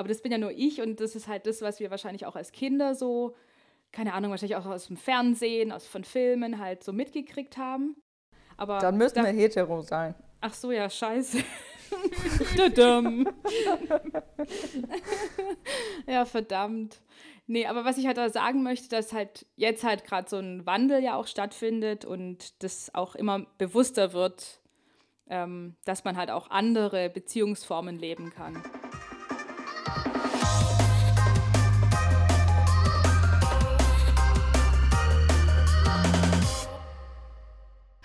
Aber 0.00 0.08
das 0.08 0.22
bin 0.22 0.32
ja 0.32 0.38
nur 0.38 0.52
ich 0.52 0.80
und 0.80 0.98
das 0.98 1.14
ist 1.14 1.28
halt 1.28 1.44
das, 1.46 1.60
was 1.60 1.78
wir 1.78 1.90
wahrscheinlich 1.90 2.24
auch 2.24 2.34
als 2.34 2.52
Kinder 2.52 2.94
so, 2.94 3.36
keine 3.92 4.14
Ahnung, 4.14 4.30
wahrscheinlich 4.30 4.56
auch 4.56 4.64
aus 4.64 4.86
dem 4.86 4.96
Fernsehen, 4.96 5.72
aus 5.72 5.86
von 5.86 6.04
Filmen 6.04 6.58
halt 6.58 6.82
so 6.82 6.94
mitgekriegt 6.94 7.58
haben. 7.58 7.96
Aber 8.56 8.78
Dann 8.78 8.96
müssten 8.96 9.18
da, 9.18 9.26
wir 9.26 9.32
hetero 9.32 9.82
sein. 9.82 10.14
Ach 10.40 10.54
so, 10.54 10.72
ja, 10.72 10.88
scheiße. 10.88 11.36
ja, 16.06 16.24
verdammt. 16.24 17.02
Nee, 17.46 17.66
aber 17.66 17.84
was 17.84 17.98
ich 17.98 18.06
halt 18.06 18.16
da 18.16 18.30
sagen 18.30 18.62
möchte, 18.62 18.88
dass 18.88 19.12
halt 19.12 19.44
jetzt 19.56 19.84
halt 19.84 20.04
gerade 20.04 20.30
so 20.30 20.38
ein 20.38 20.64
Wandel 20.64 21.02
ja 21.02 21.16
auch 21.16 21.26
stattfindet 21.26 22.06
und 22.06 22.62
das 22.62 22.94
auch 22.94 23.16
immer 23.16 23.44
bewusster 23.58 24.14
wird, 24.14 24.62
ähm, 25.28 25.76
dass 25.84 26.04
man 26.04 26.16
halt 26.16 26.30
auch 26.30 26.48
andere 26.48 27.10
Beziehungsformen 27.10 27.98
leben 27.98 28.30
kann. 28.30 28.62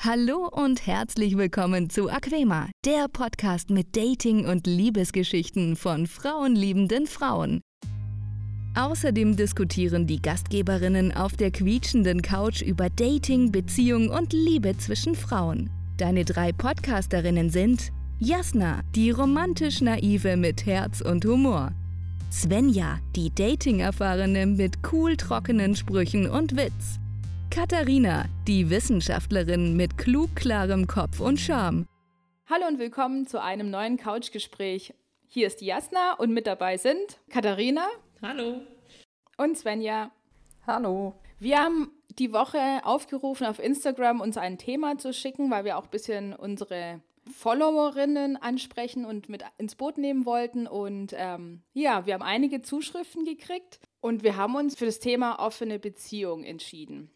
Hallo 0.06 0.48
und 0.52 0.86
herzlich 0.86 1.36
willkommen 1.36 1.90
zu 1.90 2.12
Aquema, 2.12 2.70
der 2.86 3.08
Podcast 3.12 3.72
mit 3.72 3.98
Dating- 3.98 4.46
und 4.46 4.68
Liebesgeschichten 4.68 5.76
von 5.76 6.06
frauenliebenden 6.06 7.08
Frauen. 7.08 7.62
Außerdem 8.76 9.36
diskutieren 9.36 10.06
die 10.06 10.22
Gastgeberinnen 10.22 11.12
auf 11.12 11.36
der 11.38 11.50
quietschenden 11.50 12.22
Couch 12.22 12.62
über 12.62 12.92
Dating, 12.92 13.52
Beziehung 13.52 14.10
und 14.10 14.32
Liebe 14.32 14.78
zwischen 14.78 15.16
Frauen. 15.16 15.72
Deine 15.98 16.24
drei 16.24 16.52
Podcasterinnen 16.52 17.50
sind 17.50 17.92
Jasna, 18.20 18.82
die 18.94 19.10
romantisch 19.10 19.82
naive 19.82 20.38
mit 20.38 20.68
Herz 20.68 21.02
und 21.02 21.26
Humor. 21.26 21.72
Svenja, 22.32 23.00
die 23.16 23.34
Dating-Erfahrene 23.34 24.46
mit 24.46 24.78
cool 24.92 25.18
trockenen 25.18 25.76
Sprüchen 25.76 26.30
und 26.30 26.56
Witz. 26.56 27.00
Katharina, 27.56 28.26
die 28.50 28.70
Wissenschaftlerin 28.70 29.78
mit 29.78 29.98
klug 29.98 30.36
klarem 30.36 30.88
Kopf 30.88 31.22
und 31.22 31.40
Charme. 31.40 31.88
Hallo 32.50 32.68
und 32.68 32.80
willkommen 32.80 33.28
zu 33.28 33.42
einem 33.42 33.70
neuen 33.70 33.96
Couchgespräch. 33.96 34.94
Hier 35.30 35.48
ist 35.48 35.62
Jasna 35.62 36.16
und 36.16 36.34
mit 36.34 36.48
dabei 36.48 36.76
sind 36.76 37.22
Katharina. 37.30 37.88
Hallo. 38.22 38.60
Und 39.38 39.58
Svenja. 39.58 40.12
Hallo. 40.68 41.16
Wir 41.40 41.60
haben 41.60 41.92
die 42.20 42.34
Woche 42.34 42.82
aufgerufen, 42.84 43.48
auf 43.48 43.60
Instagram 43.60 44.20
uns 44.20 44.36
ein 44.36 44.58
Thema 44.58 44.98
zu 44.98 45.14
schicken, 45.14 45.50
weil 45.50 45.64
wir 45.64 45.78
auch 45.78 45.86
ein 45.86 45.92
bisschen 45.92 46.34
unsere 46.34 47.00
Followerinnen 47.32 48.36
ansprechen 48.36 49.06
und 49.06 49.30
mit 49.30 49.46
ins 49.58 49.76
Boot 49.76 49.98
nehmen 49.98 50.26
wollten. 50.26 50.68
Und 50.68 51.14
ähm, 51.16 51.62
ja, 51.72 52.06
wir 52.06 52.16
haben 52.16 52.22
einige 52.22 52.64
Zuschriften 52.64 53.24
gekriegt 53.24 53.80
und 54.02 54.24
wir 54.24 54.36
haben 54.36 54.56
uns 54.56 54.76
für 54.76 54.86
das 54.86 55.00
Thema 55.00 55.40
offene 55.40 55.80
Beziehung 55.80 56.44
entschieden. 56.44 57.12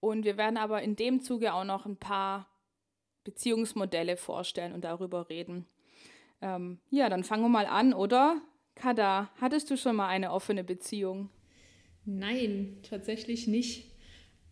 Und 0.00 0.24
wir 0.24 0.36
werden 0.36 0.56
aber 0.56 0.82
in 0.82 0.96
dem 0.96 1.20
Zuge 1.20 1.52
auch 1.52 1.64
noch 1.64 1.86
ein 1.86 1.96
paar 1.96 2.48
Beziehungsmodelle 3.24 4.16
vorstellen 4.16 4.72
und 4.72 4.84
darüber 4.84 5.28
reden. 5.28 5.66
Ähm, 6.40 6.80
ja, 6.90 7.08
dann 7.08 7.22
fangen 7.22 7.42
wir 7.42 7.48
mal 7.48 7.66
an, 7.66 7.92
oder? 7.92 8.40
Kada, 8.74 9.30
hattest 9.40 9.70
du 9.70 9.76
schon 9.76 9.96
mal 9.96 10.08
eine 10.08 10.32
offene 10.32 10.64
Beziehung? 10.64 11.28
Nein, 12.06 12.78
tatsächlich 12.82 13.46
nicht. 13.46 13.90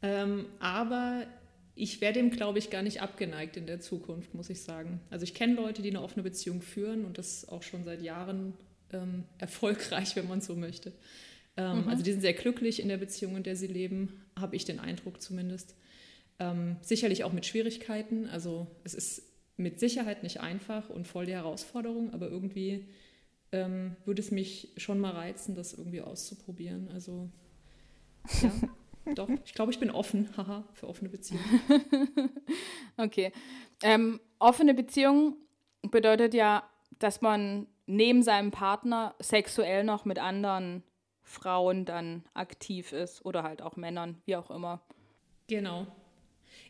Ähm, 0.02 0.46
aber 0.60 1.26
ich 1.74 2.00
wäre 2.00 2.12
dem, 2.12 2.30
glaube 2.30 2.58
ich, 2.58 2.70
gar 2.70 2.82
nicht 2.82 3.00
abgeneigt 3.00 3.56
in 3.56 3.66
der 3.66 3.80
Zukunft, 3.80 4.34
muss 4.34 4.50
ich 4.50 4.62
sagen. 4.62 5.00
Also 5.10 5.24
ich 5.24 5.34
kenne 5.34 5.54
Leute, 5.54 5.80
die 5.80 5.91
eine 5.91 6.02
offene 6.02 6.22
Beziehung 6.22 6.60
führen 6.60 7.04
und 7.04 7.19
das 7.19 7.48
auch 7.48 7.62
schon 7.62 7.84
seit 7.84 8.02
Jahren 8.02 8.54
ähm, 8.92 9.24
erfolgreich, 9.38 10.14
wenn 10.16 10.28
man 10.28 10.41
so 10.41 10.54
möchte. 10.54 10.92
Ähm, 11.58 11.82
mhm. 11.82 11.88
Also 11.88 12.02
die 12.02 12.12
sind 12.12 12.20
sehr 12.20 12.32
glücklich 12.32 12.80
in 12.80 12.88
der 12.88 12.96
Beziehung, 12.96 13.36
in 13.36 13.42
der 13.42 13.56
sie 13.56 13.66
leben, 13.66 14.24
habe 14.38 14.56
ich 14.56 14.64
den 14.64 14.78
Eindruck 14.78 15.20
zumindest. 15.20 15.74
Ähm, 16.38 16.76
sicherlich 16.80 17.24
auch 17.24 17.32
mit 17.32 17.44
Schwierigkeiten. 17.44 18.28
Also 18.28 18.69
es 18.84 18.94
ist 18.94 19.24
mit 19.56 19.80
Sicherheit 19.80 20.22
nicht 20.22 20.41
einfach 20.41 20.88
und 20.88 21.08
voll 21.08 21.26
die 21.26 21.32
Herausforderung, 21.32 22.14
aber 22.14 22.30
irgendwie 22.30 22.86
ähm, 23.50 23.97
würde 24.04 24.22
es 24.22 24.30
mich 24.30 24.72
schon 24.76 25.00
mal 25.00 25.10
reizen, 25.10 25.56
das 25.56 25.74
irgendwie 25.74 26.00
auszuprobieren. 26.00 26.88
Also 26.94 27.28
ja, 28.41 28.52
doch, 29.16 29.28
ich 29.44 29.52
glaube, 29.52 29.72
ich 29.72 29.80
bin 29.80 29.91
offen, 29.91 30.28
haha, 30.36 30.62
für 30.74 30.86
offene 30.86 31.08
Beziehungen. 31.08 31.60
okay. 32.97 33.32
Ähm, 33.82 34.20
offene 34.38 34.74
Beziehung 34.74 35.34
bedeutet 35.82 36.34
ja, 36.34 36.62
dass 37.00 37.20
man 37.20 37.66
neben 37.86 38.22
seinem 38.22 38.52
Partner 38.52 39.16
sexuell 39.18 39.82
noch 39.82 40.04
mit 40.04 40.20
anderen 40.20 40.84
Frauen 41.28 41.84
dann 41.84 42.25
aktiv 42.33 42.93
ist 42.93 43.25
oder 43.25 43.43
halt 43.43 43.61
auch 43.61 43.77
Männern, 43.77 44.16
wie 44.25 44.37
auch 44.37 44.50
immer. 44.50 44.81
Genau. 45.47 45.87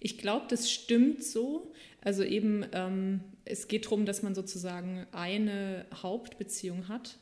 Ich 0.00 0.18
glaube, 0.18 0.46
das 0.48 0.70
stimmt 0.70 1.22
so. 1.22 1.72
Also 2.00 2.24
eben, 2.24 2.66
ähm, 2.72 3.20
es 3.44 3.68
geht 3.68 3.86
darum, 3.86 4.04
dass 4.04 4.22
man 4.22 4.34
sozusagen 4.34 5.06
eine 5.12 5.86
Hauptbeziehung 5.94 6.88
hat, 6.88 7.18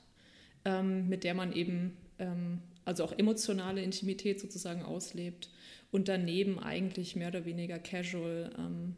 ähm, 0.64 1.08
mit 1.08 1.24
der 1.24 1.34
man 1.34 1.52
eben 1.52 1.96
ähm, 2.18 2.62
also 2.86 3.04
auch 3.04 3.12
emotionale 3.12 3.82
Intimität 3.82 4.40
sozusagen 4.40 4.82
auslebt 4.82 5.50
und 5.92 6.08
daneben 6.08 6.58
eigentlich 6.58 7.16
mehr 7.16 7.28
oder 7.28 7.44
weniger 7.44 7.78
casual 7.78 8.50
ähm, 8.58 8.96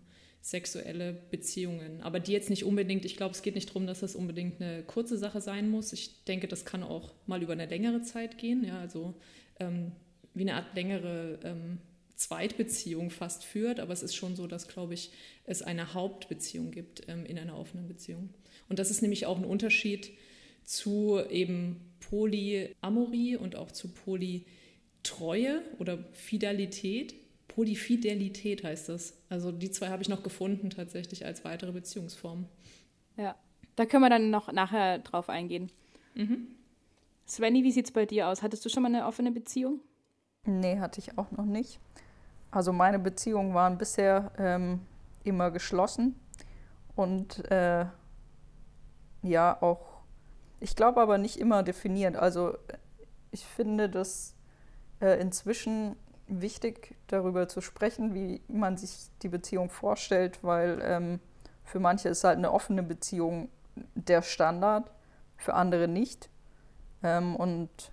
sexuelle 0.51 1.13
Beziehungen. 1.31 2.01
Aber 2.01 2.21
die 2.21 2.33
jetzt 2.33 2.49
nicht 2.51 2.65
unbedingt, 2.65 3.05
ich 3.05 3.17
glaube, 3.17 3.35
es 3.35 3.43
geht 3.43 3.55
nicht 3.55 3.69
darum, 3.69 3.87
dass 3.87 4.01
das 4.01 4.17
unbedingt 4.17 4.61
eine 4.61 4.83
kurze 4.83 5.19
Sache 5.19 5.41
sein 5.41 5.69
muss. 5.69 5.93
Ich 5.93 6.25
denke, 6.25 6.49
das 6.49 6.65
kann 6.65 6.83
auch 6.83 7.13
mal 7.27 7.43
über 7.43 7.53
eine 7.53 7.67
längere 7.67 8.03
Zeit 8.03 8.39
gehen, 8.39 8.65
ja, 8.65 8.81
also 8.81 9.15
ähm, 9.61 9.93
wie 10.35 10.43
eine 10.43 10.55
Art 10.55 10.75
längere 10.75 11.39
ähm, 11.45 11.79
Zweitbeziehung 12.17 13.11
fast 13.11 13.45
führt, 13.45 13.79
aber 13.79 13.93
es 13.93 14.03
ist 14.03 14.15
schon 14.15 14.37
so, 14.37 14.47
dass, 14.47 14.69
glaube 14.69 14.95
ich, 14.95 15.13
es 15.45 15.63
eine 15.63 15.95
Hauptbeziehung 15.95 16.71
gibt 16.71 17.03
ähm, 17.09 17.27
in 17.27 17.39
einer 17.39 17.57
offenen 17.57 17.87
Beziehung. 17.87 18.31
Und 18.69 18.79
das 18.79 18.91
ist 18.91 19.03
nämlich 19.03 19.27
auch 19.27 19.37
ein 19.37 19.45
Unterschied 19.45 20.11
zu 20.65 21.21
eben 21.31 21.93
Polyamorie 22.01 23.37
und 23.37 23.55
auch 23.57 23.71
zu 23.71 23.89
Polytreue 23.89 25.63
oder 25.79 26.05
Fidelität. 26.13 27.15
Polyfidelität 27.49 28.63
heißt 28.63 28.89
das. 28.89 29.15
Also 29.29 29.51
die 29.51 29.71
zwei 29.71 29.89
habe 29.89 30.03
ich 30.03 30.09
noch 30.09 30.23
gefunden 30.23 30.71
tatsächlich 30.71 31.25
als 31.27 31.45
weitere 31.45 31.73
Beziehungsform. 31.73 32.47
Ja, 33.17 33.35
da 33.77 33.87
können 33.87 34.03
wir 34.03 34.11
dann 34.11 34.31
noch 34.31 34.53
nachher 34.53 34.99
drauf 35.01 35.29
eingehen. 35.29 35.71
Mhm. 36.15 36.49
Svenny, 37.27 37.65
wie 37.65 37.73
sieht 37.73 37.87
es 37.87 37.93
bei 37.93 38.07
dir 38.07 38.29
aus? 38.29 38.43
Hattest 38.43 38.65
du 38.65 38.69
schon 38.69 38.83
mal 38.83 38.95
eine 38.95 39.07
offene 39.07 39.33
Beziehung? 39.33 39.81
Nee, 40.45 40.79
hatte 40.79 41.01
ich 41.01 41.19
auch 41.19 41.31
noch 41.33 41.45
nicht. 41.45 41.81
Also 42.51 42.73
meine 42.73 42.99
Beziehungen 42.99 43.53
waren 43.55 43.77
bisher 43.77 44.33
ähm, 44.39 44.81
immer 45.25 45.51
geschlossen 45.51 46.15
und 46.97 47.51
äh, 47.51 47.85
ja 49.23 49.63
auch, 49.63 50.01
ich 50.61 50.75
glaube 50.75 51.01
aber 51.01 51.19
nicht 51.19 51.37
immer 51.37 51.63
definiert. 51.63 52.17
Also 52.17 52.57
ich 53.31 53.45
finde 53.45 53.91
das 53.91 54.35
äh, 55.01 55.21
inzwischen 55.21 55.97
wichtig, 56.29 56.95
darüber 57.07 57.49
zu 57.49 57.61
sprechen, 57.61 58.15
wie 58.15 58.41
man 58.49 58.77
sich 58.77 59.11
die 59.23 59.29
Beziehung 59.29 59.71
vorstellt, 59.71 60.43
weil 60.43 60.81
ähm, 60.83 61.21
für 61.65 61.81
manche 61.81 62.09
ist 62.09 62.25
halt 62.25 62.39
eine 62.39 62.53
offene 62.53 62.83
Beziehung 62.83 63.49
der 63.95 64.23
Standard, 64.23 64.91
für 65.37 65.55
andere 65.55 65.89
nicht. 65.89 66.29
Ähm, 67.03 67.37
und 67.37 67.93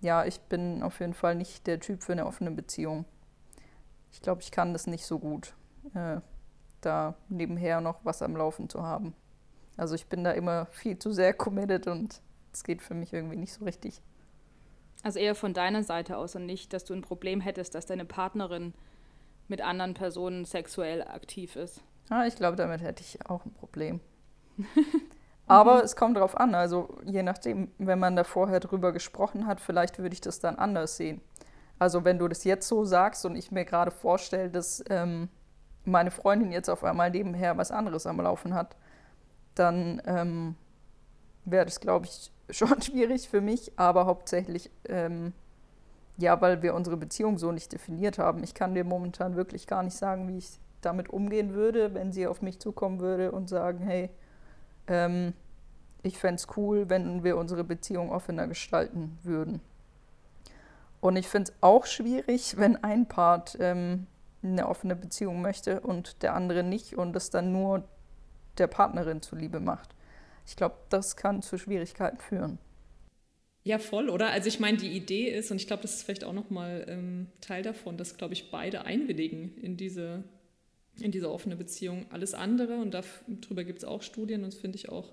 ja, 0.00 0.24
ich 0.24 0.40
bin 0.40 0.82
auf 0.82 1.00
jeden 1.00 1.14
Fall 1.14 1.34
nicht 1.34 1.66
der 1.66 1.80
Typ 1.80 2.02
für 2.02 2.12
eine 2.12 2.26
offene 2.26 2.50
Beziehung. 2.50 3.04
Ich 4.12 4.22
glaube, 4.22 4.42
ich 4.42 4.50
kann 4.50 4.72
das 4.72 4.86
nicht 4.86 5.04
so 5.06 5.18
gut, 5.18 5.54
äh, 5.94 6.20
da 6.80 7.14
nebenher 7.28 7.80
noch 7.80 8.00
was 8.04 8.22
am 8.22 8.36
Laufen 8.36 8.68
zu 8.68 8.82
haben. 8.82 9.14
Also 9.76 9.94
ich 9.94 10.06
bin 10.06 10.24
da 10.24 10.32
immer 10.32 10.66
viel 10.66 10.98
zu 10.98 11.12
sehr 11.12 11.34
committed 11.34 11.86
und 11.86 12.22
es 12.52 12.64
geht 12.64 12.80
für 12.80 12.94
mich 12.94 13.12
irgendwie 13.12 13.36
nicht 13.36 13.52
so 13.52 13.64
richtig. 13.64 14.00
Also 15.06 15.20
eher 15.20 15.36
von 15.36 15.54
deiner 15.54 15.84
Seite 15.84 16.16
aus 16.16 16.34
und 16.34 16.46
nicht, 16.46 16.72
dass 16.72 16.84
du 16.84 16.92
ein 16.92 17.00
Problem 17.00 17.40
hättest, 17.40 17.76
dass 17.76 17.86
deine 17.86 18.04
Partnerin 18.04 18.74
mit 19.46 19.60
anderen 19.60 19.94
Personen 19.94 20.44
sexuell 20.44 21.00
aktiv 21.06 21.54
ist. 21.54 21.80
Ah, 22.10 22.26
ich 22.26 22.34
glaube, 22.34 22.56
damit 22.56 22.82
hätte 22.82 23.02
ich 23.02 23.24
auch 23.30 23.44
ein 23.44 23.52
Problem. 23.52 24.00
Aber 25.46 25.84
es 25.84 25.94
kommt 25.94 26.16
darauf 26.16 26.36
an, 26.36 26.56
also 26.56 26.98
je 27.04 27.22
nachdem, 27.22 27.70
wenn 27.78 28.00
man 28.00 28.16
da 28.16 28.24
vorher 28.24 28.58
drüber 28.58 28.90
gesprochen 28.90 29.46
hat, 29.46 29.60
vielleicht 29.60 30.00
würde 30.00 30.12
ich 30.12 30.20
das 30.20 30.40
dann 30.40 30.56
anders 30.56 30.96
sehen. 30.96 31.20
Also 31.78 32.04
wenn 32.04 32.18
du 32.18 32.26
das 32.26 32.42
jetzt 32.42 32.66
so 32.66 32.84
sagst 32.84 33.24
und 33.24 33.36
ich 33.36 33.52
mir 33.52 33.64
gerade 33.64 33.92
vorstelle, 33.92 34.50
dass 34.50 34.82
ähm, 34.90 35.28
meine 35.84 36.10
Freundin 36.10 36.50
jetzt 36.50 36.68
auf 36.68 36.82
einmal 36.82 37.12
nebenher 37.12 37.56
was 37.56 37.70
anderes 37.70 38.06
am 38.06 38.20
Laufen 38.20 38.54
hat, 38.54 38.74
dann 39.54 40.02
ähm, 40.04 40.56
wäre 41.44 41.64
das, 41.64 41.78
glaube 41.78 42.06
ich, 42.06 42.32
schon 42.50 42.80
schwierig 42.82 43.28
für 43.28 43.40
mich, 43.40 43.72
aber 43.76 44.06
hauptsächlich, 44.06 44.70
ähm, 44.88 45.32
ja, 46.16 46.40
weil 46.40 46.62
wir 46.62 46.74
unsere 46.74 46.96
Beziehung 46.96 47.38
so 47.38 47.52
nicht 47.52 47.72
definiert 47.72 48.18
haben. 48.18 48.42
Ich 48.42 48.54
kann 48.54 48.74
dir 48.74 48.84
momentan 48.84 49.36
wirklich 49.36 49.66
gar 49.66 49.82
nicht 49.82 49.96
sagen, 49.96 50.28
wie 50.28 50.38
ich 50.38 50.58
damit 50.80 51.10
umgehen 51.10 51.54
würde, 51.54 51.94
wenn 51.94 52.12
sie 52.12 52.26
auf 52.26 52.42
mich 52.42 52.58
zukommen 52.58 53.00
würde 53.00 53.32
und 53.32 53.48
sagen, 53.48 53.80
hey, 53.80 54.10
ähm, 54.86 55.34
ich 56.02 56.18
fände 56.18 56.36
es 56.36 56.46
cool, 56.56 56.88
wenn 56.88 57.24
wir 57.24 57.36
unsere 57.36 57.64
Beziehung 57.64 58.10
offener 58.12 58.46
gestalten 58.46 59.18
würden. 59.22 59.60
Und 61.00 61.16
ich 61.16 61.28
finde 61.28 61.50
es 61.50 61.56
auch 61.60 61.86
schwierig, 61.86 62.56
wenn 62.58 62.82
ein 62.82 63.06
Part 63.06 63.56
ähm, 63.60 64.06
eine 64.42 64.68
offene 64.68 64.94
Beziehung 64.94 65.42
möchte 65.42 65.80
und 65.80 66.22
der 66.22 66.34
andere 66.34 66.62
nicht 66.62 66.96
und 66.96 67.16
es 67.16 67.30
dann 67.30 67.52
nur 67.52 67.82
der 68.58 68.68
Partnerin 68.68 69.22
zuliebe 69.22 69.60
macht. 69.60 69.95
Ich 70.46 70.56
glaube, 70.56 70.76
das 70.90 71.16
kann 71.16 71.42
zu 71.42 71.58
Schwierigkeiten 71.58 72.18
führen. 72.18 72.58
Ja, 73.64 73.80
voll, 73.80 74.10
oder? 74.10 74.30
Also 74.30 74.46
ich 74.46 74.60
meine, 74.60 74.78
die 74.78 74.90
Idee 74.96 75.28
ist, 75.28 75.50
und 75.50 75.56
ich 75.56 75.66
glaube, 75.66 75.82
das 75.82 75.96
ist 75.96 76.02
vielleicht 76.04 76.22
auch 76.22 76.32
nochmal 76.32 76.86
ähm, 76.88 77.26
Teil 77.40 77.64
davon, 77.64 77.96
dass, 77.96 78.16
glaube 78.16 78.32
ich, 78.32 78.52
beide 78.52 78.84
einwilligen 78.84 79.56
in 79.56 79.76
diese, 79.76 80.22
in 81.00 81.10
diese 81.10 81.32
offene 81.32 81.56
Beziehung. 81.56 82.06
Alles 82.10 82.32
andere, 82.32 82.76
und 82.76 82.94
darüber 82.94 83.64
gibt 83.64 83.80
es 83.80 83.84
auch 83.84 84.02
Studien, 84.02 84.44
und 84.44 84.52
das 84.52 84.60
finde 84.60 84.76
ich 84.76 84.88
auch 84.88 85.12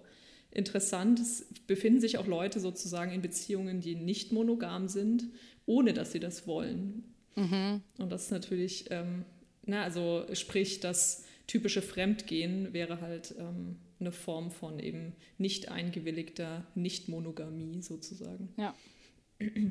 interessant, 0.51 1.19
es 1.19 1.47
befinden 1.65 1.99
sich 1.99 2.19
auch 2.19 2.27
Leute 2.27 2.59
sozusagen 2.59 3.11
in 3.11 3.23
Beziehungen, 3.23 3.81
die 3.81 3.95
nicht 3.95 4.31
monogam 4.31 4.87
sind, 4.87 5.25
ohne 5.65 5.93
dass 5.93 6.11
sie 6.11 6.19
das 6.19 6.45
wollen. 6.45 7.03
Mhm. 7.35 7.81
Und 7.97 8.11
das 8.11 8.25
ist 8.25 8.31
natürlich, 8.31 8.85
ähm, 8.91 9.25
na, 9.65 9.81
also 9.81 10.25
sprich, 10.33 10.79
das 10.79 11.25
typische 11.47 11.81
Fremdgehen 11.81 12.71
wäre 12.71 13.01
halt 13.01 13.33
ähm, 13.39 13.77
eine 14.03 14.11
Form 14.11 14.51
von 14.51 14.79
eben 14.79 15.15
nicht 15.37 15.69
eingewilligter 15.69 16.65
Nicht-Monogamie 16.75 17.81
sozusagen. 17.81 18.53
Ja. 18.57 18.73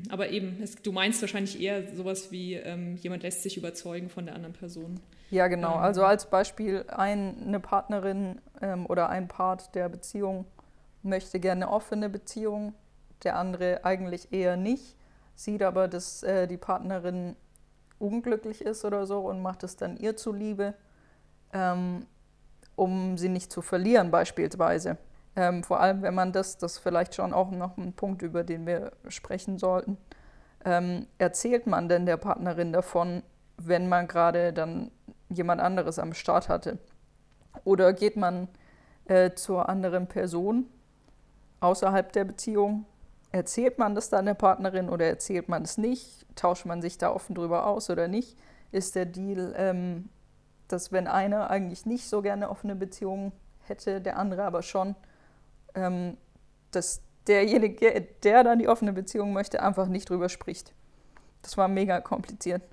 Aber 0.09 0.29
eben, 0.29 0.61
es, 0.61 0.75
du 0.75 0.91
meinst 0.91 1.21
wahrscheinlich 1.21 1.59
eher 1.59 1.95
sowas 1.95 2.31
wie, 2.31 2.55
ähm, 2.55 2.95
jemand 2.97 3.23
lässt 3.23 3.43
sich 3.43 3.57
überzeugen 3.57 4.09
von 4.09 4.25
der 4.25 4.35
anderen 4.35 4.53
Person. 4.53 4.99
Ja, 5.31 5.47
genau. 5.47 5.75
Ähm, 5.75 5.79
also 5.79 6.03
als 6.03 6.29
Beispiel, 6.29 6.85
ein, 6.89 7.41
eine 7.41 7.59
Partnerin 7.59 8.41
ähm, 8.61 8.85
oder 8.85 9.09
ein 9.09 9.27
Part 9.27 9.73
der 9.73 9.89
Beziehung 9.89 10.45
möchte 11.01 11.39
gerne 11.39 11.65
eine 11.65 11.73
offene 11.73 12.09
Beziehung, 12.09 12.73
der 13.23 13.37
andere 13.37 13.85
eigentlich 13.85 14.31
eher 14.31 14.57
nicht, 14.57 14.95
sieht 15.35 15.63
aber, 15.63 15.87
dass 15.87 16.23
äh, 16.23 16.47
die 16.47 16.57
Partnerin 16.57 17.35
unglücklich 17.99 18.61
ist 18.61 18.85
oder 18.85 19.05
so 19.05 19.19
und 19.19 19.41
macht 19.41 19.63
es 19.63 19.75
dann 19.75 19.97
ihr 19.97 20.17
zuliebe, 20.17 20.73
ähm, 21.53 22.05
um 22.75 23.17
sie 23.17 23.29
nicht 23.29 23.51
zu 23.51 23.61
verlieren 23.61 24.11
beispielsweise. 24.11 24.97
Ähm, 25.35 25.63
vor 25.63 25.79
allem, 25.79 26.01
wenn 26.01 26.13
man 26.13 26.31
das, 26.31 26.57
das 26.57 26.77
vielleicht 26.77 27.15
schon 27.15 27.33
auch 27.33 27.51
noch 27.51 27.77
ein 27.77 27.93
Punkt, 27.93 28.21
über 28.21 28.43
den 28.43 28.67
wir 28.67 28.91
sprechen 29.07 29.57
sollten, 29.57 29.97
ähm, 30.65 31.07
erzählt 31.17 31.67
man 31.67 31.89
denn 31.89 32.05
der 32.05 32.17
Partnerin 32.17 32.71
davon, 32.71 33.23
wenn 33.57 33.89
man 33.89 34.07
gerade 34.07 34.53
dann 34.53 34.91
jemand 35.29 35.61
anderes 35.61 35.99
am 35.99 36.13
Start 36.13 36.49
hatte? 36.49 36.77
Oder 37.63 37.93
geht 37.93 38.15
man 38.15 38.47
äh, 39.05 39.31
zur 39.31 39.69
anderen 39.69 40.07
Person 40.07 40.67
außerhalb 41.59 42.11
der 42.13 42.25
Beziehung? 42.25 42.85
Erzählt 43.31 43.79
man 43.79 43.95
das 43.95 44.09
dann 44.09 44.25
der 44.25 44.35
Partnerin 44.35 44.89
oder 44.89 45.05
erzählt 45.05 45.49
man 45.49 45.63
es 45.63 45.77
nicht? 45.77 46.25
Tauscht 46.35 46.65
man 46.65 46.81
sich 46.81 46.97
da 46.97 47.11
offen 47.11 47.35
drüber 47.35 47.65
aus 47.65 47.89
oder 47.89 48.07
nicht? 48.07 48.37
Ist 48.71 48.95
der 48.95 49.05
Deal, 49.05 49.53
ähm, 49.57 50.09
dass 50.67 50.91
wenn 50.91 51.07
einer 51.07 51.49
eigentlich 51.49 51.85
nicht 51.85 52.07
so 52.07 52.21
gerne 52.21 52.49
offene 52.49 52.75
Beziehungen 52.75 53.31
hätte, 53.61 54.01
der 54.01 54.17
andere 54.17 54.43
aber 54.43 54.61
schon, 54.61 54.95
ähm, 55.75 56.17
dass 56.71 57.01
derjenige, 57.27 58.01
der 58.23 58.43
dann 58.43 58.59
die 58.59 58.67
offene 58.67 58.93
Beziehung 58.93 59.33
möchte, 59.33 59.61
einfach 59.61 59.87
nicht 59.87 60.09
drüber 60.09 60.29
spricht. 60.29 60.73
Das 61.41 61.57
war 61.57 61.67
mega 61.67 62.01
kompliziert. 62.01 62.63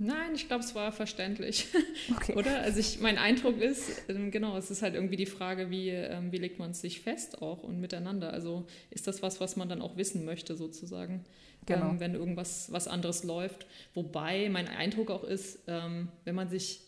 Nein, 0.00 0.34
ich 0.34 0.46
glaube, 0.46 0.62
es 0.62 0.74
war 0.74 0.92
verständlich. 0.92 1.66
Okay. 2.16 2.34
Oder? 2.36 2.62
Also 2.62 2.80
ich, 2.80 3.00
mein 3.00 3.18
Eindruck 3.18 3.60
ist, 3.60 4.08
ähm, 4.08 4.30
genau, 4.30 4.56
es 4.56 4.70
ist 4.70 4.82
halt 4.82 4.94
irgendwie 4.94 5.16
die 5.16 5.26
Frage, 5.26 5.70
wie, 5.70 5.90
ähm, 5.90 6.32
wie 6.32 6.38
legt 6.38 6.58
man 6.58 6.70
es 6.70 6.80
sich 6.80 7.00
fest 7.00 7.42
auch 7.42 7.62
und 7.62 7.80
miteinander. 7.80 8.32
Also 8.32 8.66
ist 8.90 9.06
das 9.06 9.22
was, 9.22 9.40
was 9.40 9.56
man 9.56 9.68
dann 9.68 9.82
auch 9.82 9.96
wissen 9.96 10.24
möchte, 10.24 10.56
sozusagen, 10.56 11.24
genau. 11.66 11.90
ähm, 11.90 12.00
wenn 12.00 12.14
irgendwas 12.14 12.72
was 12.72 12.88
anderes 12.88 13.24
läuft. 13.24 13.66
Wobei 13.94 14.48
mein 14.48 14.68
Eindruck 14.68 15.10
auch 15.10 15.24
ist, 15.24 15.60
ähm, 15.66 16.08
wenn 16.24 16.34
man 16.34 16.48
sich 16.48 16.80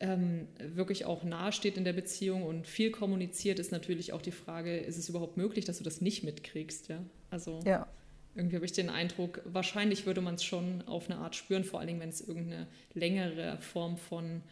ähm, 0.00 0.48
wirklich 0.58 1.04
auch 1.04 1.22
nahe 1.22 1.52
steht 1.52 1.76
in 1.76 1.84
der 1.84 1.92
Beziehung 1.92 2.42
und 2.42 2.66
viel 2.66 2.90
kommuniziert, 2.90 3.58
ist 3.58 3.72
natürlich 3.72 4.12
auch 4.12 4.22
die 4.22 4.32
Frage, 4.32 4.76
ist 4.76 4.98
es 4.98 5.08
überhaupt 5.08 5.36
möglich, 5.36 5.64
dass 5.64 5.78
du 5.78 5.84
das 5.84 6.00
nicht 6.00 6.24
mitkriegst, 6.24 6.88
ja? 6.88 7.02
Also 7.30 7.60
ja. 7.64 7.86
Irgendwie 8.34 8.56
habe 8.56 8.64
ich 8.64 8.72
den 8.72 8.90
Eindruck, 8.90 9.40
wahrscheinlich 9.44 10.06
würde 10.06 10.20
man 10.20 10.34
es 10.34 10.44
schon 10.44 10.82
auf 10.86 11.08
eine 11.08 11.20
Art 11.20 11.36
spüren, 11.36 11.64
vor 11.64 11.78
allen 11.78 11.86
Dingen, 11.86 12.00
wenn 12.00 12.08
es 12.08 12.20
irgendeine 12.20 12.66
längere 12.94 13.58
Form 13.60 13.96
von 13.96 14.42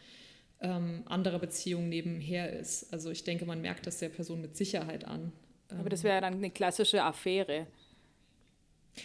ähm, 0.61 1.02
anderer 1.06 1.38
Beziehung 1.38 1.88
nebenher 1.88 2.52
ist. 2.58 2.93
Also 2.93 3.11
ich 3.11 3.25
denke, 3.25 3.44
man 3.44 3.61
merkt 3.61 3.87
das 3.87 3.99
der 3.99 4.08
Person 4.08 4.40
mit 4.40 4.56
Sicherheit 4.56 5.05
an. 5.05 5.32
Aber 5.79 5.88
das 5.88 6.05
wäre 6.05 6.20
dann 6.20 6.34
eine 6.34 6.50
klassische 6.50 7.02
Affäre. 7.02 7.67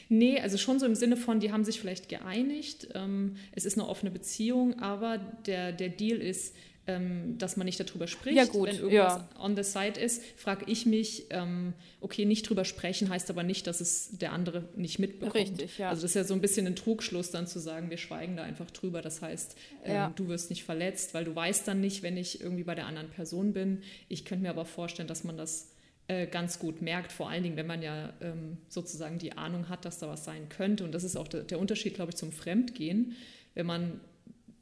Nee, 0.10 0.40
also 0.40 0.58
schon 0.58 0.80
so 0.80 0.86
im 0.86 0.96
Sinne 0.96 1.16
von, 1.16 1.40
die 1.40 1.52
haben 1.52 1.64
sich 1.64 1.80
vielleicht 1.80 2.10
geeinigt, 2.10 2.90
ähm, 2.94 3.38
es 3.54 3.66
ist 3.66 3.78
eine 3.78 3.88
offene 3.88 4.12
Beziehung, 4.12 4.80
aber 4.80 5.18
der, 5.18 5.72
der 5.72 5.90
Deal 5.90 6.18
ist, 6.18 6.56
ähm, 6.88 7.38
dass 7.38 7.58
man 7.58 7.66
nicht 7.66 7.80
darüber 7.80 8.08
spricht. 8.08 8.38
Ja, 8.38 8.46
gut, 8.46 8.70
Wenn 8.70 8.78
irgendwas 8.78 9.18
ja. 9.18 9.30
on 9.40 9.56
the 9.56 9.64
side 9.64 10.00
ist, 10.00 10.24
frage 10.38 10.66
ich 10.68 10.86
mich, 10.86 11.26
ähm, 11.32 11.74
okay, 12.00 12.24
nicht 12.26 12.50
drüber 12.50 12.64
sprechen 12.64 13.10
heißt 13.10 13.30
aber 13.30 13.44
nicht, 13.44 13.68
dass 13.68 13.82
es 13.82 14.18
der 14.18 14.32
andere 14.32 14.70
nicht 14.76 14.98
mitbekommt. 14.98 15.36
Richtig, 15.36 15.78
ja. 15.78 15.90
Also 15.90 16.04
das 16.04 16.12
ist 16.12 16.16
ja 16.16 16.24
so 16.24 16.34
ein 16.34 16.42
bisschen 16.42 16.66
ein 16.66 16.78
Trugschluss 16.78 17.30
dann 17.30 17.46
zu 17.46 17.60
sagen, 17.60 17.90
wir 17.90 17.98
schweigen 17.98 18.38
da 18.38 18.44
einfach 18.44 18.72
drüber. 18.72 19.02
Das 19.02 19.22
heißt, 19.22 19.58
ähm, 19.84 19.94
ja. 19.94 20.14
du 20.16 20.30
wirst 20.30 20.50
nicht 20.50 20.64
verletzt, 20.64 21.14
weil 21.14 21.26
du 21.26 21.36
weißt 21.36 21.68
dann 21.68 21.82
nicht, 21.82 22.04
wenn 22.04 22.16
ich 22.16 22.40
irgendwie 22.42 22.64
bei 22.64 22.76
der 22.76 22.88
anderen 22.88 23.10
Person 23.10 23.52
bin. 23.52 23.84
Ich 24.08 24.24
könnte 24.24 24.44
mir 24.44 24.50
aber 24.50 24.66
vorstellen, 24.66 25.10
dass 25.10 25.26
man 25.26 25.36
das 25.36 25.72
äh, 26.08 26.26
ganz 26.26 26.58
gut 26.58 26.82
merkt, 26.82 27.12
vor 27.12 27.30
allen 27.30 27.44
Dingen, 27.44 27.58
wenn 27.58 27.68
man 27.68 27.82
ja 27.82 28.14
ähm, 28.22 28.60
sozusagen 28.70 29.20
die 29.20 29.34
Ahnung 29.34 29.68
hat, 29.68 29.84
dass 29.84 30.00
da 30.00 30.08
was 30.08 30.24
sein 30.24 30.48
könnte. 30.48 30.86
Und 30.86 30.94
das 30.94 31.04
ist 31.04 31.18
auch 31.18 31.28
der, 31.28 31.44
der 31.44 31.60
Unterschied, 31.60 31.96
glaube 31.96 32.12
ich, 32.12 32.16
zum 32.16 32.32
Fremdgehen, 32.32 33.18
wenn 33.56 33.66
man 33.66 34.00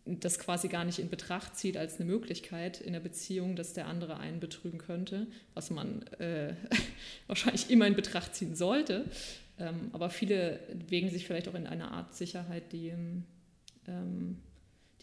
das 0.06 0.38
quasi 0.38 0.68
gar 0.68 0.86
nicht 0.86 1.00
in 1.00 1.10
Betracht 1.10 1.57
zieht 1.57 1.78
als 1.78 2.00
eine 2.00 2.06
Möglichkeit 2.06 2.80
in 2.80 2.94
der 2.94 3.00
Beziehung, 3.00 3.56
dass 3.56 3.74
der 3.74 3.88
andere 3.88 4.18
einen 4.18 4.40
betrügen 4.40 4.78
könnte, 4.78 5.28
was 5.56 5.72
man 5.72 6.04
äh, 6.19 6.54
wahrscheinlich 7.28 7.72
immer 7.72 7.88
in 7.88 7.96
Betracht 7.96 8.36
ziehen 8.36 8.56
sollte. 8.56 9.06
Ähm, 9.57 9.90
aber 9.94 10.12
viele 10.12 10.60
wägen 10.90 11.10
sich 11.10 11.25
vielleicht 11.25 11.48
auch 11.48 11.56
in 11.56 11.66
eine 11.66 11.90
Art 11.90 12.13
Sicherheit, 12.13 12.72
die, 12.72 12.94
ähm, 13.88 14.38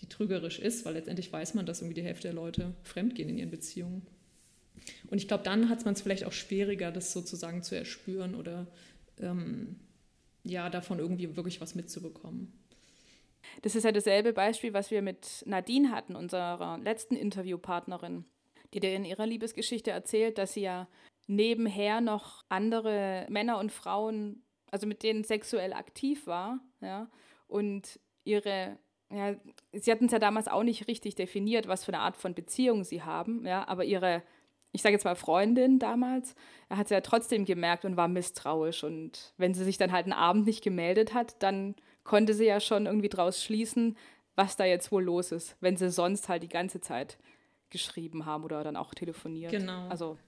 die 0.00 0.06
trügerisch 0.06 0.60
ist, 0.60 0.84
weil 0.84 0.94
letztendlich 0.94 1.32
weiß 1.32 1.54
man, 1.54 1.66
dass 1.66 1.80
irgendwie 1.80 2.00
die 2.00 2.06
Hälfte 2.06 2.28
der 2.28 2.34
Leute 2.34 2.72
fremdgehen 2.84 3.28
in 3.28 3.38
ihren 3.38 3.50
Beziehungen. 3.50 4.02
Und 5.08 5.18
ich 5.18 5.26
glaube, 5.26 5.42
dann 5.42 5.68
hat 5.68 5.84
man 5.84 5.94
es 5.94 6.02
vielleicht 6.02 6.24
auch 6.24 6.32
schwieriger, 6.32 6.92
das 6.92 7.12
sozusagen 7.12 7.62
zu 7.62 7.74
erspüren 7.76 8.34
oder 8.36 8.68
ähm, 9.20 9.76
ja, 10.44 10.70
davon 10.70 10.98
irgendwie 10.98 11.36
wirklich 11.36 11.60
was 11.60 11.74
mitzubekommen. 11.74 12.52
Das 13.62 13.74
ist 13.74 13.84
ja 13.84 13.92
dasselbe 13.92 14.32
Beispiel, 14.32 14.72
was 14.72 14.90
wir 14.90 15.02
mit 15.02 15.42
Nadine 15.46 15.90
hatten, 15.90 16.16
unserer 16.16 16.78
letzten 16.78 17.16
Interviewpartnerin, 17.16 18.24
die 18.74 18.80
dir 18.80 18.94
in 18.94 19.04
ihrer 19.04 19.26
Liebesgeschichte 19.26 19.90
erzählt, 19.90 20.38
dass 20.38 20.54
sie 20.54 20.62
ja 20.62 20.88
nebenher 21.26 22.00
noch 22.00 22.44
andere 22.48 23.26
Männer 23.28 23.58
und 23.58 23.72
Frauen, 23.72 24.42
also 24.70 24.86
mit 24.86 25.02
denen 25.02 25.24
sexuell 25.24 25.72
aktiv 25.72 26.26
war, 26.26 26.60
ja, 26.80 27.08
und 27.46 28.00
ihre 28.24 28.78
ja, 29.14 29.36
sie 29.72 29.92
hatten 29.92 30.06
es 30.06 30.12
ja 30.12 30.18
damals 30.18 30.48
auch 30.48 30.62
nicht 30.62 30.88
richtig 30.88 31.16
definiert, 31.16 31.68
was 31.68 31.84
für 31.84 31.92
eine 31.92 32.00
Art 32.00 32.16
von 32.16 32.34
Beziehung 32.34 32.82
sie 32.82 33.02
haben, 33.02 33.44
ja, 33.46 33.68
aber 33.68 33.84
ihre 33.84 34.22
ich 34.72 34.82
sage 34.82 34.94
jetzt 34.94 35.04
mal 35.04 35.14
Freundin 35.14 35.78
damals, 35.78 36.34
hat 36.70 36.88
sie 36.88 36.94
ja 36.94 37.02
trotzdem 37.02 37.44
gemerkt 37.44 37.84
und 37.84 37.96
war 37.96 38.08
misstrauisch. 38.08 38.84
Und 38.84 39.34
wenn 39.36 39.54
sie 39.54 39.64
sich 39.64 39.76
dann 39.76 39.92
halt 39.92 40.06
einen 40.06 40.14
Abend 40.14 40.46
nicht 40.46 40.64
gemeldet 40.64 41.12
hat, 41.12 41.42
dann 41.42 41.76
konnte 42.04 42.34
sie 42.34 42.46
ja 42.46 42.60
schon 42.60 42.86
irgendwie 42.86 43.08
draus 43.08 43.42
schließen, 43.42 43.96
was 44.34 44.56
da 44.56 44.64
jetzt 44.64 44.92
wohl 44.92 45.04
los 45.04 45.32
ist, 45.32 45.56
wenn 45.60 45.76
sie 45.76 45.90
sonst 45.90 46.28
halt 46.28 46.42
die 46.42 46.48
ganze 46.48 46.80
Zeit 46.80 47.18
geschrieben 47.70 48.26
haben 48.26 48.44
oder 48.44 48.64
dann 48.64 48.76
auch 48.76 48.94
telefoniert. 48.94 49.52
Genau. 49.52 49.88
Also 49.88 50.18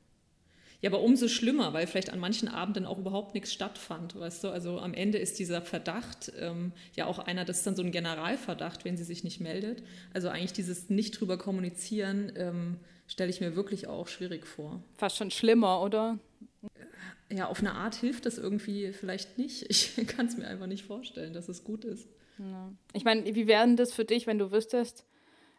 ja, 0.84 0.90
aber 0.90 1.00
umso 1.00 1.28
schlimmer, 1.28 1.72
weil 1.72 1.86
vielleicht 1.86 2.12
an 2.12 2.18
manchen 2.18 2.46
Abenden 2.46 2.84
auch 2.84 2.98
überhaupt 2.98 3.32
nichts 3.32 3.54
stattfand, 3.54 4.20
weißt 4.20 4.44
du? 4.44 4.48
Also 4.50 4.80
am 4.80 4.92
Ende 4.92 5.16
ist 5.16 5.38
dieser 5.38 5.62
Verdacht 5.62 6.30
ähm, 6.38 6.72
ja 6.94 7.06
auch 7.06 7.18
einer, 7.18 7.46
das 7.46 7.58
ist 7.58 7.66
dann 7.66 7.74
so 7.74 7.82
ein 7.82 7.90
Generalverdacht, 7.90 8.84
wenn 8.84 8.98
sie 8.98 9.04
sich 9.04 9.24
nicht 9.24 9.40
meldet. 9.40 9.82
Also 10.12 10.28
eigentlich 10.28 10.52
dieses 10.52 10.90
nicht 10.90 11.18
drüber 11.18 11.38
kommunizieren 11.38 12.30
ähm, 12.36 12.80
stelle 13.06 13.30
ich 13.30 13.40
mir 13.40 13.56
wirklich 13.56 13.86
auch 13.86 14.08
schwierig 14.08 14.46
vor. 14.46 14.82
Fast 14.92 15.16
schon 15.16 15.30
schlimmer, 15.30 15.80
oder? 15.80 16.18
Ja, 17.34 17.48
auf 17.48 17.58
eine 17.58 17.74
Art 17.74 17.96
hilft 17.96 18.26
das 18.26 18.38
irgendwie 18.38 18.92
vielleicht 18.92 19.38
nicht. 19.38 19.66
Ich 19.68 19.96
kann 20.06 20.26
es 20.26 20.36
mir 20.36 20.46
einfach 20.46 20.66
nicht 20.66 20.84
vorstellen, 20.84 21.34
dass 21.34 21.48
es 21.48 21.64
gut 21.64 21.84
ist. 21.84 22.08
Ja. 22.38 22.72
Ich 22.92 23.04
meine, 23.04 23.24
wie 23.34 23.46
wäre 23.46 23.74
das 23.74 23.92
für 23.92 24.04
dich, 24.04 24.26
wenn 24.26 24.38
du 24.38 24.52
wüsstest, 24.52 25.04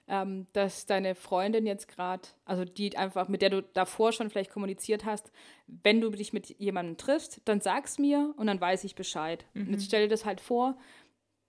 ähm, 0.07 0.47
dass 0.53 0.85
deine 0.85 1.15
Freundin 1.15 1.65
jetzt 1.65 1.87
gerade, 1.87 2.23
also 2.45 2.63
die 2.63 2.97
einfach, 2.97 3.27
mit 3.27 3.41
der 3.41 3.49
du 3.49 3.61
davor 3.61 4.13
schon 4.13 4.29
vielleicht 4.29 4.51
kommuniziert 4.51 5.03
hast, 5.03 5.31
wenn 5.67 5.99
du 5.99 6.09
dich 6.11 6.31
mit 6.31 6.49
jemandem 6.59 6.95
triffst, 6.97 7.41
dann 7.45 7.59
sag's 7.59 7.97
mir 7.97 8.33
und 8.37 8.47
dann 8.47 8.61
weiß 8.61 8.83
ich 8.83 8.95
Bescheid. 8.95 9.45
Mhm. 9.53 9.67
Und 9.67 9.73
jetzt 9.73 9.85
stell 9.85 10.03
dir 10.03 10.09
das 10.09 10.25
halt 10.25 10.39
vor, 10.39 10.77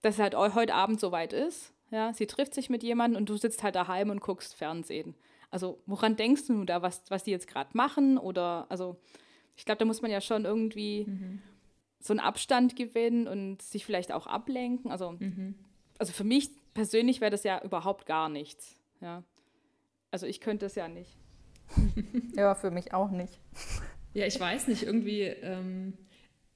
dass 0.01 0.15
es 0.15 0.19
halt 0.19 0.35
heute 0.35 0.73
Abend 0.73 0.99
soweit 0.99 1.33
ist. 1.33 1.73
Ja, 1.89 2.11
sie 2.11 2.27
trifft 2.27 2.53
sich 2.53 2.69
mit 2.69 2.83
jemandem 2.83 3.21
und 3.21 3.29
du 3.29 3.37
sitzt 3.37 3.63
halt 3.63 3.75
daheim 3.75 4.09
und 4.09 4.19
guckst 4.19 4.55
Fernsehen. 4.55 5.15
also 5.51 5.81
woran 5.85 6.17
denkst 6.17 6.47
du 6.47 6.65
da, 6.65 6.81
was, 6.81 7.03
was 7.09 7.23
die 7.23 7.31
jetzt 7.31 7.47
gerade 7.47 7.69
machen? 7.77 8.17
Oder 8.17 8.65
also 8.67 8.97
ich 9.57 9.65
glaube, 9.65 9.79
da 9.79 9.85
muss 9.85 10.01
man 10.01 10.11
ja 10.11 10.21
schon 10.21 10.45
irgendwie 10.45 11.05
mhm. 11.05 11.41
so 11.99 12.13
einen 12.13 12.19
Abstand 12.19 12.75
gewinnen 12.75 13.27
und 13.27 13.61
sich 13.61 13.85
vielleicht 13.85 14.11
auch 14.11 14.27
ablenken. 14.27 14.91
Also, 14.91 15.11
mhm. 15.11 15.55
also 15.97 16.13
für 16.13 16.23
mich 16.23 16.49
persönlich 16.73 17.19
wäre 17.19 17.31
das 17.31 17.43
ja 17.43 17.61
überhaupt 17.63 18.05
gar 18.05 18.29
nichts. 18.29 18.75
Ja. 19.01 19.23
Also 20.11 20.27
ich 20.27 20.39
könnte 20.39 20.67
es 20.67 20.75
ja 20.75 20.87
nicht. 20.87 21.17
ja, 22.35 22.55
für 22.55 22.71
mich 22.71 22.93
auch 22.93 23.09
nicht. 23.09 23.39
Ja, 24.13 24.25
ich 24.25 24.39
weiß 24.39 24.67
nicht, 24.67 24.83
irgendwie, 24.83 25.23
ähm, 25.23 25.93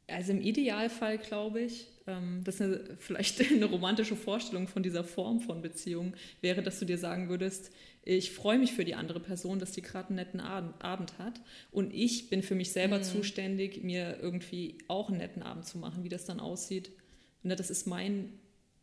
also 0.07 0.31
im 0.31 0.41
Idealfall 0.41 1.17
glaube 1.17 1.61
ich, 1.61 1.87
ähm, 2.07 2.41
das 2.43 2.55
ist 2.55 2.61
eine, 2.61 2.97
vielleicht 2.97 3.41
eine 3.51 3.65
romantische 3.65 4.15
Vorstellung 4.15 4.67
von 4.67 4.83
dieser 4.83 5.03
Form 5.03 5.39
von 5.39 5.61
Beziehung, 5.61 6.13
wäre, 6.41 6.61
dass 6.61 6.79
du 6.79 6.85
dir 6.85 6.97
sagen 6.97 7.29
würdest, 7.29 7.71
ich 8.03 8.31
freue 8.31 8.57
mich 8.57 8.73
für 8.73 8.85
die 8.85 8.95
andere 8.95 9.19
Person, 9.19 9.59
dass 9.59 9.73
die 9.73 9.81
gerade 9.81 10.09
einen 10.09 10.15
netten 10.15 10.39
Abend 10.39 11.17
hat 11.19 11.39
und 11.71 11.93
ich 11.93 12.29
bin 12.29 12.41
für 12.41 12.55
mich 12.55 12.71
selber 12.71 12.97
mhm. 12.97 13.03
zuständig, 13.03 13.83
mir 13.83 14.17
irgendwie 14.21 14.77
auch 14.87 15.09
einen 15.09 15.19
netten 15.19 15.43
Abend 15.43 15.65
zu 15.65 15.77
machen, 15.77 16.03
wie 16.03 16.09
das 16.09 16.25
dann 16.25 16.39
aussieht. 16.39 16.91
Und 17.43 17.49
das 17.49 17.69
ist 17.69 17.87
mein 17.87 18.33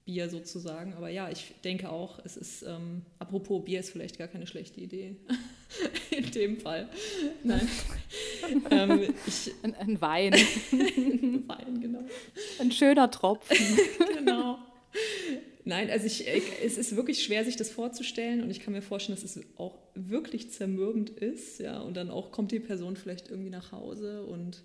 Bier 0.08 0.30
sozusagen. 0.30 0.94
Aber 0.94 1.10
ja, 1.10 1.30
ich 1.30 1.54
denke 1.64 1.90
auch, 1.90 2.18
es 2.24 2.36
ist, 2.36 2.62
ähm, 2.62 3.02
apropos 3.18 3.64
Bier 3.64 3.80
ist 3.80 3.90
vielleicht 3.90 4.18
gar 4.18 4.28
keine 4.28 4.46
schlechte 4.46 4.80
Idee. 4.80 5.16
In 6.10 6.30
dem 6.30 6.60
Fall. 6.60 6.88
Nein. 7.44 7.68
ähm, 8.70 9.14
ich, 9.26 9.52
ein, 9.62 9.74
ein 9.74 10.00
Wein. 10.00 10.32
ein 10.72 11.44
Wein, 11.46 11.80
genau. 11.80 12.04
Ein 12.58 12.72
schöner 12.72 13.10
Tropfen. 13.10 13.56
genau. 14.14 14.58
Nein, 15.68 15.90
also 15.90 16.06
ich, 16.06 16.26
es 16.26 16.78
ist 16.78 16.96
wirklich 16.96 17.22
schwer, 17.22 17.44
sich 17.44 17.56
das 17.56 17.68
vorzustellen 17.68 18.42
und 18.42 18.48
ich 18.48 18.60
kann 18.60 18.72
mir 18.72 18.80
vorstellen, 18.80 19.18
dass 19.20 19.36
es 19.36 19.44
auch 19.58 19.76
wirklich 19.94 20.50
zermürbend 20.50 21.10
ist, 21.10 21.60
ja, 21.60 21.78
und 21.80 21.94
dann 21.94 22.08
auch 22.08 22.32
kommt 22.32 22.52
die 22.52 22.58
Person 22.58 22.96
vielleicht 22.96 23.28
irgendwie 23.28 23.50
nach 23.50 23.70
Hause 23.70 24.22
und 24.22 24.64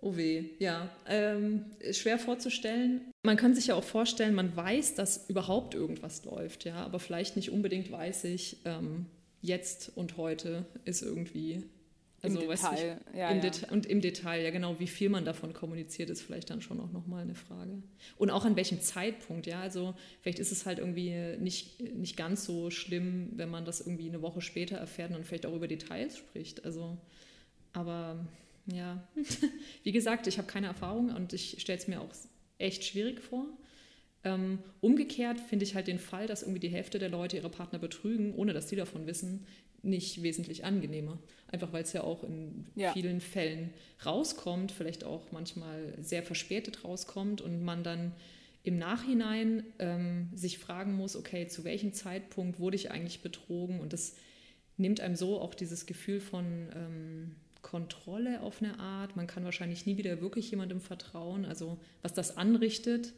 Oh 0.00 0.16
weh, 0.16 0.44
ja. 0.58 0.88
Ähm, 1.06 1.66
schwer 1.92 2.18
vorzustellen. 2.18 3.00
Man 3.24 3.36
kann 3.36 3.54
sich 3.54 3.66
ja 3.66 3.74
auch 3.74 3.84
vorstellen, 3.84 4.34
man 4.34 4.56
weiß, 4.56 4.94
dass 4.94 5.28
überhaupt 5.28 5.74
irgendwas 5.74 6.24
läuft, 6.24 6.64
ja, 6.64 6.76
aber 6.76 6.98
vielleicht 6.98 7.36
nicht 7.36 7.50
unbedingt 7.50 7.90
weiß 7.90 8.24
ich, 8.24 8.58
ähm, 8.64 9.06
jetzt 9.42 9.92
und 9.96 10.16
heute 10.16 10.64
ist 10.86 11.02
irgendwie. 11.02 11.62
Also, 12.26 12.40
Im 12.40 12.48
Detail, 12.48 13.00
ich, 13.12 13.18
ja, 13.18 13.30
im 13.30 13.36
ja. 13.36 13.42
Deta 13.42 13.72
und 13.72 13.86
im 13.86 14.00
Detail, 14.00 14.42
ja 14.42 14.50
genau, 14.50 14.78
wie 14.78 14.86
viel 14.86 15.08
man 15.08 15.24
davon 15.24 15.52
kommuniziert, 15.52 16.10
ist 16.10 16.22
vielleicht 16.22 16.50
dann 16.50 16.60
schon 16.60 16.80
auch 16.80 16.92
nochmal 16.92 17.22
eine 17.22 17.34
Frage. 17.34 17.82
Und 18.16 18.30
auch 18.30 18.44
an 18.44 18.56
welchem 18.56 18.80
Zeitpunkt, 18.80 19.46
ja, 19.46 19.60
also 19.60 19.94
vielleicht 20.20 20.38
ist 20.38 20.52
es 20.52 20.66
halt 20.66 20.78
irgendwie 20.78 21.36
nicht, 21.38 21.80
nicht 21.80 22.16
ganz 22.16 22.44
so 22.44 22.70
schlimm, 22.70 23.30
wenn 23.36 23.50
man 23.50 23.64
das 23.64 23.80
irgendwie 23.80 24.08
eine 24.08 24.22
Woche 24.22 24.40
später 24.40 24.76
erfährt 24.76 25.14
und 25.14 25.24
vielleicht 25.24 25.46
auch 25.46 25.54
über 25.54 25.68
Details 25.68 26.16
spricht, 26.16 26.64
also, 26.64 26.98
aber 27.72 28.26
ja, 28.66 29.06
wie 29.82 29.92
gesagt, 29.92 30.26
ich 30.26 30.38
habe 30.38 30.48
keine 30.48 30.66
Erfahrung 30.66 31.14
und 31.14 31.32
ich 31.32 31.60
stelle 31.60 31.78
es 31.78 31.88
mir 31.88 32.00
auch 32.00 32.10
echt 32.58 32.84
schwierig 32.84 33.20
vor. 33.20 33.46
Ähm, 34.24 34.58
umgekehrt 34.80 35.38
finde 35.38 35.64
ich 35.64 35.76
halt 35.76 35.86
den 35.86 36.00
Fall, 36.00 36.26
dass 36.26 36.42
irgendwie 36.42 36.60
die 36.60 36.68
Hälfte 36.68 36.98
der 36.98 37.08
Leute 37.08 37.36
ihre 37.36 37.48
Partner 37.48 37.78
betrügen, 37.78 38.34
ohne 38.34 38.52
dass 38.52 38.68
sie 38.68 38.74
davon 38.74 39.06
wissen, 39.06 39.46
nicht 39.82 40.22
wesentlich 40.22 40.64
angenehmer. 40.64 41.18
Einfach 41.48 41.72
weil 41.72 41.84
es 41.84 41.92
ja 41.92 42.02
auch 42.02 42.24
in 42.24 42.66
ja. 42.74 42.92
vielen 42.92 43.20
Fällen 43.20 43.72
rauskommt, 44.04 44.72
vielleicht 44.72 45.04
auch 45.04 45.30
manchmal 45.30 45.94
sehr 46.00 46.22
verspätet 46.22 46.84
rauskommt 46.84 47.40
und 47.40 47.64
man 47.64 47.84
dann 47.84 48.12
im 48.64 48.78
Nachhinein 48.78 49.62
ähm, 49.78 50.28
sich 50.34 50.58
fragen 50.58 50.94
muss, 50.94 51.14
okay, 51.14 51.46
zu 51.46 51.62
welchem 51.62 51.92
Zeitpunkt 51.92 52.58
wurde 52.58 52.74
ich 52.74 52.90
eigentlich 52.90 53.22
betrogen? 53.22 53.78
Und 53.78 53.92
das 53.92 54.16
nimmt 54.76 55.00
einem 55.00 55.14
so 55.14 55.40
auch 55.40 55.54
dieses 55.54 55.86
Gefühl 55.86 56.18
von 56.18 56.68
ähm, 56.74 57.36
Kontrolle 57.62 58.40
auf 58.40 58.60
eine 58.60 58.78
Art. 58.80 59.14
Man 59.14 59.28
kann 59.28 59.44
wahrscheinlich 59.44 59.86
nie 59.86 59.98
wieder 59.98 60.20
wirklich 60.20 60.50
jemandem 60.50 60.80
vertrauen. 60.80 61.44
Also 61.44 61.78
was 62.02 62.12
das 62.12 62.36
anrichtet, 62.36 63.12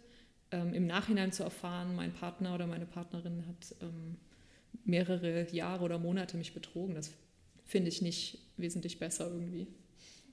ähm, 0.51 0.75
im 0.75 0.87
Nachhinein 0.87 1.33
zu 1.33 1.43
erfahren, 1.43 1.97
mein 1.97 2.13
Partner 2.13 2.55
oder 2.55 2.67
meine 2.67 2.87
Partnerin 2.87 3.45
hat 3.47 3.75
ähm, 3.83 4.17
mehrere 4.85 5.47
Jahre 5.55 5.85
oder 5.85 5.99
Monate 5.99 6.37
mich 6.37 6.55
betrogen, 6.55 6.95
das 6.95 7.13
finde 7.69 7.91
ich 7.91 8.03
nicht 8.03 8.39
wesentlich 8.57 8.99
besser 8.99 9.31
irgendwie. 9.31 9.69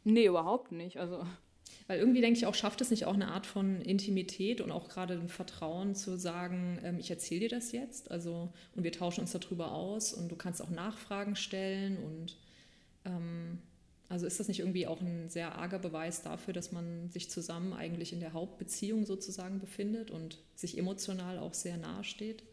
Nee, 0.04 0.26
überhaupt 0.26 0.72
nicht. 0.72 0.98
Also 0.98 1.24
weil 1.88 2.00
irgendwie 2.00 2.22
denke 2.22 2.38
ich 2.38 2.48
auch, 2.48 2.56
schafft 2.56 2.82
es 2.82 2.90
nicht 2.90 3.06
auch 3.06 3.14
eine 3.14 3.28
Art 3.28 3.46
von 3.46 3.82
Intimität 3.82 4.60
und 4.60 4.72
auch 4.72 4.90
gerade 4.90 5.14
ein 5.14 5.30
Vertrauen 5.30 5.94
zu 5.94 6.18
sagen, 6.18 6.80
ähm, 6.84 6.98
ich 7.00 7.12
erzähle 7.12 7.42
dir 7.42 7.50
das 7.50 7.72
jetzt, 7.72 8.10
also 8.10 8.52
und 8.76 8.84
wir 8.84 8.92
tauschen 8.92 9.22
uns 9.22 9.32
darüber 9.32 9.72
aus 9.72 10.14
und 10.14 10.30
du 10.30 10.36
kannst 10.36 10.62
auch 10.62 10.72
Nachfragen 10.72 11.36
stellen 11.36 11.98
und 11.98 12.38
ähm, 13.06 13.60
also 14.10 14.26
ist 14.26 14.40
das 14.40 14.48
nicht 14.48 14.60
irgendwie 14.60 14.88
auch 14.88 15.02
ein 15.02 15.30
sehr 15.30 15.56
arger 15.56 15.80
Beweis 15.80 16.24
dafür, 16.24 16.54
dass 16.54 16.72
man 16.72 17.10
sich 17.10 17.30
zusammen 17.30 17.74
eigentlich 17.74 18.14
in 18.14 18.20
der 18.20 18.34
Hauptbeziehung 18.34 19.06
sozusagen 19.06 19.60
befindet 19.60 20.10
und 20.10 20.40
sich 20.56 20.78
emotional 20.78 21.38
auch 21.38 21.54
sehr 21.54 21.78
nahe 21.78 22.04
steht? 22.04 22.44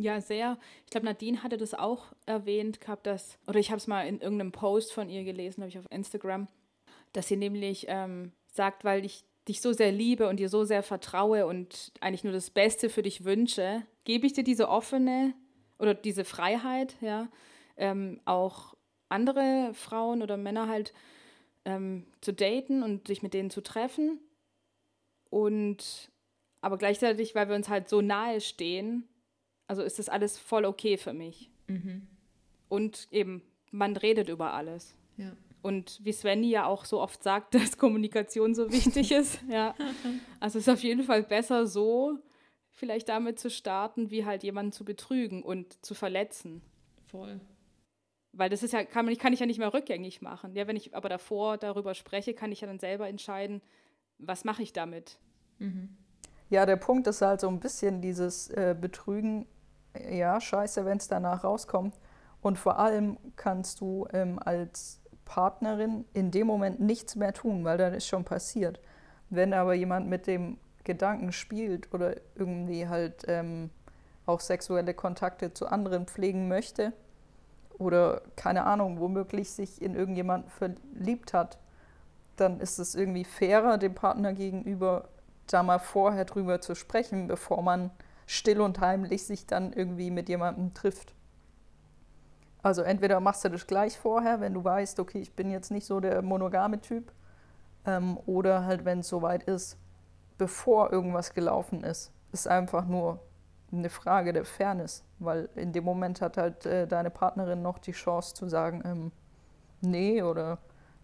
Ja, 0.00 0.22
sehr. 0.22 0.56
Ich 0.86 0.90
glaube, 0.90 1.04
Nadine 1.04 1.42
hatte 1.42 1.58
das 1.58 1.74
auch 1.74 2.06
erwähnt 2.24 2.80
gehabt, 2.80 3.06
dass, 3.06 3.38
oder 3.46 3.58
ich 3.58 3.70
habe 3.70 3.76
es 3.76 3.86
mal 3.86 4.06
in 4.06 4.18
irgendeinem 4.18 4.50
Post 4.50 4.94
von 4.94 5.10
ihr 5.10 5.24
gelesen, 5.24 5.62
habe 5.62 5.68
ich 5.68 5.78
auf 5.78 5.90
Instagram, 5.90 6.48
dass 7.12 7.28
sie 7.28 7.36
nämlich 7.36 7.84
ähm, 7.88 8.32
sagt, 8.50 8.82
weil 8.82 9.04
ich 9.04 9.24
dich 9.46 9.60
so 9.60 9.74
sehr 9.74 9.92
liebe 9.92 10.26
und 10.28 10.38
dir 10.38 10.48
so 10.48 10.64
sehr 10.64 10.82
vertraue 10.82 11.46
und 11.46 11.92
eigentlich 12.00 12.24
nur 12.24 12.32
das 12.32 12.48
Beste 12.48 12.88
für 12.88 13.02
dich 13.02 13.24
wünsche, 13.24 13.82
gebe 14.04 14.26
ich 14.26 14.32
dir 14.32 14.42
diese 14.42 14.70
offene 14.70 15.34
oder 15.78 15.92
diese 15.92 16.24
Freiheit, 16.24 16.96
ja, 17.02 17.28
ähm, 17.76 18.22
auch 18.24 18.74
andere 19.10 19.72
Frauen 19.74 20.22
oder 20.22 20.38
Männer 20.38 20.66
halt 20.66 20.94
ähm, 21.66 22.06
zu 22.22 22.32
daten 22.32 22.82
und 22.82 23.08
sich 23.08 23.22
mit 23.22 23.34
denen 23.34 23.50
zu 23.50 23.60
treffen. 23.60 24.18
Und 25.28 26.10
aber 26.62 26.78
gleichzeitig, 26.78 27.34
weil 27.34 27.50
wir 27.50 27.56
uns 27.56 27.68
halt 27.68 27.90
so 27.90 28.00
nahe 28.00 28.40
stehen, 28.40 29.06
also 29.70 29.84
ist 29.84 30.00
das 30.00 30.08
alles 30.08 30.36
voll 30.36 30.64
okay 30.64 30.96
für 30.96 31.12
mich. 31.12 31.48
Mhm. 31.68 32.08
Und 32.68 33.06
eben, 33.12 33.40
man 33.70 33.96
redet 33.96 34.28
über 34.28 34.52
alles. 34.52 34.96
Ja. 35.16 35.30
Und 35.62 36.00
wie 36.02 36.10
Svenny 36.10 36.50
ja 36.50 36.66
auch 36.66 36.84
so 36.84 37.00
oft 37.00 37.22
sagt, 37.22 37.54
dass 37.54 37.78
Kommunikation 37.78 38.52
so 38.52 38.72
wichtig 38.72 39.12
ist. 39.20 39.38
ja. 39.48 39.76
Also 40.40 40.58
es 40.58 40.66
ist 40.66 40.72
auf 40.72 40.82
jeden 40.82 41.04
Fall 41.04 41.22
besser 41.22 41.68
so, 41.68 42.18
vielleicht 42.72 43.08
damit 43.08 43.38
zu 43.38 43.48
starten, 43.48 44.10
wie 44.10 44.24
halt 44.24 44.42
jemanden 44.42 44.72
zu 44.72 44.84
betrügen 44.84 45.44
und 45.44 45.84
zu 45.84 45.94
verletzen. 45.94 46.62
Voll. 47.06 47.40
Weil 48.32 48.50
das 48.50 48.64
ist 48.64 48.72
ja, 48.72 48.82
kann, 48.82 49.04
man, 49.04 49.16
kann 49.18 49.32
ich 49.32 49.38
ja 49.38 49.46
nicht 49.46 49.60
mehr 49.60 49.72
rückgängig 49.72 50.20
machen. 50.20 50.56
Ja, 50.56 50.66
wenn 50.66 50.74
ich 50.74 50.96
aber 50.96 51.08
davor 51.08 51.58
darüber 51.58 51.94
spreche, 51.94 52.34
kann 52.34 52.50
ich 52.50 52.62
ja 52.62 52.66
dann 52.66 52.80
selber 52.80 53.06
entscheiden, 53.06 53.62
was 54.18 54.42
mache 54.42 54.64
ich 54.64 54.72
damit. 54.72 55.20
Mhm. 55.58 55.96
Ja, 56.48 56.66
der 56.66 56.76
Punkt 56.76 57.06
ist 57.06 57.22
halt 57.22 57.40
so 57.40 57.46
ein 57.46 57.60
bisschen 57.60 58.02
dieses 58.02 58.50
äh, 58.50 58.74
Betrügen, 58.78 59.46
ja, 60.10 60.40
scheiße, 60.40 60.84
wenn 60.84 60.98
es 60.98 61.08
danach 61.08 61.44
rauskommt. 61.44 61.94
Und 62.42 62.58
vor 62.58 62.78
allem 62.78 63.18
kannst 63.36 63.80
du 63.80 64.06
ähm, 64.12 64.38
als 64.38 65.00
Partnerin 65.24 66.04
in 66.12 66.30
dem 66.30 66.46
Moment 66.46 66.80
nichts 66.80 67.16
mehr 67.16 67.32
tun, 67.32 67.64
weil 67.64 67.78
dann 67.78 67.94
ist 67.94 68.06
schon 68.06 68.24
passiert. 68.24 68.80
Wenn 69.28 69.52
aber 69.52 69.74
jemand 69.74 70.08
mit 70.08 70.26
dem 70.26 70.58
Gedanken 70.84 71.32
spielt 71.32 71.92
oder 71.92 72.16
irgendwie 72.34 72.88
halt 72.88 73.24
ähm, 73.28 73.70
auch 74.26 74.40
sexuelle 74.40 74.94
Kontakte 74.94 75.52
zu 75.52 75.66
anderen 75.66 76.06
pflegen 76.06 76.48
möchte, 76.48 76.92
oder 77.80 78.20
keine 78.36 78.66
Ahnung, 78.66 79.00
womöglich 79.00 79.50
sich 79.50 79.80
in 79.80 79.94
irgendjemanden 79.94 80.50
verliebt 80.50 81.32
hat, 81.32 81.58
dann 82.36 82.60
ist 82.60 82.78
es 82.78 82.94
irgendwie 82.94 83.24
fairer, 83.24 83.78
dem 83.78 83.94
Partner 83.94 84.34
gegenüber 84.34 85.08
da 85.46 85.62
mal 85.62 85.78
vorher 85.78 86.26
drüber 86.26 86.60
zu 86.60 86.74
sprechen, 86.74 87.26
bevor 87.26 87.62
man 87.62 87.90
still 88.30 88.60
und 88.60 88.78
heimlich 88.80 89.26
sich 89.26 89.46
dann 89.46 89.72
irgendwie 89.72 90.12
mit 90.12 90.28
jemandem 90.28 90.72
trifft. 90.72 91.14
Also 92.62 92.82
entweder 92.82 93.18
machst 93.18 93.44
du 93.44 93.48
das 93.48 93.66
gleich 93.66 93.98
vorher, 93.98 94.40
wenn 94.40 94.54
du 94.54 94.62
weißt, 94.62 95.00
okay, 95.00 95.18
ich 95.18 95.34
bin 95.34 95.50
jetzt 95.50 95.70
nicht 95.70 95.84
so 95.84 95.98
der 95.98 96.22
monogame 96.22 96.80
Typ, 96.80 97.12
ähm, 97.86 98.18
oder 98.26 98.64
halt, 98.66 98.84
wenn 98.84 99.00
es 99.00 99.08
soweit 99.08 99.42
ist, 99.44 99.78
bevor 100.38 100.92
irgendwas 100.92 101.34
gelaufen 101.34 101.82
ist. 101.82 102.12
Ist 102.30 102.46
einfach 102.46 102.86
nur 102.86 103.18
eine 103.72 103.90
Frage 103.90 104.32
der 104.32 104.44
Fairness, 104.44 105.04
weil 105.18 105.48
in 105.56 105.72
dem 105.72 105.82
Moment 105.82 106.20
hat 106.20 106.36
halt 106.36 106.66
äh, 106.66 106.86
deine 106.86 107.10
Partnerin 107.10 107.62
noch 107.62 107.78
die 107.78 107.92
Chance 107.92 108.34
zu 108.34 108.48
sagen, 108.48 108.82
ähm, 108.84 109.12
nee 109.80 110.22
oder 110.22 110.58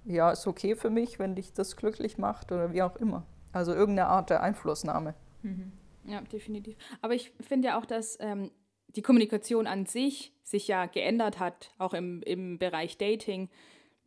ja, 0.05 0.31
ist 0.31 0.47
okay 0.47 0.77
für 0.77 0.91
mich, 0.91 1.19
wenn 1.19 1.35
dich 1.35 1.53
das 1.53 1.77
glücklich 1.77 2.19
macht 2.19 2.53
oder 2.53 2.73
wie 2.73 2.83
auch 2.83 2.95
immer. 2.97 3.25
Also 3.53 3.75
irgendeine 3.75 4.11
Art 4.11 4.31
der 4.31 4.43
Einflussnahme. 4.43 5.15
Mhm. 5.43 5.73
Ja, 6.07 6.21
definitiv. 6.21 6.77
Aber 7.03 7.15
ich 7.15 7.33
finde 7.41 7.69
ja 7.69 7.79
auch, 7.79 7.87
dass 7.87 8.19
ähm, 8.21 8.51
die 8.89 9.03
Kommunikation 9.03 9.67
an 9.67 9.87
sich 9.87 10.33
sich 10.43 10.69
ja 10.69 10.87
geändert 10.87 11.39
hat, 11.39 11.73
auch 11.79 11.95
im, 11.95 12.23
im 12.23 12.59
Bereich 12.59 12.99
Dating. 12.99 13.49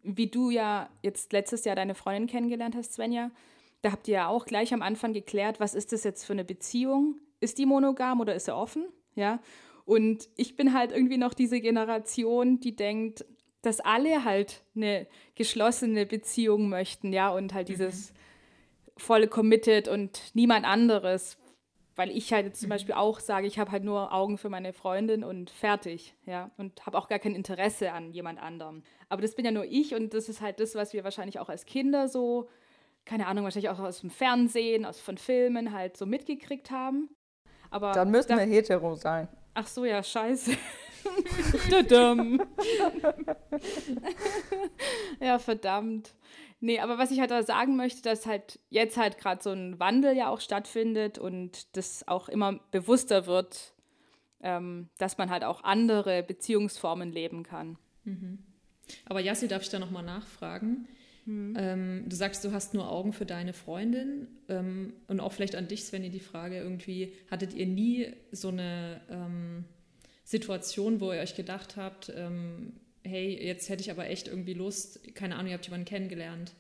Wie 0.04 0.28
du 0.28 0.50
ja 0.50 0.90
jetzt 1.02 1.34
letztes 1.34 1.66
Jahr 1.66 1.76
deine 1.76 1.96
Freundin 1.96 2.28
kennengelernt 2.28 2.76
hast, 2.76 2.94
Svenja, 2.94 3.32
da 3.82 3.92
habt 3.92 4.08
ihr 4.08 4.16
ja 4.16 4.28
auch 4.28 4.46
gleich 4.46 4.74
am 4.74 4.82
Anfang 4.82 5.14
geklärt, 5.14 5.60
was 5.60 5.76
ist 5.76 5.92
das 5.92 6.04
jetzt 6.04 6.26
für 6.26 6.34
eine 6.34 6.46
Beziehung? 6.46 7.20
ist 7.40 7.58
die 7.58 7.66
monogam 7.66 8.20
oder 8.20 8.36
ist 8.36 8.46
sie 8.46 8.56
offen? 8.56 8.86
Ja. 9.16 9.40
Und 9.86 10.30
ich 10.36 10.56
bin 10.56 10.74
halt 10.74 10.92
irgendwie 10.92 11.18
noch 11.18 11.34
diese 11.34 11.60
Generation, 11.60 12.60
die 12.60 12.76
denkt, 12.76 13.26
dass 13.62 13.80
alle 13.80 14.24
halt 14.24 14.64
eine 14.76 15.08
geschlossene 15.36 16.06
Beziehung 16.06 16.70
möchten, 16.70 17.12
ja, 17.12 17.30
und 17.30 17.54
halt 17.54 17.68
mhm. 17.68 17.74
dieses 17.74 18.14
volle 18.98 19.28
committed 19.28 19.88
und 19.88 20.22
niemand 20.34 20.66
anderes, 20.66 21.38
weil 22.00 22.12
ich 22.12 22.32
halt 22.32 22.46
jetzt 22.46 22.62
zum 22.62 22.70
mhm. 22.70 22.72
Beispiel 22.72 22.96
auch 22.96 23.20
sage, 23.20 23.46
ich 23.46 23.60
habe 23.60 23.74
halt 23.74 23.84
nur 23.84 24.14
Augen 24.14 24.38
für 24.38 24.48
meine 24.48 24.72
Freundin 24.72 25.26
und 25.26 25.50
fertig, 25.50 26.16
ja, 26.26 26.50
und 26.56 26.86
habe 26.86 26.98
auch 26.98 27.10
gar 27.10 27.20
kein 27.20 27.36
Interesse 27.36 27.92
an 27.92 28.14
jemand 28.14 28.42
anderem. 28.42 28.84
Aber 29.10 29.22
das 29.22 29.36
bin 29.36 29.44
ja 29.44 29.52
nur 29.52 29.66
ich 29.66 29.94
und 29.94 30.14
das 30.14 30.30
ist 30.30 30.40
halt 30.40 30.62
das, 30.62 30.76
was 30.76 30.94
wir 30.94 31.04
wahrscheinlich 31.04 31.40
auch 31.40 31.50
als 31.50 31.66
Kinder 31.66 32.08
so, 32.08 32.48
keine 33.04 33.28
Ahnung, 33.28 33.44
wahrscheinlich 33.44 33.70
auch 33.70 33.80
aus 33.80 34.00
dem 34.00 34.12
Fernsehen, 34.12 34.86
aus 34.86 35.02
von 35.02 35.18
Filmen 35.18 35.74
halt 35.74 35.98
so 35.98 36.06
mitgekriegt 36.06 36.72
haben. 36.72 37.10
Aber 37.70 37.92
dann 37.92 38.12
müssen 38.12 38.30
wir 38.30 38.46
hetero 38.46 38.96
sein. 38.96 39.28
Ach 39.54 39.68
so, 39.68 39.84
ja, 39.84 40.02
scheiße. 40.02 40.52
ja, 45.20 45.38
verdammt. 45.38 46.16
Nee, 46.62 46.80
aber 46.80 46.98
was 46.98 47.12
ich 47.12 47.20
halt 47.20 47.32
da 47.32 47.42
sagen 47.44 47.78
möchte, 47.78 48.02
dass 48.02 48.26
halt 48.26 48.60
jetzt 48.70 48.98
halt 48.98 49.18
gerade 49.18 49.42
so 49.42 49.52
ein 49.52 49.80
Wandel 49.80 50.16
ja 50.16 50.30
auch 50.30 50.42
stattfindet 50.42 51.18
und 51.18 51.76
das 51.78 52.06
auch 52.08 52.28
immer 52.28 52.60
bewusster 52.72 53.28
wird, 53.28 53.74
ähm, 54.42 54.90
dass 54.98 55.18
man 55.18 55.30
halt 55.30 55.44
auch 55.44 55.64
andere 55.64 56.22
Beziehungsformen 56.24 57.12
leben 57.12 57.44
kann. 57.44 57.78
Mhm. 58.04 58.40
Aber 59.06 59.22
Jassi, 59.22 59.48
darf 59.48 59.62
ich 59.62 59.70
da 59.70 59.80
nochmal 59.80 60.04
nachfragen? 60.04 60.88
Mhm. 61.26 61.54
Ähm, 61.58 62.04
du 62.08 62.16
sagst, 62.16 62.44
du 62.44 62.52
hast 62.52 62.74
nur 62.74 62.92
Augen 62.92 63.14
für 63.14 63.26
deine 63.26 63.54
Freundin 63.54 64.28
ähm, 64.50 64.94
und 65.08 65.20
auch 65.20 65.32
vielleicht 65.32 65.56
an 65.56 65.68
dich, 65.68 65.86
Svenny, 65.86 66.10
die 66.10 66.20
Frage 66.20 66.58
irgendwie, 66.58 67.14
hattet 67.30 67.54
ihr 67.54 67.68
nie 67.68 68.14
so 68.32 68.50
eine 68.50 69.02
ähm, 69.10 69.66
Situation, 70.24 71.00
wo 71.00 71.14
ihr 71.14 71.20
euch 71.20 71.36
gedacht 71.36 71.78
habt, 71.78 72.12
ähm, 72.16 72.74
hey, 73.04 73.38
jetzt 73.46 73.70
hätte 73.70 73.82
ich 73.82 73.92
aber 73.92 74.10
echt 74.10 74.28
irgendwie 74.28 74.54
Lust, 74.54 75.00
keine 75.16 75.36
Ahnung, 75.36 75.48
ihr 75.48 75.54
habt 75.54 75.66
jemanden 75.66 75.86
kennengelernt 75.86 76.54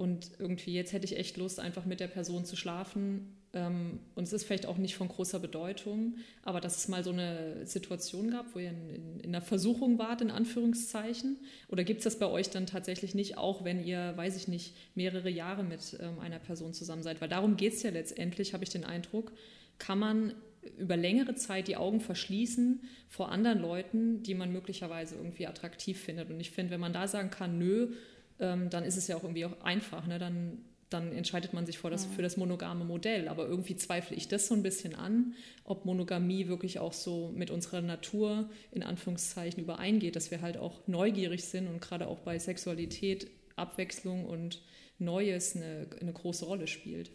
und 0.00 0.30
irgendwie 0.38 0.72
jetzt 0.72 0.94
hätte 0.94 1.04
ich 1.04 1.18
echt 1.18 1.36
Lust, 1.36 1.60
einfach 1.60 1.84
mit 1.84 2.00
der 2.00 2.08
Person 2.08 2.46
zu 2.46 2.56
schlafen. 2.56 3.36
Ähm, 3.52 3.98
und 4.14 4.24
es 4.24 4.32
ist 4.32 4.44
vielleicht 4.44 4.64
auch 4.64 4.78
nicht 4.78 4.94
von 4.94 5.08
großer 5.08 5.38
Bedeutung, 5.40 6.14
aber 6.42 6.62
dass 6.62 6.78
es 6.78 6.88
mal 6.88 7.04
so 7.04 7.10
eine 7.10 7.66
Situation 7.66 8.30
gab, 8.30 8.54
wo 8.54 8.60
ihr 8.60 8.70
in, 8.70 8.88
in, 8.88 9.20
in 9.20 9.34
einer 9.34 9.42
Versuchung 9.42 9.98
wart, 9.98 10.22
in 10.22 10.30
Anführungszeichen. 10.30 11.36
Oder 11.68 11.84
gibt 11.84 11.98
es 11.98 12.04
das 12.04 12.18
bei 12.18 12.26
euch 12.26 12.48
dann 12.48 12.64
tatsächlich 12.64 13.14
nicht, 13.14 13.36
auch 13.36 13.62
wenn 13.62 13.84
ihr, 13.84 14.16
weiß 14.16 14.36
ich 14.36 14.48
nicht, 14.48 14.74
mehrere 14.94 15.28
Jahre 15.28 15.64
mit 15.64 15.98
ähm, 16.00 16.18
einer 16.20 16.38
Person 16.38 16.72
zusammen 16.72 17.02
seid? 17.02 17.20
Weil 17.20 17.28
darum 17.28 17.58
geht 17.58 17.74
es 17.74 17.82
ja 17.82 17.90
letztendlich, 17.90 18.54
habe 18.54 18.64
ich 18.64 18.70
den 18.70 18.84
Eindruck, 18.84 19.32
kann 19.76 19.98
man 19.98 20.34
über 20.78 20.96
längere 20.96 21.34
Zeit 21.34 21.68
die 21.68 21.76
Augen 21.76 22.00
verschließen 22.00 22.82
vor 23.08 23.30
anderen 23.30 23.60
Leuten, 23.60 24.22
die 24.22 24.34
man 24.34 24.52
möglicherweise 24.52 25.16
irgendwie 25.16 25.46
attraktiv 25.46 25.98
findet. 25.98 26.30
Und 26.30 26.40
ich 26.40 26.50
finde, 26.50 26.72
wenn 26.72 26.80
man 26.80 26.92
da 26.92 27.08
sagen 27.08 27.30
kann, 27.30 27.58
nö, 27.58 27.94
ähm, 28.38 28.70
dann 28.70 28.84
ist 28.84 28.96
es 28.96 29.08
ja 29.08 29.16
auch 29.16 29.22
irgendwie 29.22 29.46
auch 29.46 29.60
einfach. 29.62 30.06
Ne? 30.06 30.18
Dann, 30.18 30.58
dann 30.90 31.12
entscheidet 31.12 31.54
man 31.54 31.64
sich 31.64 31.78
vor 31.78 31.90
das, 31.90 32.04
für 32.04 32.20
das 32.20 32.36
monogame 32.36 32.84
Modell. 32.84 33.28
Aber 33.28 33.46
irgendwie 33.46 33.76
zweifle 33.76 34.16
ich 34.16 34.28
das 34.28 34.48
so 34.48 34.54
ein 34.54 34.62
bisschen 34.62 34.94
an, 34.94 35.34
ob 35.64 35.86
Monogamie 35.86 36.48
wirklich 36.48 36.78
auch 36.78 36.92
so 36.92 37.32
mit 37.34 37.50
unserer 37.50 37.80
Natur 37.80 38.50
in 38.70 38.82
Anführungszeichen 38.82 39.62
übereingeht, 39.62 40.16
dass 40.16 40.30
wir 40.30 40.42
halt 40.42 40.58
auch 40.58 40.86
neugierig 40.86 41.44
sind 41.44 41.68
und 41.68 41.80
gerade 41.80 42.06
auch 42.06 42.18
bei 42.20 42.38
Sexualität 42.38 43.30
Abwechslung 43.56 44.26
und 44.26 44.62
Neues 44.98 45.56
eine, 45.56 45.86
eine 46.00 46.12
große 46.12 46.44
Rolle 46.44 46.66
spielt. 46.66 47.10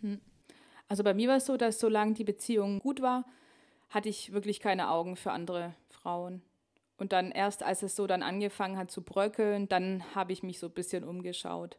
Hm. 0.00 0.20
Also 0.90 1.04
bei 1.04 1.14
mir 1.14 1.28
war 1.28 1.36
es 1.36 1.46
so, 1.46 1.56
dass 1.56 1.78
solange 1.78 2.14
die 2.14 2.24
Beziehung 2.24 2.80
gut 2.80 3.00
war, 3.00 3.24
hatte 3.90 4.08
ich 4.08 4.32
wirklich 4.32 4.58
keine 4.58 4.90
Augen 4.90 5.14
für 5.14 5.30
andere 5.30 5.72
Frauen. 5.88 6.42
Und 6.96 7.12
dann 7.12 7.30
erst, 7.30 7.62
als 7.62 7.84
es 7.84 7.94
so 7.94 8.08
dann 8.08 8.24
angefangen 8.24 8.76
hat 8.76 8.90
zu 8.90 9.00
bröckeln, 9.00 9.68
dann 9.68 10.02
habe 10.16 10.32
ich 10.32 10.42
mich 10.42 10.58
so 10.58 10.66
ein 10.66 10.72
bisschen 10.72 11.04
umgeschaut. 11.04 11.78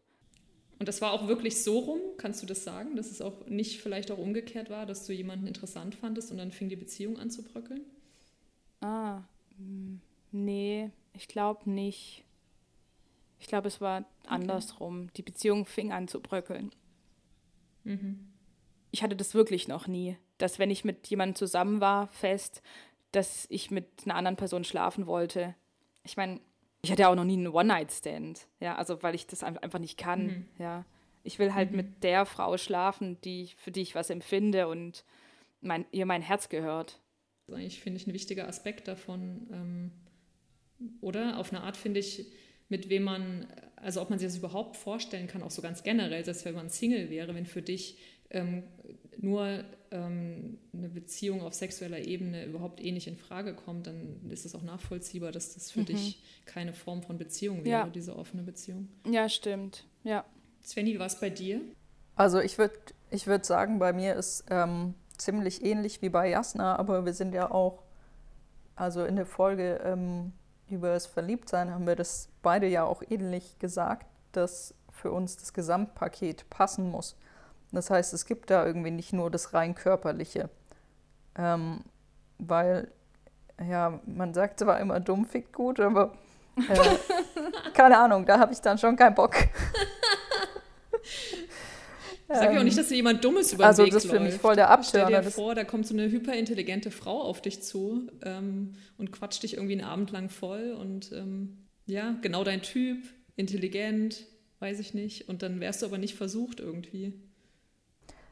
Und 0.79 0.87
das 0.87 1.01
war 1.01 1.11
auch 1.11 1.27
wirklich 1.27 1.61
so 1.61 1.79
rum, 1.79 1.99
kannst 2.17 2.41
du 2.41 2.47
das 2.47 2.63
sagen, 2.63 2.95
dass 2.95 3.11
es 3.11 3.21
auch 3.21 3.45
nicht 3.47 3.81
vielleicht 3.81 4.11
auch 4.11 4.17
umgekehrt 4.17 4.69
war, 4.69 4.85
dass 4.85 5.05
du 5.05 5.11
jemanden 5.11 5.45
interessant 5.45 5.93
fandest 5.93 6.31
und 6.31 6.37
dann 6.37 6.53
fing 6.53 6.69
die 6.69 6.77
Beziehung 6.77 7.19
an 7.19 7.29
zu 7.29 7.43
bröckeln? 7.43 7.81
Ah, 8.79 9.23
hm, 9.57 9.99
nee, 10.31 10.89
ich 11.13 11.27
glaube 11.27 11.69
nicht. 11.69 12.23
Ich 13.39 13.47
glaube, 13.47 13.67
es 13.67 13.81
war 13.81 14.05
okay. 14.23 14.35
andersrum. 14.35 15.11
Die 15.17 15.21
Beziehung 15.21 15.65
fing 15.65 15.91
an 15.91 16.07
zu 16.07 16.21
bröckeln. 16.21 16.71
Mhm 17.83 18.30
ich 18.91 19.03
hatte 19.03 19.15
das 19.15 19.33
wirklich 19.33 19.67
noch 19.67 19.87
nie, 19.87 20.17
dass 20.37 20.59
wenn 20.59 20.69
ich 20.69 20.83
mit 20.83 21.07
jemandem 21.07 21.35
zusammen 21.35 21.81
war, 21.81 22.07
fest, 22.09 22.61
dass 23.11 23.45
ich 23.49 23.71
mit 23.71 23.87
einer 24.05 24.15
anderen 24.15 24.37
Person 24.37 24.63
schlafen 24.63 25.07
wollte. 25.07 25.55
Ich 26.03 26.17
meine, 26.17 26.39
ich 26.81 26.91
hatte 26.91 27.03
ja 27.03 27.09
auch 27.09 27.15
noch 27.15 27.25
nie 27.25 27.37
einen 27.37 27.47
One-Night-Stand, 27.47 28.47
ja, 28.59 28.75
also 28.75 29.01
weil 29.03 29.15
ich 29.15 29.27
das 29.27 29.43
einfach 29.43 29.79
nicht 29.79 29.97
kann, 29.97 30.25
mhm. 30.25 30.45
ja. 30.59 30.85
Ich 31.23 31.37
will 31.37 31.53
halt 31.53 31.69
mhm. 31.69 31.77
mit 31.77 32.03
der 32.03 32.25
Frau 32.25 32.57
schlafen, 32.57 33.21
die, 33.21 33.51
für 33.57 33.69
die 33.69 33.81
ich 33.81 33.93
was 33.93 34.09
empfinde 34.09 34.67
und 34.67 35.05
mein, 35.61 35.85
ihr 35.91 36.07
mein 36.07 36.23
Herz 36.23 36.49
gehört. 36.49 36.99
Das 37.45 37.55
ist 37.55 37.61
eigentlich, 37.61 37.81
finde 37.81 37.99
ich, 37.99 38.07
ein 38.07 38.13
wichtiger 38.13 38.47
Aspekt 38.47 38.87
davon, 38.87 39.47
ähm, 39.51 39.91
oder? 40.99 41.37
Auf 41.37 41.53
eine 41.53 41.61
Art 41.61 41.77
finde 41.77 41.99
ich, 41.99 42.31
mit 42.69 42.89
wem 42.89 43.03
man, 43.03 43.45
also 43.75 44.01
ob 44.01 44.09
man 44.09 44.17
sich 44.17 44.27
das 44.29 44.37
überhaupt 44.37 44.77
vorstellen 44.77 45.27
kann, 45.27 45.43
auch 45.43 45.51
so 45.51 45.61
ganz 45.61 45.83
generell, 45.83 46.25
selbst 46.25 46.45
wenn 46.45 46.55
man 46.55 46.69
Single 46.69 47.11
wäre, 47.11 47.35
wenn 47.35 47.45
für 47.45 47.61
dich 47.61 47.99
ähm, 48.31 48.63
nur 49.17 49.63
ähm, 49.91 50.57
eine 50.73 50.89
Beziehung 50.89 51.41
auf 51.41 51.53
sexueller 51.53 51.99
Ebene 51.99 52.45
überhaupt 52.45 52.81
eh 52.83 52.91
nicht 52.91 53.07
in 53.07 53.17
Frage 53.17 53.53
kommt, 53.53 53.87
dann 53.87 54.21
ist 54.29 54.45
es 54.45 54.55
auch 54.55 54.61
nachvollziehbar, 54.61 55.31
dass 55.31 55.53
das 55.53 55.71
für 55.71 55.81
mhm. 55.81 55.85
dich 55.85 56.23
keine 56.45 56.73
Form 56.73 57.03
von 57.03 57.17
Beziehung 57.17 57.65
wäre, 57.65 57.81
ja. 57.81 57.87
diese 57.87 58.15
offene 58.15 58.43
Beziehung. 58.43 58.87
Ja, 59.05 59.27
stimmt. 59.27 59.85
Ja. 60.03 60.25
Svenny, 60.63 60.97
was 60.99 61.19
bei 61.19 61.29
dir? 61.29 61.61
Also 62.15 62.39
ich 62.39 62.57
würde 62.57 62.75
ich 63.09 63.27
würd 63.27 63.45
sagen, 63.45 63.79
bei 63.79 63.93
mir 63.93 64.15
ist 64.15 64.45
ähm, 64.49 64.93
ziemlich 65.17 65.65
ähnlich 65.65 66.01
wie 66.01 66.09
bei 66.09 66.29
Jasna, 66.29 66.77
aber 66.77 67.05
wir 67.05 67.13
sind 67.13 67.33
ja 67.33 67.51
auch, 67.51 67.83
also 68.75 69.03
in 69.03 69.15
der 69.15 69.25
Folge 69.25 69.81
ähm, 69.83 70.31
über 70.69 70.93
das 70.93 71.05
Verliebtsein 71.05 71.71
haben 71.71 71.85
wir 71.85 71.95
das 71.95 72.29
beide 72.41 72.67
ja 72.67 72.85
auch 72.85 73.03
ähnlich 73.09 73.59
gesagt, 73.59 74.07
dass 74.31 74.73
für 74.89 75.11
uns 75.11 75.37
das 75.37 75.53
Gesamtpaket 75.53 76.49
passen 76.49 76.89
muss. 76.89 77.17
Das 77.71 77.89
heißt, 77.89 78.13
es 78.13 78.25
gibt 78.25 78.49
da 78.49 78.65
irgendwie 78.65 78.91
nicht 78.91 79.13
nur 79.13 79.31
das 79.31 79.53
rein 79.53 79.75
körperliche. 79.75 80.49
Ähm, 81.37 81.81
weil, 82.37 82.91
ja, 83.65 83.99
man 84.05 84.33
sagt 84.33 84.59
zwar 84.59 84.79
immer, 84.79 84.99
dumm 84.99 85.25
fickt 85.25 85.53
gut, 85.53 85.79
aber 85.79 86.13
äh, 86.57 86.79
keine 87.73 87.97
Ahnung, 87.97 88.25
da 88.25 88.39
habe 88.39 88.53
ich 88.53 88.59
dann 88.59 88.77
schon 88.77 88.95
keinen 88.95 89.15
Bock. 89.15 89.35
Ich 92.33 92.37
sage 92.37 92.53
ja 92.53 92.59
auch 92.61 92.63
nicht, 92.63 92.77
dass 92.77 92.87
dir 92.87 92.95
jemand 92.95 93.23
Dummes 93.25 93.51
über 93.51 93.63
den 93.63 93.67
also, 93.67 93.83
Weg 93.83 93.91
das 93.91 94.05
ist 94.05 94.11
für 94.11 94.19
mich 94.19 94.35
voll 94.35 94.55
der 94.55 94.69
Abtörner. 94.69 95.07
Stell 95.07 95.23
dir 95.23 95.31
vor, 95.31 95.53
da 95.53 95.63
kommt 95.65 95.85
so 95.85 95.93
eine 95.93 96.09
hyperintelligente 96.09 96.89
Frau 96.89 97.21
auf 97.21 97.41
dich 97.41 97.61
zu 97.61 98.09
ähm, 98.23 98.73
und 98.97 99.11
quatscht 99.11 99.43
dich 99.43 99.55
irgendwie 99.55 99.73
einen 99.73 99.83
Abend 99.83 100.11
lang 100.11 100.29
voll 100.29 100.71
und 100.79 101.11
ähm, 101.11 101.67
ja, 101.85 102.15
genau 102.21 102.43
dein 102.43 102.61
Typ, 102.61 103.03
intelligent, 103.35 104.27
weiß 104.59 104.79
ich 104.79 104.93
nicht. 104.93 105.27
Und 105.27 105.43
dann 105.43 105.59
wärst 105.59 105.81
du 105.81 105.87
aber 105.87 105.97
nicht 105.97 106.15
versucht 106.15 106.59
irgendwie. 106.59 107.13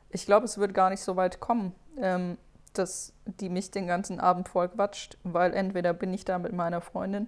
Ich 0.10 0.26
glaube, 0.26 0.46
es 0.46 0.58
wird 0.58 0.74
gar 0.74 0.90
nicht 0.90 1.02
so 1.02 1.16
weit 1.16 1.40
kommen, 1.40 1.74
ähm, 1.98 2.38
dass 2.74 3.14
die 3.26 3.50
mich 3.50 3.72
den 3.72 3.88
ganzen 3.88 4.20
Abend 4.20 4.50
voll 4.50 4.70
quatscht, 4.70 5.18
weil 5.24 5.54
entweder 5.54 5.94
bin 5.94 6.14
ich 6.14 6.26
da 6.26 6.40
mit 6.40 6.54
meiner 6.54 6.82
Freundin 6.82 7.28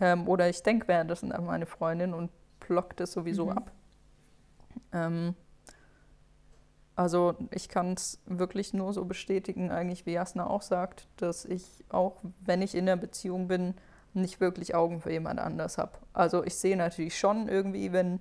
ähm, 0.00 0.28
oder 0.28 0.48
ich 0.48 0.62
denke 0.62 0.88
währenddessen 0.88 1.32
an 1.32 1.44
meine 1.44 1.66
Freundin 1.66 2.14
und 2.14 2.30
blockt 2.60 3.00
es 3.00 3.12
sowieso 3.12 3.46
mhm. 3.46 3.52
ab. 3.52 3.72
Ähm, 4.92 5.34
also 6.96 7.34
ich 7.50 7.68
kann 7.68 7.94
es 7.94 8.20
wirklich 8.26 8.74
nur 8.74 8.92
so 8.92 9.04
bestätigen, 9.04 9.70
eigentlich 9.70 10.04
wie 10.06 10.12
Jasna 10.12 10.46
auch 10.46 10.62
sagt, 10.62 11.06
dass 11.16 11.44
ich 11.44 11.64
auch, 11.88 12.18
wenn 12.40 12.62
ich 12.62 12.74
in 12.74 12.86
der 12.86 12.96
Beziehung 12.96 13.48
bin, 13.48 13.74
nicht 14.12 14.40
wirklich 14.40 14.74
Augen 14.74 15.00
für 15.00 15.12
jemand 15.12 15.40
anders 15.40 15.78
habe. 15.78 15.92
Also 16.12 16.44
ich 16.44 16.56
sehe 16.56 16.76
natürlich 16.76 17.18
schon 17.18 17.48
irgendwie, 17.48 17.92
wenn 17.92 18.20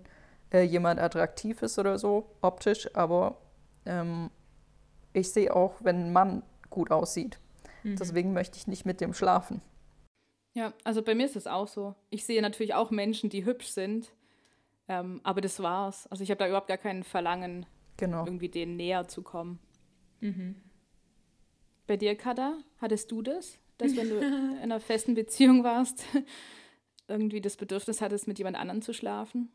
äh, 0.53 0.61
jemand 0.61 0.99
attraktiv 0.99 1.61
ist 1.61 1.79
oder 1.79 1.97
so, 1.97 2.29
optisch, 2.41 2.95
aber 2.95 3.37
ähm, 3.85 4.29
ich 5.13 5.31
sehe 5.31 5.55
auch, 5.55 5.75
wenn 5.81 6.05
ein 6.05 6.13
Mann 6.13 6.43
gut 6.69 6.91
aussieht. 6.91 7.39
Mhm. 7.83 7.95
Deswegen 7.95 8.33
möchte 8.33 8.57
ich 8.57 8.67
nicht 8.67 8.85
mit 8.85 9.01
dem 9.01 9.13
schlafen. 9.13 9.61
Ja, 10.53 10.73
also 10.83 11.01
bei 11.01 11.15
mir 11.15 11.25
ist 11.25 11.35
es 11.35 11.47
auch 11.47 11.67
so. 11.67 11.95
Ich 12.09 12.25
sehe 12.25 12.41
natürlich 12.41 12.73
auch 12.73 12.91
Menschen, 12.91 13.29
die 13.29 13.45
hübsch 13.45 13.67
sind, 13.67 14.11
ähm, 14.87 15.21
aber 15.23 15.41
das 15.41 15.61
war's. 15.61 16.07
Also 16.07 16.23
ich 16.23 16.31
habe 16.31 16.39
da 16.39 16.47
überhaupt 16.47 16.67
gar 16.67 16.77
kein 16.77 17.03
Verlangen, 17.03 17.65
genau. 17.97 18.25
irgendwie 18.25 18.49
denen 18.49 18.75
näher 18.75 19.07
zu 19.07 19.21
kommen. 19.21 19.59
Mhm. 20.21 20.55
Bei 21.87 21.97
dir, 21.97 22.15
Kada, 22.15 22.57
hattest 22.79 23.11
du 23.11 23.21
das, 23.21 23.57
dass 23.77 23.95
wenn 23.95 24.09
du 24.09 24.17
in 24.57 24.57
einer 24.59 24.79
festen 24.79 25.15
Beziehung 25.15 25.63
warst, 25.63 26.03
irgendwie 27.07 27.41
das 27.41 27.55
Bedürfnis 27.55 28.01
hattest, 28.01 28.27
mit 28.27 28.37
jemand 28.37 28.57
anderem 28.57 28.81
zu 28.81 28.93
schlafen? 28.93 29.49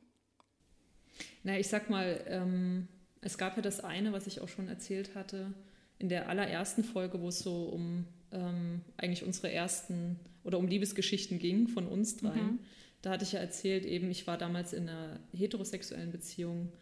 Na, 1.42 1.58
ich 1.58 1.68
sag 1.68 1.90
mal, 1.90 2.24
ähm, 2.26 2.88
es 3.24 3.38
gab 3.38 3.56
ja 3.56 3.62
das 3.62 3.82
eine, 3.82 4.12
was 4.12 4.26
ich 4.26 4.40
auch 4.40 4.48
schon 4.48 4.68
erzählt 4.68 5.14
hatte, 5.14 5.52
in 5.98 6.08
der 6.08 6.28
allerersten 6.28 6.84
Folge, 6.84 7.20
wo 7.20 7.28
es 7.28 7.38
so 7.38 7.64
um 7.64 8.06
ähm, 8.32 8.82
eigentlich 8.96 9.24
unsere 9.24 9.50
ersten 9.50 10.20
oder 10.42 10.58
um 10.58 10.68
Liebesgeschichten 10.68 11.38
ging 11.38 11.68
von 11.68 11.86
uns 11.86 12.16
dreien. 12.16 12.52
Mhm. 12.52 12.58
Da 13.00 13.10
hatte 13.10 13.24
ich 13.24 13.32
ja 13.32 13.40
erzählt, 13.40 13.86
eben, 13.86 14.10
ich 14.10 14.26
war 14.26 14.36
damals 14.36 14.72
in 14.72 14.88
einer 14.88 15.18
heterosexuellen 15.32 16.10
Beziehung 16.10 16.72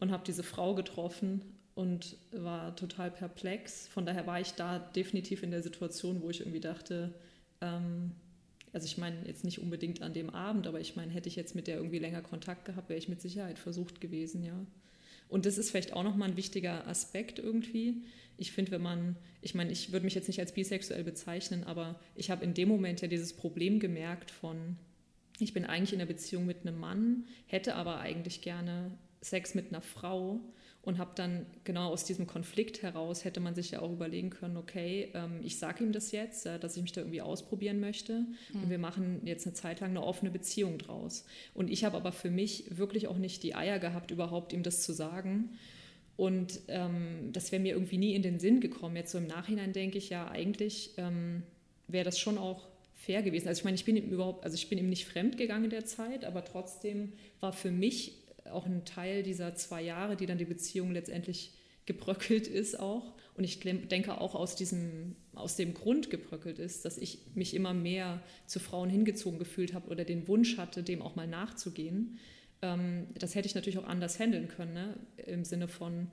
und 0.00 0.10
habe 0.10 0.24
diese 0.26 0.42
Frau 0.42 0.74
getroffen 0.74 1.42
und 1.74 2.16
war 2.32 2.74
total 2.76 3.10
perplex. 3.10 3.86
Von 3.88 4.04
daher 4.04 4.26
war 4.26 4.40
ich 4.40 4.52
da 4.52 4.78
definitiv 4.78 5.42
in 5.42 5.50
der 5.50 5.62
Situation, 5.62 6.22
wo 6.22 6.30
ich 6.30 6.40
irgendwie 6.40 6.60
dachte, 6.60 7.14
ähm, 7.60 8.12
also 8.72 8.86
ich 8.86 8.98
meine 8.98 9.16
jetzt 9.26 9.44
nicht 9.44 9.60
unbedingt 9.60 10.02
an 10.02 10.14
dem 10.14 10.30
Abend, 10.30 10.66
aber 10.66 10.80
ich 10.80 10.96
meine, 10.96 11.12
hätte 11.12 11.28
ich 11.28 11.36
jetzt 11.36 11.54
mit 11.54 11.66
der 11.66 11.76
irgendwie 11.76 11.98
länger 11.98 12.22
Kontakt 12.22 12.64
gehabt, 12.64 12.88
wäre 12.88 12.98
ich 12.98 13.08
mit 13.08 13.20
Sicherheit 13.20 13.58
versucht 13.58 14.00
gewesen, 14.00 14.42
ja. 14.42 14.66
Und 15.32 15.46
das 15.46 15.56
ist 15.56 15.70
vielleicht 15.70 15.94
auch 15.94 16.02
nochmal 16.02 16.28
ein 16.28 16.36
wichtiger 16.36 16.86
Aspekt 16.86 17.38
irgendwie. 17.38 18.02
Ich 18.36 18.52
finde, 18.52 18.70
wenn 18.70 18.82
man, 18.82 19.16
ich 19.40 19.54
meine, 19.54 19.72
ich 19.72 19.90
würde 19.90 20.04
mich 20.04 20.14
jetzt 20.14 20.28
nicht 20.28 20.40
als 20.40 20.52
bisexuell 20.52 21.04
bezeichnen, 21.04 21.64
aber 21.64 21.98
ich 22.16 22.30
habe 22.30 22.44
in 22.44 22.52
dem 22.52 22.68
Moment 22.68 23.00
ja 23.00 23.08
dieses 23.08 23.32
Problem 23.32 23.80
gemerkt 23.80 24.30
von, 24.30 24.76
ich 25.38 25.54
bin 25.54 25.64
eigentlich 25.64 25.94
in 25.94 26.00
einer 26.00 26.06
Beziehung 26.06 26.44
mit 26.44 26.66
einem 26.66 26.78
Mann, 26.78 27.24
hätte 27.46 27.76
aber 27.76 28.00
eigentlich 28.00 28.42
gerne 28.42 28.98
Sex 29.22 29.54
mit 29.54 29.68
einer 29.68 29.80
Frau 29.80 30.40
und 30.82 30.98
habe 30.98 31.12
dann 31.14 31.46
genau 31.62 31.90
aus 31.90 32.04
diesem 32.04 32.26
Konflikt 32.26 32.82
heraus 32.82 33.24
hätte 33.24 33.38
man 33.38 33.54
sich 33.54 33.70
ja 33.70 33.80
auch 33.80 33.92
überlegen 33.92 34.30
können, 34.30 34.56
okay, 34.56 35.10
ähm, 35.14 35.40
ich 35.42 35.58
sage 35.58 35.84
ihm 35.84 35.92
das 35.92 36.10
jetzt, 36.10 36.44
äh, 36.46 36.58
dass 36.58 36.76
ich 36.76 36.82
mich 36.82 36.92
da 36.92 37.02
irgendwie 37.02 37.22
ausprobieren 37.22 37.78
möchte 37.78 38.26
und 38.52 38.68
wir 38.68 38.78
machen 38.78 39.20
jetzt 39.24 39.46
eine 39.46 39.54
Zeit 39.54 39.80
lang 39.80 39.90
eine 39.90 40.02
offene 40.02 40.30
Beziehung 40.30 40.78
draus. 40.78 41.24
Und 41.54 41.70
ich 41.70 41.84
habe 41.84 41.96
aber 41.96 42.10
für 42.10 42.30
mich 42.30 42.76
wirklich 42.76 43.06
auch 43.06 43.18
nicht 43.18 43.42
die 43.44 43.54
Eier 43.54 43.78
gehabt, 43.78 44.10
überhaupt 44.10 44.52
ihm 44.52 44.64
das 44.64 44.82
zu 44.82 44.92
sagen. 44.92 45.50
Und 46.16 46.60
ähm, 46.68 47.30
das 47.32 47.52
wäre 47.52 47.62
mir 47.62 47.74
irgendwie 47.74 47.98
nie 47.98 48.14
in 48.14 48.22
den 48.22 48.38
Sinn 48.38 48.60
gekommen. 48.60 48.96
Jetzt 48.96 49.12
so 49.12 49.18
im 49.18 49.26
Nachhinein 49.26 49.72
denke 49.72 49.98
ich 49.98 50.10
ja, 50.10 50.28
eigentlich 50.30 50.94
ähm, 50.96 51.42
wäre 51.86 52.04
das 52.04 52.18
schon 52.18 52.38
auch 52.38 52.68
fair 52.94 53.22
gewesen. 53.22 53.48
Also 53.48 53.60
ich 53.60 53.64
meine, 53.64 53.74
ich 53.76 53.84
bin 53.84 53.96
ihm 53.96 54.10
überhaupt, 54.10 54.44
also 54.44 54.54
ich 54.54 54.68
bin 54.68 54.78
ihm 54.78 54.88
nicht 54.88 55.06
fremd 55.06 55.36
gegangen 55.36 55.64
in 55.64 55.70
der 55.70 55.84
Zeit, 55.84 56.24
aber 56.24 56.44
trotzdem 56.44 57.12
war 57.40 57.52
für 57.52 57.70
mich 57.70 58.21
auch 58.50 58.66
ein 58.66 58.84
Teil 58.84 59.22
dieser 59.22 59.54
zwei 59.54 59.82
Jahre, 59.82 60.16
die 60.16 60.26
dann 60.26 60.38
die 60.38 60.44
Beziehung 60.44 60.92
letztendlich 60.92 61.54
gebröckelt 61.86 62.46
ist 62.46 62.78
auch. 62.78 63.14
Und 63.34 63.44
ich 63.44 63.60
denke 63.60 64.20
auch 64.20 64.34
aus, 64.34 64.56
diesem, 64.56 65.16
aus 65.34 65.56
dem 65.56 65.74
Grund 65.74 66.10
gebröckelt 66.10 66.58
ist, 66.58 66.84
dass 66.84 66.98
ich 66.98 67.18
mich 67.34 67.54
immer 67.54 67.72
mehr 67.72 68.22
zu 68.46 68.60
Frauen 68.60 68.90
hingezogen 68.90 69.38
gefühlt 69.38 69.74
habe 69.74 69.88
oder 69.88 70.04
den 70.04 70.28
Wunsch 70.28 70.58
hatte, 70.58 70.82
dem 70.82 71.02
auch 71.02 71.16
mal 71.16 71.26
nachzugehen. 71.26 72.18
Ähm, 72.60 73.08
das 73.18 73.34
hätte 73.34 73.46
ich 73.46 73.54
natürlich 73.54 73.78
auch 73.78 73.88
anders 73.88 74.18
handeln 74.18 74.48
können, 74.48 74.74
ne? 74.74 74.96
im 75.16 75.44
Sinne 75.44 75.66
von, 75.66 76.08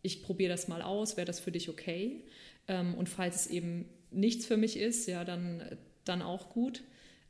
ich 0.00 0.22
probiere 0.22 0.50
das 0.50 0.66
mal 0.66 0.82
aus, 0.82 1.16
wäre 1.16 1.26
das 1.26 1.40
für 1.40 1.52
dich 1.52 1.68
okay? 1.68 2.24
Ähm, 2.66 2.94
und 2.94 3.08
falls 3.08 3.36
es 3.36 3.46
eben 3.48 3.88
nichts 4.10 4.46
für 4.46 4.56
mich 4.56 4.76
ist, 4.76 5.06
ja, 5.06 5.24
dann, 5.24 5.62
dann 6.04 6.22
auch 6.22 6.50
gut. 6.50 6.82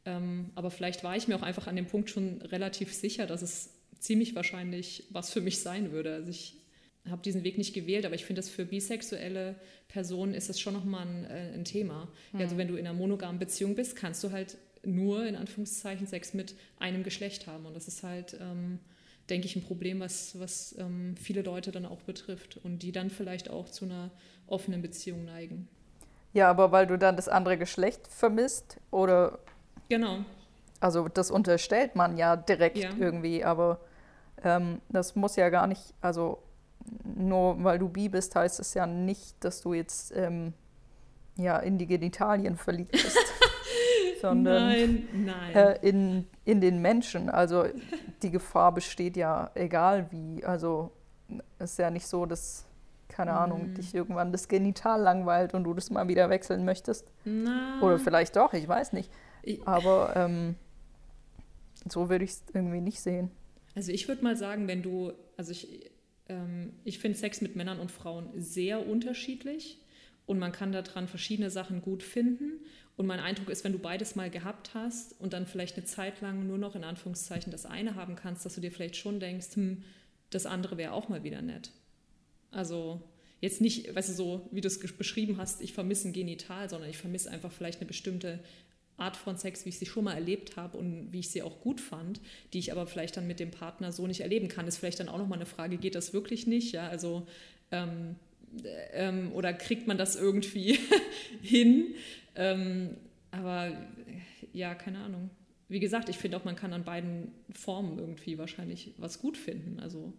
Ähm, 0.05 0.51
aber 0.55 0.71
vielleicht 0.71 1.05
war 1.05 1.17
ich 1.17 1.29
mir 1.29 1.37
auch 1.37 1.43
einfach 1.43 1.67
an 1.67 1.77
dem 1.77 1.87
Punkt 1.87 2.11
schon 2.11 2.43
relativ 2.43 2.95
sicher, 2.95 3.27
dass 3.27 3.43
es 3.43 3.71
ziemlich 4.03 4.35
wahrscheinlich 4.35 5.05
was 5.11 5.31
für 5.31 5.41
mich 5.41 5.61
sein 5.61 5.93
würde. 5.93 6.15
Also 6.15 6.31
ich 6.31 6.57
habe 7.09 7.23
diesen 7.23 7.45
Weg 7.45 7.57
nicht 7.57 7.73
gewählt, 7.73 8.05
aber 8.05 8.15
ich 8.15 8.25
finde, 8.25 8.41
dass 8.41 8.51
für 8.51 8.65
bisexuelle 8.65 9.55
Personen 9.89 10.35
ist 10.35 10.49
das 10.49 10.61
schon 10.61 10.75
nochmal 10.75 11.07
ein, 11.07 11.25
äh, 11.25 11.53
ein 11.55 11.65
Thema. 11.65 12.09
Mhm. 12.33 12.41
Also 12.41 12.57
wenn 12.57 12.69
du 12.69 12.75
in 12.75 12.87
einer 12.87 12.97
monogamen 12.97 13.39
Beziehung 13.39 13.75
bist, 13.75 13.97
kannst 13.97 14.23
du 14.25 14.33
halt 14.33 14.57
nur 14.85 15.25
in 15.25 15.37
Anführungszeichen 15.37 16.07
Sex 16.07 16.35
mit 16.35 16.55
einem 16.79 17.05
Geschlecht 17.05 17.47
haben. 17.47 17.65
Und 17.65 17.75
das 17.75 17.87
ist 17.87 18.03
halt, 18.03 18.37
ähm, 18.41 18.81
denke 19.31 19.47
ich, 19.47 19.55
ein 19.55 19.63
Problem, 19.63 20.01
was, 20.01 20.39
was 20.39 20.77
ähm, 20.79 21.15
viele 21.17 21.43
Leute 21.43 21.71
dann 21.71 21.87
auch 21.87 22.03
betrifft 22.03 22.59
und 22.65 22.81
die 22.81 22.91
dann 22.91 23.09
vielleicht 23.09 23.51
auch 23.51 23.69
zu 23.69 23.85
einer 23.85 24.11
offenen 24.49 24.83
Beziehung 24.83 25.25
neigen. 25.25 25.69
Ja, 26.33 26.51
aber 26.51 26.73
weil 26.73 26.89
du 26.89 26.99
dann 26.99 27.15
das 27.15 27.29
andere 27.29 27.57
Geschlecht 27.57 28.09
vermisst 28.09 28.79
oder. 28.91 29.39
Genau. 29.89 30.25
Also 30.81 31.07
das 31.09 31.31
unterstellt 31.31 31.95
man 31.95 32.17
ja 32.17 32.35
direkt 32.35 32.79
ja. 32.79 32.91
irgendwie, 32.99 33.45
aber 33.45 33.81
ähm, 34.43 34.81
das 34.89 35.17
muss 35.17 35.37
ja 35.37 35.49
gar 35.49 35.67
nicht, 35.67 35.95
also 36.01 36.43
nur 37.05 37.63
weil 37.63 37.79
du 37.79 37.89
bi 37.89 38.09
bist, 38.09 38.35
heißt 38.35 38.61
es 38.61 38.75
ja 38.75 38.87
nicht, 38.87 39.43
dass 39.45 39.61
du 39.61 39.75
jetzt 39.75 40.13
ähm, 40.17 40.53
ja, 41.37 41.59
in 41.59 41.79
die 41.79 41.87
Genitalien 41.87 42.57
verliebt 42.57 42.93
bist. 42.93 43.19
sondern 44.23 44.69
nein, 44.69 45.09
nein. 45.13 45.55
Äh, 45.55 45.79
in, 45.83 46.27
in 46.45 46.61
den 46.61 46.81
Menschen. 46.81 47.29
Also 47.29 47.67
die 48.23 48.31
Gefahr 48.31 48.73
besteht 48.73 49.17
ja 49.17 49.51
egal 49.55 50.07
wie. 50.11 50.45
Also 50.45 50.93
es 51.59 51.73
ist 51.73 51.79
ja 51.79 51.91
nicht 51.91 52.07
so, 52.07 52.25
dass, 52.25 52.65
keine 53.09 53.33
Ahnung, 53.33 53.73
mm. 53.73 53.75
dich 53.75 53.95
irgendwann 53.95 54.33
das 54.33 54.49
Genital 54.49 55.01
langweilt 55.03 55.55
und 55.55 55.65
du 55.65 55.75
das 55.75 55.91
mal 55.91 56.09
wieder 56.09 56.31
wechseln 56.31 56.65
möchtest. 56.65 57.11
Na. 57.25 57.81
Oder 57.83 57.99
vielleicht 57.99 58.37
doch, 58.37 58.53
ich 58.53 58.67
weiß 58.67 58.93
nicht. 58.93 59.11
Aber 59.65 60.13
ähm, 60.15 60.55
so 61.89 62.09
würde 62.09 62.25
ich 62.25 62.31
es 62.31 62.45
irgendwie 62.55 62.81
nicht 62.81 63.01
sehen. 63.01 63.31
Also 63.75 63.93
ich 63.93 64.09
würde 64.09 64.23
mal 64.23 64.37
sagen, 64.37 64.69
wenn 64.69 64.83
du, 64.83 65.13
also 65.37 65.53
ich, 65.53 65.91
ähm, 66.29 66.73
ich 66.85 66.99
finde 66.99 67.19
Sex 67.19 67.41
mit 67.41 67.57
Männern 67.57 67.81
und 67.81 67.91
Frauen 67.91 68.29
sehr 68.37 68.87
unterschiedlich 68.87 69.79
und 70.27 70.39
man 70.39 70.53
kann 70.53 70.73
daran 70.73 71.09
verschiedene 71.09 71.51
Sachen 71.51 71.83
gut 71.83 72.03
finden. 72.03 72.61
Und 72.97 73.07
mein 73.07 73.21
Eindruck 73.21 73.49
ist, 73.49 73.65
wenn 73.65 73.73
du 73.73 73.79
beides 73.79 74.17
mal 74.17 74.31
gehabt 74.31 74.75
hast 74.75 75.19
und 75.19 75.33
dann 75.33 75.47
vielleicht 75.47 75.77
eine 75.77 75.87
Zeit 75.87 76.21
lang 76.21 76.47
nur 76.47 76.59
noch 76.59 76.77
in 76.77 76.85
Anführungszeichen 76.85 77.51
das 77.51 77.67
eine 77.67 77.95
haben 77.95 78.17
kannst, 78.17 78.45
dass 78.45 78.55
du 78.55 78.61
dir 78.61 78.71
vielleicht 78.71 78.97
schon 78.97 79.19
denkst, 79.19 79.57
hm, 79.57 79.83
das 80.31 80.47
andere 80.47 80.77
wäre 80.77 80.93
auch 80.93 81.09
mal 81.09 81.25
wieder 81.25 81.43
nett. 81.43 81.71
Also 82.51 83.03
jetzt 83.41 83.61
nicht, 83.61 83.95
weißt 83.95 84.11
du, 84.11 84.13
so 84.13 84.49
wie 84.53 84.61
du 84.61 84.69
es 84.69 84.79
beschrieben 84.79 85.39
hast, 85.39 85.63
ich 85.63 85.73
vermisse 85.73 86.09
ein 86.09 86.13
Genital, 86.13 86.69
sondern 86.69 86.91
ich 86.91 86.99
vermisse 86.99 87.31
einfach 87.31 87.51
vielleicht 87.51 87.81
eine 87.81 87.89
bestimmte 87.89 88.41
Art 89.03 89.17
von 89.17 89.37
Sex, 89.37 89.65
wie 89.65 89.71
ich 89.71 89.79
sie 89.79 89.87
schon 89.87 90.05
mal 90.05 90.15
erlebt 90.15 90.57
habe 90.57 90.79
und 90.79 91.13
wie 91.13 91.21
ich 91.21 91.31
sie 91.31 91.43
auch 91.43 91.61
gut 91.61 91.81
fand, 91.81 92.21
die 92.53 92.59
ich 92.59 92.73
aber 92.73 92.87
vielleicht 92.87 93.17
dann 93.17 93.27
mit 93.27 93.41
dem 93.41 93.51
Partner 93.51 93.93
so 93.93 94.07
nicht 94.07 94.21
erleben 94.21 94.49
kann, 94.49 94.67
ist 94.69 94.79
vielleicht 94.79 95.01
dann 95.01 95.09
auch 95.09 95.19
nochmal 95.19 95.39
eine 95.39 95.47
Frage, 95.47 95.77
geht 95.77 95.95
das 95.95 96.13
wirklich 96.13 96.47
nicht? 96.47 96.73
Ja, 96.73 96.89
also 96.89 97.27
ähm, 97.71 98.17
ähm, 98.93 99.33
oder 99.33 99.53
kriegt 99.53 99.87
man 99.87 99.99
das 99.99 100.17
irgendwie 100.17 100.79
hin? 101.43 101.95
Ähm, 102.35 102.97
aber 103.31 103.73
ja, 104.53 104.75
keine 104.75 104.99
Ahnung. 105.01 105.31
Wie 105.69 105.81
gesagt, 105.81 106.09
ich 106.09 106.19
finde 106.19 106.37
auch, 106.37 106.45
man 106.45 106.57
kann 106.57 106.73
an 106.73 106.85
beiden 106.85 107.33
Formen 107.51 107.99
irgendwie 107.99 108.37
wahrscheinlich 108.39 108.93
was 108.99 109.19
gut 109.19 109.39
finden. 109.39 109.81
Also 109.81 110.13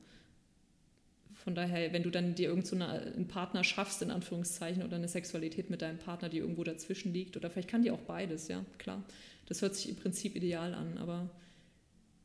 von 1.44 1.56
daher, 1.56 1.92
wenn 1.92 2.04
du 2.04 2.10
dann 2.10 2.36
dir 2.36 2.48
irgend 2.48 2.66
so 2.66 2.76
eine, 2.76 2.88
einen 2.88 3.28
Partner 3.28 3.66
schaffst, 3.66 4.02
in 4.02 4.12
Anführungszeichen, 4.12 4.82
oder 4.82 4.96
eine 4.96 5.10
Sexualität 5.10 5.70
mit 5.70 5.82
deinem 5.82 5.98
Partner, 5.98 6.30
die 6.30 6.38
irgendwo 6.38 6.64
dazwischen 6.64 7.14
liegt, 7.14 7.36
oder 7.36 7.50
vielleicht 7.50 7.68
kann 7.68 7.84
die 7.84 7.92
auch 7.92 8.00
beides, 8.00 8.48
ja, 8.48 8.64
klar. 8.78 9.04
Das 9.48 9.62
hört 9.62 9.76
sich 9.76 9.90
im 9.90 9.98
Prinzip 9.98 10.38
ideal 10.38 10.74
an, 10.74 10.98
aber 10.98 11.30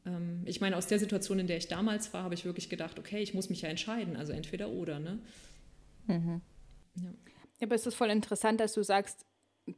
ähm, 0.07 0.43
ich 0.45 0.61
meine, 0.61 0.77
aus 0.77 0.87
der 0.87 1.01
Situation, 1.01 1.41
in 1.41 1.49
der 1.49 1.57
ich 1.57 1.67
damals 1.67 2.15
war, 2.15 2.23
habe 2.23 2.35
ich 2.35 2.45
wirklich 2.45 2.69
gedacht, 2.69 2.97
okay, 3.01 3.21
ich 3.21 3.35
muss 3.35 3.51
mich 3.51 3.63
ja 3.63 3.69
entscheiden, 3.69 4.17
also 4.17 4.33
entweder 4.33 4.69
oder, 4.69 5.01
ne? 5.01 5.19
Mhm. 6.07 6.41
Ja. 6.95 7.03
ja, 7.03 7.67
aber 7.67 7.75
es 7.75 7.87
ist 7.87 7.97
voll 7.97 8.11
interessant, 8.11 8.61
dass 8.61 8.73
du 8.75 8.85
sagst, 8.85 9.27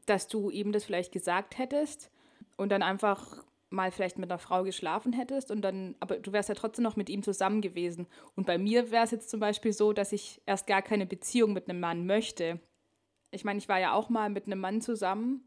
dass 0.05 0.29
du 0.29 0.51
ihm 0.51 0.71
das 0.71 0.85
vielleicht 0.85 1.13
gesagt 1.13 1.57
hättest 1.57 2.11
und 2.59 2.69
dann 2.69 2.83
einfach 2.83 3.43
mal 3.71 3.93
vielleicht 3.93 4.19
mit 4.19 4.31
einer 4.31 4.39
Frau 4.39 4.65
geschlafen 4.65 5.13
hättest 5.13 5.51
und 5.51 5.63
dann, 5.63 5.95
aber 6.01 6.19
du 6.19 6.33
wärst 6.33 6.49
ja 6.49 6.55
trotzdem 6.55 6.83
noch 6.83 6.97
mit 6.97 7.09
ihm 7.09 7.23
zusammen 7.23 7.61
gewesen. 7.61 8.07
Und 8.35 8.47
bei 8.47 8.59
mir 8.59 8.91
wäre 8.91 9.05
es 9.05 9.13
jetzt 9.13 9.31
zum 9.31 9.41
Beispiel 9.41 9.73
so, 9.73 9.93
dass 9.93 10.13
ich 10.13 10.43
erst 10.45 10.67
gar 10.67 10.83
keine 10.83 11.07
Beziehung 11.07 11.53
mit 11.53 11.69
einem 11.69 11.81
Mann 11.81 12.05
möchte. 12.05 12.61
Ich 13.31 13.45
meine, 13.45 13.59
ich 13.59 13.69
war 13.69 13.79
ja 13.79 13.93
auch 13.95 14.09
mal 14.09 14.29
mit 14.29 14.47
einem 14.47 14.61
Mann 14.61 14.81
zusammen 14.81 15.45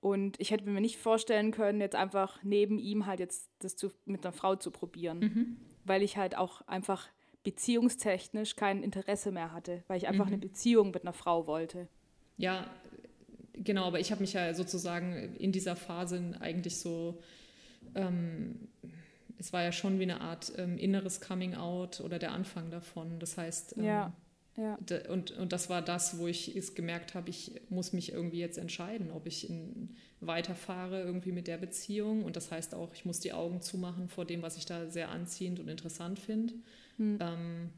und 0.00 0.38
ich 0.40 0.50
hätte 0.50 0.68
mir 0.68 0.80
nicht 0.80 0.98
vorstellen 0.98 1.52
können, 1.52 1.80
jetzt 1.80 1.94
einfach 1.94 2.42
neben 2.42 2.78
ihm 2.78 3.06
halt 3.06 3.20
jetzt 3.20 3.48
das 3.60 3.76
zu, 3.76 3.90
mit 4.04 4.24
einer 4.24 4.32
Frau 4.32 4.56
zu 4.56 4.70
probieren, 4.72 5.18
mhm. 5.18 5.56
weil 5.84 6.02
ich 6.02 6.16
halt 6.16 6.36
auch 6.36 6.62
einfach 6.62 7.08
beziehungstechnisch 7.44 8.56
kein 8.56 8.82
Interesse 8.82 9.30
mehr 9.30 9.52
hatte, 9.52 9.84
weil 9.86 9.98
ich 9.98 10.08
einfach 10.08 10.26
mhm. 10.26 10.32
eine 10.32 10.38
Beziehung 10.38 10.90
mit 10.90 11.02
einer 11.02 11.12
Frau 11.12 11.46
wollte. 11.46 11.88
Ja, 12.36 12.68
genau, 13.62 13.84
aber 13.84 14.00
ich 14.00 14.10
habe 14.10 14.20
mich 14.20 14.32
ja 14.32 14.52
sozusagen 14.54 15.34
in 15.36 15.52
dieser 15.52 15.76
Phase 15.76 16.34
eigentlich 16.40 16.78
so, 16.78 17.22
ähm, 17.94 18.68
es 19.38 19.52
war 19.52 19.62
ja 19.62 19.72
schon 19.72 19.98
wie 19.98 20.04
eine 20.04 20.20
Art 20.20 20.52
ähm, 20.56 20.78
inneres 20.78 21.20
Coming 21.20 21.54
Out 21.54 22.00
oder 22.00 22.18
der 22.18 22.32
Anfang 22.32 22.70
davon. 22.70 23.18
Das 23.18 23.36
heißt, 23.36 23.76
ähm, 23.78 23.84
ja. 23.84 24.12
Ja. 24.56 24.78
Und, 25.10 25.32
und 25.32 25.52
das 25.52 25.68
war 25.68 25.82
das, 25.82 26.18
wo 26.18 26.26
ich 26.26 26.56
es 26.56 26.74
gemerkt 26.74 27.14
habe, 27.14 27.28
ich 27.28 27.60
muss 27.68 27.92
mich 27.92 28.12
irgendwie 28.12 28.38
jetzt 28.38 28.56
entscheiden, 28.56 29.10
ob 29.10 29.26
ich 29.26 29.50
in, 29.50 29.90
weiterfahre 30.20 31.02
irgendwie 31.02 31.32
mit 31.32 31.46
der 31.46 31.58
Beziehung. 31.58 32.24
Und 32.24 32.36
das 32.36 32.50
heißt 32.50 32.74
auch, 32.74 32.94
ich 32.94 33.04
muss 33.04 33.20
die 33.20 33.34
Augen 33.34 33.60
zumachen 33.60 34.08
vor 34.08 34.24
dem, 34.24 34.40
was 34.40 34.56
ich 34.56 34.64
da 34.64 34.88
sehr 34.88 35.10
anziehend 35.10 35.60
und 35.60 35.68
interessant 35.68 36.18
finde. 36.18 36.54
Hm. 36.96 37.18
Ähm, 37.20 37.70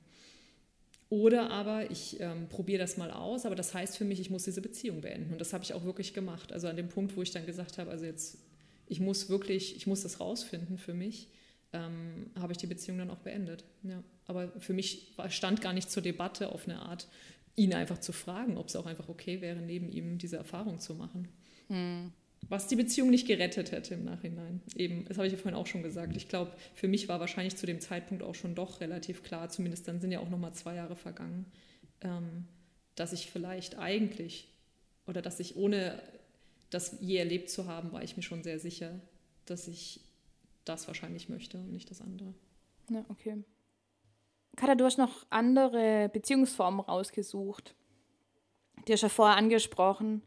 oder 1.11 1.51
aber 1.51 1.91
ich 1.91 2.21
ähm, 2.21 2.49
probiere 2.49 2.79
das 2.79 2.97
mal 2.99 3.11
aus, 3.11 3.47
aber 3.47 3.55
das 3.55 3.73
heißt 3.73 3.97
für 3.97 4.05
mich, 4.05 4.21
ich 4.21 4.29
muss 4.29 4.45
diese 4.45 4.61
Beziehung 4.61 5.01
beenden. 5.01 5.33
Und 5.33 5.41
das 5.41 5.53
habe 5.53 5.65
ich 5.65 5.73
auch 5.73 5.85
wirklich 5.85 6.13
gemacht. 6.13 6.53
Also 6.53 6.69
an 6.69 6.77
dem 6.77 6.89
Punkt, 6.89 7.17
wo 7.17 7.23
ich 7.23 7.31
dann 7.31 7.47
gesagt 7.47 7.79
habe, 7.79 7.91
also 7.91 8.05
jetzt, 8.05 8.39
ich 8.87 9.01
muss 9.01 9.31
wirklich, 9.31 9.77
ich 9.77 9.87
muss 9.87 10.03
das 10.03 10.21
rausfinden 10.21 10.77
für 10.77 10.93
mich, 10.93 11.29
ähm, 11.73 12.31
habe 12.39 12.53
ich 12.53 12.59
die 12.59 12.67
Beziehung 12.67 12.99
dann 12.99 13.11
auch 13.11 13.19
beendet. 13.19 13.65
Ja. 13.83 14.03
Aber 14.27 14.49
für 14.59 14.75
mich 14.75 15.15
stand 15.29 15.63
gar 15.63 15.73
nicht 15.73 15.91
zur 15.91 16.03
Debatte 16.03 16.53
auf 16.53 16.69
eine 16.69 16.81
Art, 16.81 17.09
ihn 17.57 17.73
einfach 17.73 17.99
zu 17.99 18.13
fragen, 18.13 18.59
ob 18.59 18.69
es 18.69 18.77
auch 18.77 18.87
einfach 18.87 19.09
okay 19.09 19.41
wäre, 19.41 19.61
neben 19.61 19.89
ihm 19.89 20.19
diese 20.19 20.37
Erfahrung 20.37 20.79
zu 20.79 20.95
machen. 20.95 21.29
Mhm. 21.69 22.13
Was 22.49 22.67
die 22.67 22.77
Beziehung 22.77 23.11
nicht 23.11 23.27
gerettet 23.27 23.73
hätte 23.73 23.95
im 23.95 24.05
Nachhinein. 24.05 24.63
Eben, 24.75 25.05
das 25.05 25.19
habe 25.19 25.27
ich 25.27 25.33
ja 25.33 25.39
vorhin 25.39 25.59
auch 25.59 25.67
schon 25.67 25.83
gesagt. 25.83 26.17
Ich 26.17 26.29
glaube, 26.29 26.53
für 26.75 26.89
mich 26.89 27.09
war 27.09 27.21
wahrscheinlich 27.21 27.57
zu 27.57 27.67
dem 27.67 27.81
Zeitpunkt 27.81 28.23
auch 28.23 28.35
schon 28.35 28.55
doch 28.55 28.81
relativ 28.81 29.23
klar, 29.23 29.49
zumindest 29.51 29.87
dann 29.87 30.01
sind 30.01 30.13
ja 30.13 30.21
auch 30.21 30.31
noch 30.31 30.39
mal 30.39 30.53
zwei 30.53 30.75
Jahre 30.75 30.97
vergangen, 30.97 31.47
ähm, 32.01 32.47
dass 32.95 33.13
ich 33.13 33.31
vielleicht 33.31 33.79
eigentlich 33.79 34.49
oder 35.07 35.23
dass 35.23 35.41
ich 35.41 35.57
ohne 35.57 36.01
das 36.71 36.97
je 37.01 37.17
erlebt 37.17 37.51
zu 37.51 37.67
haben, 37.67 37.93
war 37.93 38.03
ich 38.03 38.17
mir 38.17 38.23
schon 38.23 38.43
sehr 38.43 38.59
sicher, 38.59 39.01
dass 39.47 39.69
ich 39.69 40.01
das 40.65 40.87
wahrscheinlich 40.87 41.29
möchte 41.29 41.59
und 41.59 41.73
nicht 41.73 41.91
das 41.91 42.01
andere. 42.01 42.35
Ja, 42.91 43.05
okay. 43.09 43.43
Katha, 44.57 44.75
du 44.75 44.85
hast 44.85 44.99
noch 44.99 45.27
andere 45.31 46.11
Beziehungsformen 46.13 46.81
rausgesucht. 46.81 47.75
Die 48.87 48.93
hast 48.93 49.03
du 49.03 49.07
ja 49.07 49.11
vorher 49.11 49.37
angesprochen. 49.37 50.23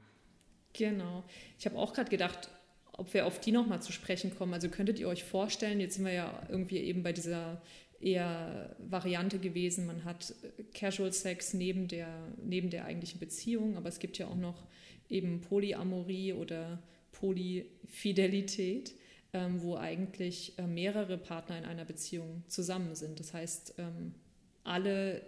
Genau. 0.74 1.24
Ich 1.60 1.66
habe 1.66 1.78
auch 1.78 1.94
gerade 1.94 2.10
gedacht, 2.10 2.50
ob 2.94 3.14
wir 3.14 3.26
auf 3.26 3.40
die 3.40 3.52
nochmal 3.52 3.82
zu 3.82 3.92
sprechen 3.92 4.36
kommen. 4.36 4.54
Also 4.54 4.70
könntet 4.70 5.00
ihr 5.00 5.08
euch 5.08 5.24
vorstellen, 5.24 5.80
jetzt 5.80 5.96
sind 5.96 6.06
wir 6.06 6.14
ja 6.14 6.44
irgendwie 6.50 6.78
eben 6.78 7.04
bei 7.04 7.14
dieser 7.14 7.62
eher 8.02 8.76
Variante 8.80 9.40
gewesen, 9.40 9.86
man 9.86 10.04
hat 10.04 10.34
Casual 10.74 11.14
Sex 11.14 11.54
neben 11.54 11.88
der, 11.88 12.08
neben 12.44 12.70
der 12.70 12.86
eigentlichen 12.86 13.20
Beziehung, 13.20 13.78
aber 13.78 13.90
es 13.90 14.00
gibt 14.00 14.18
ja 14.18 14.28
auch 14.28 14.36
noch 14.36 14.66
eben 15.10 15.42
Polyamorie 15.42 16.34
oder 16.34 16.82
Polyfidelität, 17.12 18.96
ähm, 19.34 19.62
wo 19.62 19.78
eigentlich 19.78 20.58
äh, 20.58 20.66
mehrere 20.66 21.18
Partner 21.18 21.58
in 21.58 21.66
einer 21.66 21.86
Beziehung 21.86 22.44
zusammen 22.48 22.96
sind. 22.96 23.20
Das 23.20 23.34
heißt, 23.34 23.76
ähm, 23.78 24.16
alle 24.64 25.22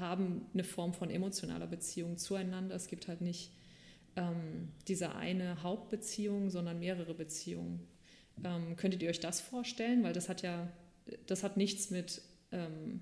haben 0.00 0.46
eine 0.52 0.64
Form 0.64 0.92
von 0.92 1.10
emotionaler 1.10 1.66
Beziehung 1.66 2.18
zueinander. 2.18 2.74
Es 2.74 2.88
gibt 2.88 3.08
halt 3.08 3.20
nicht 3.20 3.52
ähm, 4.18 4.72
diese 4.88 5.14
eine 5.14 5.62
Hauptbeziehung, 5.62 6.50
sondern 6.50 6.80
mehrere 6.80 7.14
Beziehungen. 7.14 7.86
Ähm, 8.44 8.76
könntet 8.76 9.02
ihr 9.02 9.10
euch 9.10 9.20
das 9.20 9.40
vorstellen? 9.40 10.02
Weil 10.02 10.12
das 10.12 10.28
hat 10.28 10.42
ja, 10.42 10.68
das 11.26 11.44
hat 11.44 11.56
nichts 11.56 11.90
mit 11.90 12.20
ähm, 12.50 13.00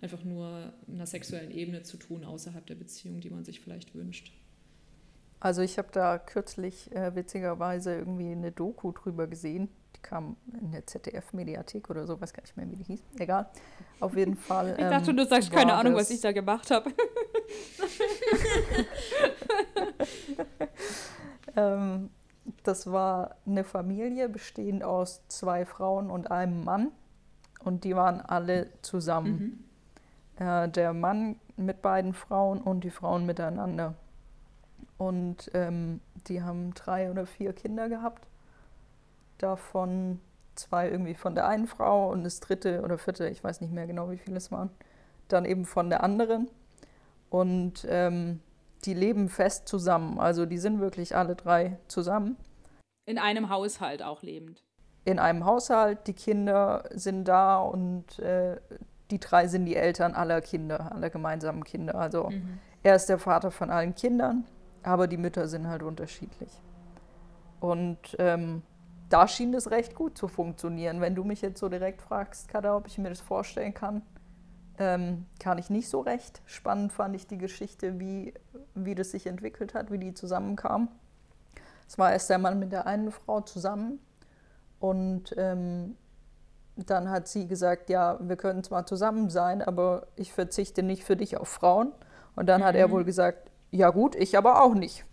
einfach 0.00 0.24
nur 0.24 0.72
einer 0.88 1.06
sexuellen 1.06 1.50
Ebene 1.50 1.82
zu 1.82 1.96
tun 1.96 2.24
außerhalb 2.24 2.66
der 2.66 2.74
Beziehung, 2.74 3.20
die 3.20 3.30
man 3.30 3.44
sich 3.44 3.60
vielleicht 3.60 3.94
wünscht. 3.94 4.32
Also 5.40 5.62
ich 5.62 5.78
habe 5.78 5.88
da 5.92 6.18
kürzlich 6.18 6.90
äh, 6.92 7.14
witzigerweise 7.14 7.94
irgendwie 7.94 8.32
eine 8.32 8.50
Doku 8.50 8.92
drüber 8.92 9.26
gesehen. 9.26 9.68
Die 9.94 10.00
kam 10.00 10.36
in 10.60 10.72
der 10.72 10.86
ZDF-Mediathek 10.86 11.90
oder 11.90 12.06
so, 12.06 12.20
weiß 12.20 12.32
gar 12.32 12.42
nicht 12.42 12.56
mehr, 12.56 12.70
wie 12.70 12.76
die 12.76 12.84
hieß. 12.84 13.00
Egal. 13.18 13.50
Auf 14.00 14.16
jeden 14.16 14.36
Fall. 14.36 14.70
ich 14.70 14.84
dachte, 14.84 15.10
ähm, 15.10 15.16
du 15.16 15.26
sagst 15.26 15.52
keine 15.52 15.74
Ahnung, 15.74 15.94
was 15.94 16.10
ich 16.10 16.20
da 16.20 16.32
gemacht 16.32 16.70
habe. 16.70 16.90
ähm, 21.56 22.10
das 22.62 22.90
war 22.90 23.36
eine 23.46 23.64
Familie 23.64 24.28
bestehend 24.28 24.84
aus 24.84 25.22
zwei 25.28 25.64
Frauen 25.64 26.10
und 26.10 26.30
einem 26.30 26.64
Mann. 26.64 26.92
Und 27.60 27.84
die 27.84 27.96
waren 27.96 28.20
alle 28.20 28.68
zusammen. 28.82 29.64
Mhm. 30.38 30.46
Äh, 30.46 30.68
der 30.68 30.92
Mann 30.92 31.36
mit 31.56 31.82
beiden 31.82 32.12
Frauen 32.12 32.60
und 32.60 32.84
die 32.84 32.90
Frauen 32.90 33.26
miteinander. 33.26 33.94
Und 34.98 35.50
ähm, 35.54 36.00
die 36.28 36.42
haben 36.42 36.74
drei 36.74 37.10
oder 37.10 37.26
vier 37.26 37.52
Kinder 37.52 37.88
gehabt. 37.88 38.26
Davon 39.38 40.20
zwei 40.54 40.88
irgendwie 40.88 41.14
von 41.14 41.34
der 41.34 41.48
einen 41.48 41.66
Frau 41.66 42.10
und 42.10 42.24
das 42.24 42.40
dritte 42.40 42.82
oder 42.82 42.98
vierte, 42.98 43.28
ich 43.28 43.42
weiß 43.42 43.60
nicht 43.60 43.72
mehr 43.72 43.86
genau, 43.86 44.10
wie 44.10 44.18
viele 44.18 44.36
es 44.36 44.52
waren, 44.52 44.70
dann 45.28 45.44
eben 45.44 45.64
von 45.64 45.90
der 45.90 46.02
anderen. 46.02 46.48
Und 47.34 47.84
ähm, 47.90 48.38
die 48.84 48.94
leben 48.94 49.28
fest 49.28 49.66
zusammen. 49.66 50.20
Also 50.20 50.46
die 50.46 50.58
sind 50.58 50.78
wirklich 50.78 51.16
alle 51.16 51.34
drei 51.34 51.78
zusammen. 51.88 52.36
In 53.06 53.18
einem 53.18 53.48
Haushalt 53.48 54.04
auch 54.04 54.22
lebend. 54.22 54.62
In 55.04 55.18
einem 55.18 55.44
Haushalt, 55.44 56.06
die 56.06 56.12
Kinder 56.12 56.84
sind 56.92 57.24
da 57.24 57.58
und 57.58 58.20
äh, 58.20 58.60
die 59.10 59.18
drei 59.18 59.48
sind 59.48 59.64
die 59.64 59.74
Eltern 59.74 60.14
aller 60.14 60.40
Kinder, 60.42 60.92
aller 60.92 61.10
gemeinsamen 61.10 61.64
Kinder. 61.64 61.96
Also 61.96 62.30
mhm. 62.30 62.60
er 62.84 62.94
ist 62.94 63.08
der 63.08 63.18
Vater 63.18 63.50
von 63.50 63.68
allen 63.68 63.96
Kindern, 63.96 64.44
aber 64.84 65.08
die 65.08 65.16
Mütter 65.16 65.48
sind 65.48 65.66
halt 65.66 65.82
unterschiedlich. 65.82 66.52
Und 67.58 67.98
ähm, 68.20 68.62
da 69.08 69.26
schien 69.26 69.52
es 69.54 69.72
recht 69.72 69.96
gut 69.96 70.16
zu 70.16 70.28
funktionieren. 70.28 71.00
Wenn 71.00 71.16
du 71.16 71.24
mich 71.24 71.42
jetzt 71.42 71.58
so 71.58 71.68
direkt 71.68 72.00
fragst, 72.00 72.46
Kada, 72.46 72.76
ob 72.76 72.86
ich 72.86 72.96
mir 72.96 73.08
das 73.08 73.20
vorstellen 73.20 73.74
kann, 73.74 74.02
ähm, 74.78 75.26
kann 75.38 75.58
ich 75.58 75.70
nicht 75.70 75.88
so 75.88 76.00
recht. 76.00 76.42
Spannend 76.46 76.92
fand 76.92 77.14
ich 77.16 77.26
die 77.26 77.38
Geschichte, 77.38 78.00
wie, 78.00 78.34
wie 78.74 78.94
das 78.94 79.10
sich 79.10 79.26
entwickelt 79.26 79.74
hat, 79.74 79.90
wie 79.90 79.98
die 79.98 80.14
zusammenkamen. 80.14 80.88
Es 81.86 81.98
war 81.98 82.12
erst 82.12 82.30
der 82.30 82.38
Mann 82.38 82.58
mit 82.58 82.72
der 82.72 82.86
einen 82.86 83.12
Frau 83.12 83.40
zusammen 83.40 84.00
und 84.80 85.34
ähm, 85.36 85.96
dann 86.76 87.10
hat 87.10 87.28
sie 87.28 87.46
gesagt, 87.46 87.88
ja, 87.88 88.18
wir 88.20 88.36
können 88.36 88.64
zwar 88.64 88.86
zusammen 88.86 89.30
sein, 89.30 89.62
aber 89.62 90.08
ich 90.16 90.32
verzichte 90.32 90.82
nicht 90.82 91.04
für 91.04 91.16
dich 91.16 91.36
auf 91.36 91.48
Frauen. 91.48 91.92
Und 92.36 92.46
dann 92.46 92.60
mhm. 92.60 92.64
hat 92.64 92.74
er 92.74 92.88
mhm. 92.88 92.92
wohl 92.92 93.04
gesagt, 93.04 93.50
ja 93.70 93.90
gut, 93.90 94.14
ich 94.14 94.36
aber 94.36 94.62
auch 94.62 94.74
nicht. 94.74 95.04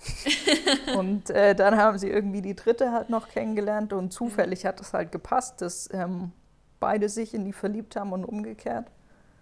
und 0.98 1.30
äh, 1.30 1.56
dann 1.56 1.78
haben 1.78 1.98
sie 1.98 2.10
irgendwie 2.10 2.42
die 2.42 2.56
dritte 2.56 2.92
halt 2.92 3.10
noch 3.10 3.28
kennengelernt 3.28 3.94
und 3.94 4.12
zufällig 4.12 4.66
hat 4.66 4.80
es 4.82 4.94
halt 4.94 5.12
gepasst, 5.12 5.62
dass 5.62 5.90
ähm, 5.94 6.32
beide 6.80 7.10
sich 7.10 7.34
in 7.34 7.46
die 7.46 7.54
verliebt 7.54 7.96
haben 7.96 8.12
und 8.12 8.26
umgekehrt. 8.26 8.88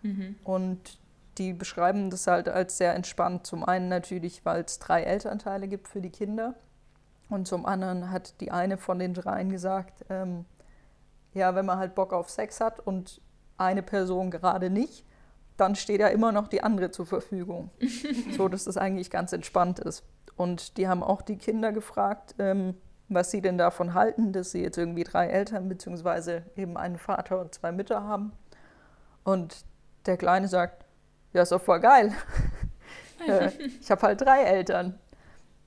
Mhm. 0.01 0.35
Und 0.43 0.99
die 1.37 1.53
beschreiben 1.53 2.09
das 2.09 2.27
halt 2.27 2.49
als 2.49 2.77
sehr 2.77 2.93
entspannt. 2.93 3.47
Zum 3.47 3.63
einen 3.63 3.87
natürlich, 3.87 4.45
weil 4.45 4.63
es 4.63 4.79
drei 4.79 5.03
Elternteile 5.03 5.67
gibt 5.67 5.87
für 5.87 6.01
die 6.01 6.09
Kinder. 6.09 6.55
Und 7.29 7.47
zum 7.47 7.65
anderen 7.65 8.11
hat 8.11 8.41
die 8.41 8.51
eine 8.51 8.77
von 8.77 8.99
den 8.99 9.13
dreien 9.13 9.49
gesagt, 9.49 10.05
ähm, 10.09 10.45
ja, 11.33 11.55
wenn 11.55 11.65
man 11.65 11.77
halt 11.77 11.95
Bock 11.95 12.11
auf 12.11 12.29
Sex 12.29 12.59
hat 12.59 12.79
und 12.79 13.21
eine 13.57 13.83
Person 13.83 14.31
gerade 14.31 14.69
nicht, 14.69 15.05
dann 15.57 15.75
steht 15.75 15.99
ja 15.99 16.07
immer 16.07 16.31
noch 16.31 16.47
die 16.47 16.63
andere 16.63 16.91
zur 16.91 17.05
Verfügung. 17.05 17.69
so 18.35 18.47
dass 18.47 18.65
das 18.65 18.77
eigentlich 18.77 19.09
ganz 19.09 19.31
entspannt 19.31 19.79
ist. 19.79 20.03
Und 20.35 20.77
die 20.77 20.87
haben 20.87 21.03
auch 21.03 21.21
die 21.21 21.37
Kinder 21.37 21.71
gefragt, 21.71 22.35
ähm, 22.39 22.75
was 23.09 23.31
sie 23.31 23.41
denn 23.41 23.57
davon 23.57 23.93
halten, 23.93 24.31
dass 24.31 24.51
sie 24.51 24.61
jetzt 24.61 24.77
irgendwie 24.77 25.03
drei 25.03 25.27
Eltern 25.27 25.67
beziehungsweise 25.67 26.43
eben 26.55 26.77
einen 26.77 26.97
Vater 26.97 27.41
und 27.41 27.53
zwei 27.53 27.71
Mütter 27.71 28.03
haben. 28.03 28.31
Und 29.23 29.65
der 30.05 30.17
Kleine 30.17 30.47
sagt, 30.47 30.85
ja, 31.33 31.43
ist 31.43 31.51
doch 31.51 31.61
voll 31.61 31.79
geil. 31.79 32.13
Ich 33.81 33.91
habe 33.91 34.01
halt 34.01 34.21
drei 34.21 34.43
Eltern. 34.43 34.97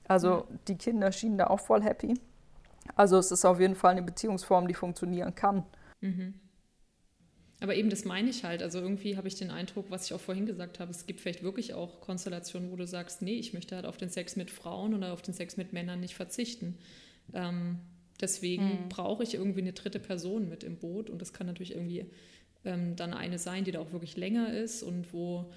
Also 0.07 0.47
die 0.67 0.75
Kinder 0.75 1.11
schienen 1.11 1.37
da 1.37 1.47
auch 1.47 1.59
voll 1.59 1.83
happy. 1.83 2.15
Also 2.95 3.17
es 3.17 3.31
ist 3.31 3.45
auf 3.45 3.59
jeden 3.59 3.75
Fall 3.75 3.91
eine 3.91 4.01
Beziehungsform, 4.01 4.67
die 4.67 4.73
funktionieren 4.73 5.35
kann. 5.35 5.63
Mhm. 6.01 6.33
Aber 7.61 7.75
eben 7.75 7.89
das 7.89 8.03
meine 8.03 8.29
ich 8.29 8.43
halt. 8.43 8.61
Also 8.61 8.79
irgendwie 8.79 9.15
habe 9.15 9.27
ich 9.27 9.35
den 9.35 9.49
Eindruck, 9.49 9.85
was 9.89 10.05
ich 10.05 10.13
auch 10.13 10.19
vorhin 10.19 10.45
gesagt 10.45 10.79
habe, 10.81 10.91
es 10.91 11.05
gibt 11.05 11.21
vielleicht 11.21 11.43
wirklich 11.43 11.73
auch 11.73 12.01
Konstellationen, 12.01 12.71
wo 12.71 12.75
du 12.75 12.85
sagst, 12.85 13.21
nee, 13.21 13.35
ich 13.35 13.53
möchte 13.53 13.75
halt 13.75 13.85
auf 13.85 13.95
den 13.95 14.09
Sex 14.09 14.35
mit 14.35 14.51
Frauen 14.51 14.93
oder 14.93 15.13
auf 15.13 15.21
den 15.21 15.33
Sex 15.33 15.55
mit 15.55 15.71
Männern 15.71 16.01
nicht 16.01 16.15
verzichten. 16.15 16.77
Ähm, 17.33 17.79
deswegen 18.19 18.65
mhm. 18.65 18.89
brauche 18.89 19.23
ich 19.23 19.35
irgendwie 19.35 19.61
eine 19.61 19.71
dritte 19.71 19.99
Person 19.99 20.49
mit 20.49 20.63
im 20.63 20.75
Boot 20.75 21.09
und 21.09 21.21
das 21.21 21.31
kann 21.31 21.47
natürlich 21.47 21.73
irgendwie 21.73 22.05
ähm, 22.65 22.95
dann 22.95 23.13
eine 23.13 23.39
sein, 23.39 23.63
die 23.63 23.71
da 23.71 23.79
auch 23.79 23.91
wirklich 23.91 24.17
länger 24.17 24.53
ist 24.53 24.83
und 24.83 25.13
wo 25.13 25.51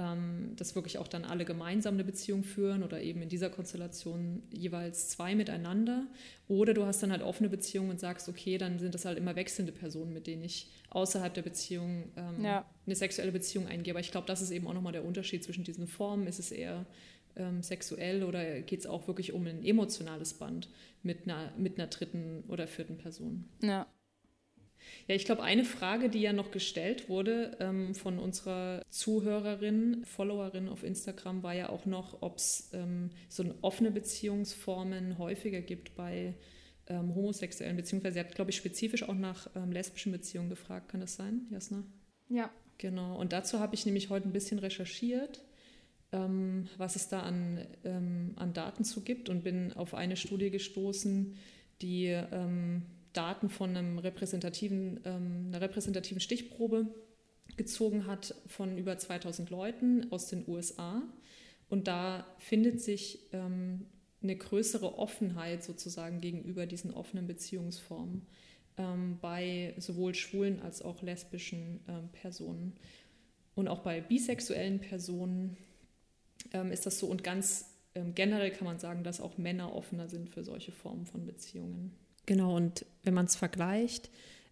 ähm, 0.00 0.52
das 0.56 0.74
wirklich 0.74 0.98
auch 0.98 1.08
dann 1.08 1.24
alle 1.24 1.44
gemeinsam 1.44 1.94
eine 1.94 2.04
Beziehung 2.04 2.44
führen 2.44 2.82
oder 2.82 3.00
eben 3.02 3.22
in 3.22 3.28
dieser 3.28 3.50
Konstellation 3.50 4.42
jeweils 4.50 5.08
zwei 5.08 5.34
miteinander. 5.34 6.06
Oder 6.48 6.74
du 6.74 6.84
hast 6.84 7.02
dann 7.02 7.12
halt 7.12 7.22
offene 7.22 7.48
Beziehungen 7.48 7.90
und 7.90 8.00
sagst, 8.00 8.28
okay, 8.28 8.56
dann 8.58 8.78
sind 8.78 8.94
das 8.94 9.04
halt 9.04 9.18
immer 9.18 9.36
wechselnde 9.36 9.72
Personen, 9.72 10.12
mit 10.12 10.26
denen 10.26 10.44
ich 10.44 10.68
außerhalb 10.90 11.34
der 11.34 11.42
Beziehung 11.42 12.04
ähm, 12.16 12.44
ja. 12.44 12.64
eine 12.86 12.94
sexuelle 12.94 13.32
Beziehung 13.32 13.66
eingehe. 13.66 13.92
Aber 13.92 14.00
ich 14.00 14.10
glaube, 14.10 14.26
das 14.26 14.42
ist 14.42 14.50
eben 14.50 14.66
auch 14.66 14.74
nochmal 14.74 14.92
der 14.92 15.04
Unterschied 15.04 15.44
zwischen 15.44 15.64
diesen 15.64 15.86
Formen. 15.86 16.26
Ist 16.26 16.38
es 16.38 16.52
eher 16.52 16.86
ähm, 17.36 17.62
sexuell 17.62 18.22
oder 18.22 18.60
geht 18.62 18.80
es 18.80 18.86
auch 18.86 19.06
wirklich 19.06 19.32
um 19.32 19.46
ein 19.46 19.64
emotionales 19.64 20.34
Band 20.34 20.68
mit 21.02 21.24
einer, 21.24 21.52
mit 21.56 21.78
einer 21.78 21.88
dritten 21.88 22.44
oder 22.48 22.66
vierten 22.66 22.96
Person? 22.96 23.48
Ja. 23.62 23.86
Ja, 25.10 25.16
ich 25.16 25.24
glaube, 25.24 25.42
eine 25.42 25.64
Frage, 25.64 26.08
die 26.08 26.20
ja 26.20 26.32
noch 26.32 26.52
gestellt 26.52 27.08
wurde 27.08 27.56
ähm, 27.58 27.96
von 27.96 28.20
unserer 28.20 28.80
Zuhörerin, 28.90 30.04
Followerin 30.04 30.68
auf 30.68 30.84
Instagram, 30.84 31.42
war 31.42 31.52
ja 31.52 31.68
auch 31.68 31.84
noch, 31.84 32.22
ob 32.22 32.36
es 32.36 32.70
ähm, 32.74 33.10
so 33.28 33.44
offene 33.60 33.90
Beziehungsformen 33.90 35.18
häufiger 35.18 35.62
gibt 35.62 35.96
bei 35.96 36.36
ähm, 36.86 37.12
Homosexuellen, 37.12 37.76
beziehungsweise 37.76 38.14
sie 38.14 38.20
hat, 38.20 38.36
glaube 38.36 38.52
ich, 38.52 38.56
spezifisch 38.56 39.02
auch 39.02 39.16
nach 39.16 39.50
ähm, 39.56 39.72
lesbischen 39.72 40.12
Beziehungen 40.12 40.48
gefragt. 40.48 40.90
Kann 40.90 41.00
das 41.00 41.16
sein, 41.16 41.48
Jasna? 41.50 41.82
Ja. 42.28 42.48
Genau. 42.78 43.18
Und 43.18 43.32
dazu 43.32 43.58
habe 43.58 43.74
ich 43.74 43.86
nämlich 43.86 44.10
heute 44.10 44.28
ein 44.28 44.32
bisschen 44.32 44.60
recherchiert 44.60 45.42
ähm, 46.12 46.68
was 46.76 46.94
es 46.94 47.08
da 47.08 47.22
an, 47.22 47.66
ähm, 47.84 48.34
an 48.36 48.52
Daten 48.52 48.84
zu 48.84 49.02
gibt 49.02 49.28
und 49.28 49.42
bin 49.42 49.72
auf 49.72 49.94
eine 49.94 50.16
Studie 50.16 50.50
gestoßen, 50.50 51.36
die 51.82 52.06
ähm, 52.06 52.82
Daten 53.12 53.48
von 53.48 53.76
einem 53.76 53.98
repräsentativen, 53.98 55.00
ähm, 55.04 55.46
einer 55.48 55.60
repräsentativen 55.60 56.20
Stichprobe 56.20 56.86
gezogen 57.56 58.06
hat 58.06 58.34
von 58.46 58.78
über 58.78 58.96
2000 58.98 59.50
Leuten 59.50 60.10
aus 60.10 60.28
den 60.28 60.44
USA. 60.46 61.02
Und 61.68 61.88
da 61.88 62.26
findet 62.38 62.80
sich 62.80 63.20
ähm, 63.32 63.86
eine 64.22 64.36
größere 64.36 64.98
Offenheit 64.98 65.62
sozusagen 65.62 66.20
gegenüber 66.20 66.66
diesen 66.66 66.92
offenen 66.92 67.26
Beziehungsformen 67.26 68.26
ähm, 68.76 69.18
bei 69.20 69.74
sowohl 69.78 70.14
schwulen 70.14 70.60
als 70.62 70.82
auch 70.82 71.02
lesbischen 71.02 71.80
ähm, 71.88 72.08
Personen. 72.12 72.74
Und 73.54 73.68
auch 73.68 73.80
bei 73.80 74.00
bisexuellen 74.00 74.80
Personen 74.80 75.56
ähm, 76.52 76.72
ist 76.72 76.86
das 76.86 76.98
so. 76.98 77.06
Und 77.06 77.24
ganz 77.24 77.66
ähm, 77.94 78.14
generell 78.14 78.50
kann 78.50 78.66
man 78.66 78.78
sagen, 78.78 79.04
dass 79.04 79.20
auch 79.20 79.38
Männer 79.38 79.74
offener 79.74 80.08
sind 80.08 80.30
für 80.30 80.44
solche 80.44 80.72
Formen 80.72 81.06
von 81.06 81.26
Beziehungen. 81.26 81.92
Genau, 82.26 82.56
und 82.56 82.86
wenn 83.02 83.14
man 83.14 83.26
es 83.26 83.36
vergleicht, 83.36 84.10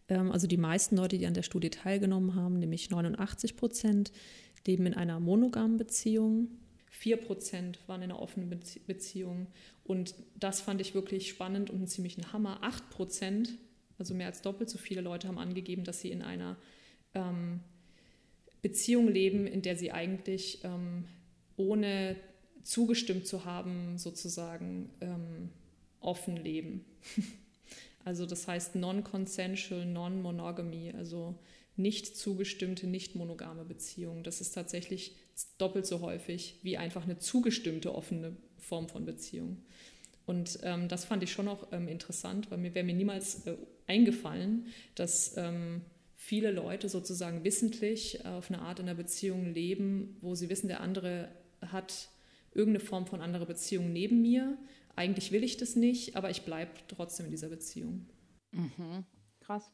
ähm, 0.09 0.33
also 0.33 0.46
die 0.46 0.57
meisten 0.57 0.96
Leute, 0.96 1.18
die 1.18 1.26
an 1.26 1.35
der 1.35 1.42
Studie 1.42 1.70
teilgenommen 1.70 2.35
haben, 2.35 2.59
nämlich 2.59 2.90
89 2.90 3.57
Prozent, 3.57 4.12
leben 4.66 4.87
in 4.87 4.94
einer 4.94 5.20
monogamen 5.20 5.76
Beziehung. 5.76 6.48
4 6.90 7.16
Prozent 7.18 7.78
waren 7.87 8.02
in 8.02 8.11
einer 8.11 8.20
offenen 8.20 8.61
Beziehung. 8.87 9.46
Und 9.85 10.14
das 10.38 10.61
fand 10.61 10.81
ich 10.81 10.94
wirklich 10.94 11.28
spannend 11.28 11.70
und 11.70 11.76
einen 11.76 11.87
ziemlichen 11.87 12.33
Hammer. 12.33 12.59
8 12.62 12.90
Prozent, 12.90 13.50
also 13.98 14.14
mehr 14.14 14.26
als 14.26 14.42
doppelt 14.42 14.68
so 14.68 14.78
viele 14.78 15.00
Leute, 15.00 15.28
haben 15.28 15.38
angegeben, 15.38 15.85
dass 15.85 16.00
sie 16.00 16.11
in 16.11 16.22
einer 16.22 16.57
ähm, 17.14 17.61
Beziehung 18.62 19.09
leben, 19.09 19.46
in 19.46 19.62
der 19.62 19.76
sie 19.76 19.92
eigentlich 19.92 20.64
ähm, 20.64 21.04
ohne 21.57 22.16
zugestimmt 22.62 23.26
zu 23.26 23.44
haben, 23.44 23.96
sozusagen 23.96 24.90
ähm, 25.00 25.50
offen 26.00 26.37
leben. 26.37 26.85
Also 28.08 28.24
das 28.24 28.48
heißt 28.48 28.74
non-consensual, 28.74 29.84
non-monogamy, 29.84 30.94
also 30.96 31.34
nicht 31.76 32.16
zugestimmte, 32.16 32.86
nicht 32.86 33.14
monogame 33.14 33.66
Beziehungen. 33.66 34.22
Das 34.22 34.40
ist 34.40 34.52
tatsächlich 34.52 35.14
doppelt 35.58 35.84
so 35.84 36.00
häufig 36.00 36.58
wie 36.62 36.78
einfach 36.78 37.04
eine 37.04 37.18
zugestimmte 37.18 37.94
offene 37.94 38.34
Form 38.56 38.88
von 38.88 39.04
Beziehung. 39.04 39.58
Und 40.24 40.58
ähm, 40.62 40.88
das 40.88 41.04
fand 41.04 41.22
ich 41.22 41.32
schon 41.32 41.48
auch 41.48 41.68
ähm, 41.70 41.86
interessant, 41.86 42.50
weil 42.50 42.56
mir 42.56 42.74
wäre 42.74 42.86
mir 42.86 42.94
niemals 42.94 43.46
äh, 43.46 43.58
eingefallen, 43.86 44.68
dass 44.94 45.36
ähm, 45.36 45.82
viele 46.14 46.50
Leute 46.50 46.88
sozusagen 46.88 47.44
wissentlich 47.44 48.24
auf 48.24 48.50
eine 48.50 48.62
Art 48.62 48.80
in 48.80 48.88
einer 48.88 48.96
Beziehung 48.96 49.52
leben, 49.52 50.16
wo 50.22 50.34
sie 50.34 50.48
wissen, 50.48 50.68
der 50.68 50.80
andere 50.80 51.28
hat 51.60 52.08
irgendeine 52.54 52.80
Form 52.80 53.06
von 53.06 53.20
anderer 53.20 53.44
Beziehung 53.44 53.92
neben 53.92 54.22
mir 54.22 54.56
eigentlich 54.98 55.30
will 55.30 55.44
ich 55.44 55.56
das 55.56 55.76
nicht, 55.76 56.16
aber 56.16 56.28
ich 56.28 56.42
bleibe 56.42 56.72
trotzdem 56.88 57.26
in 57.26 57.30
dieser 57.30 57.48
Beziehung. 57.48 58.06
Mhm. 58.50 59.04
Krass. 59.40 59.70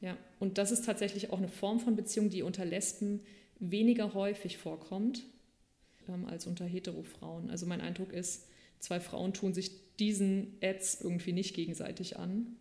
Ja, 0.00 0.18
und 0.38 0.58
das 0.58 0.70
ist 0.70 0.84
tatsächlich 0.84 1.30
auch 1.30 1.38
eine 1.38 1.48
Form 1.48 1.80
von 1.80 1.96
Beziehung, 1.96 2.28
die 2.28 2.42
unter 2.42 2.64
Lesben 2.66 3.20
weniger 3.58 4.12
häufig 4.12 4.58
vorkommt 4.58 5.24
ähm, 6.08 6.26
als 6.26 6.46
unter 6.46 6.66
Hetero-Frauen. 6.66 7.50
Also 7.50 7.64
mein 7.64 7.80
Eindruck 7.80 8.12
ist, 8.12 8.46
zwei 8.80 9.00
Frauen 9.00 9.32
tun 9.32 9.54
sich 9.54 9.96
diesen 9.96 10.58
Ads 10.62 11.00
irgendwie 11.00 11.32
nicht 11.32 11.54
gegenseitig 11.54 12.18
an 12.18 12.56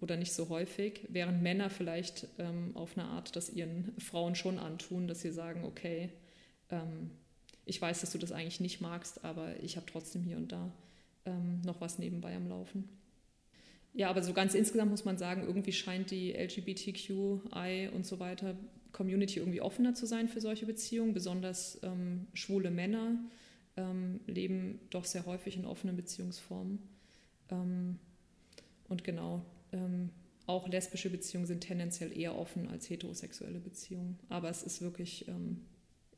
oder 0.00 0.16
nicht 0.16 0.32
so 0.32 0.48
häufig, 0.48 1.02
während 1.08 1.42
Männer 1.42 1.70
vielleicht 1.70 2.26
ähm, 2.38 2.72
auf 2.74 2.98
eine 2.98 3.06
Art 3.06 3.36
das 3.36 3.50
ihren 3.50 3.92
Frauen 3.98 4.34
schon 4.34 4.58
antun, 4.58 5.06
dass 5.06 5.20
sie 5.20 5.30
sagen, 5.30 5.64
okay, 5.64 6.10
ähm, 6.70 7.10
ich 7.66 7.80
weiß, 7.80 8.00
dass 8.00 8.10
du 8.10 8.18
das 8.18 8.32
eigentlich 8.32 8.60
nicht 8.60 8.80
magst, 8.80 9.24
aber 9.24 9.62
ich 9.62 9.76
habe 9.76 9.86
trotzdem 9.86 10.24
hier 10.24 10.38
und 10.38 10.50
da 10.50 10.72
ähm, 11.28 11.60
noch 11.64 11.80
was 11.80 11.98
nebenbei 11.98 12.34
am 12.34 12.48
Laufen. 12.48 12.88
Ja, 13.94 14.10
aber 14.10 14.22
so 14.22 14.32
ganz 14.32 14.54
insgesamt 14.54 14.90
muss 14.90 15.04
man 15.04 15.18
sagen, 15.18 15.42
irgendwie 15.42 15.72
scheint 15.72 16.10
die 16.10 16.32
LGBTQI 16.32 17.90
und 17.94 18.06
so 18.06 18.20
weiter 18.20 18.56
Community 18.92 19.38
irgendwie 19.38 19.60
offener 19.60 19.94
zu 19.94 20.06
sein 20.06 20.28
für 20.28 20.40
solche 20.40 20.66
Beziehungen. 20.66 21.14
Besonders 21.14 21.80
ähm, 21.82 22.26
schwule 22.32 22.70
Männer 22.70 23.18
ähm, 23.76 24.20
leben 24.26 24.80
doch 24.90 25.04
sehr 25.04 25.26
häufig 25.26 25.56
in 25.56 25.64
offenen 25.64 25.96
Beziehungsformen. 25.96 26.78
Ähm, 27.50 27.98
und 28.88 29.04
genau, 29.04 29.44
ähm, 29.72 30.10
auch 30.46 30.68
lesbische 30.68 31.10
Beziehungen 31.10 31.46
sind 31.46 31.60
tendenziell 31.60 32.16
eher 32.16 32.36
offen 32.38 32.68
als 32.68 32.88
heterosexuelle 32.88 33.58
Beziehungen. 33.58 34.18
Aber 34.28 34.48
es 34.48 34.62
ist 34.62 34.80
wirklich 34.80 35.28
ähm, 35.28 35.62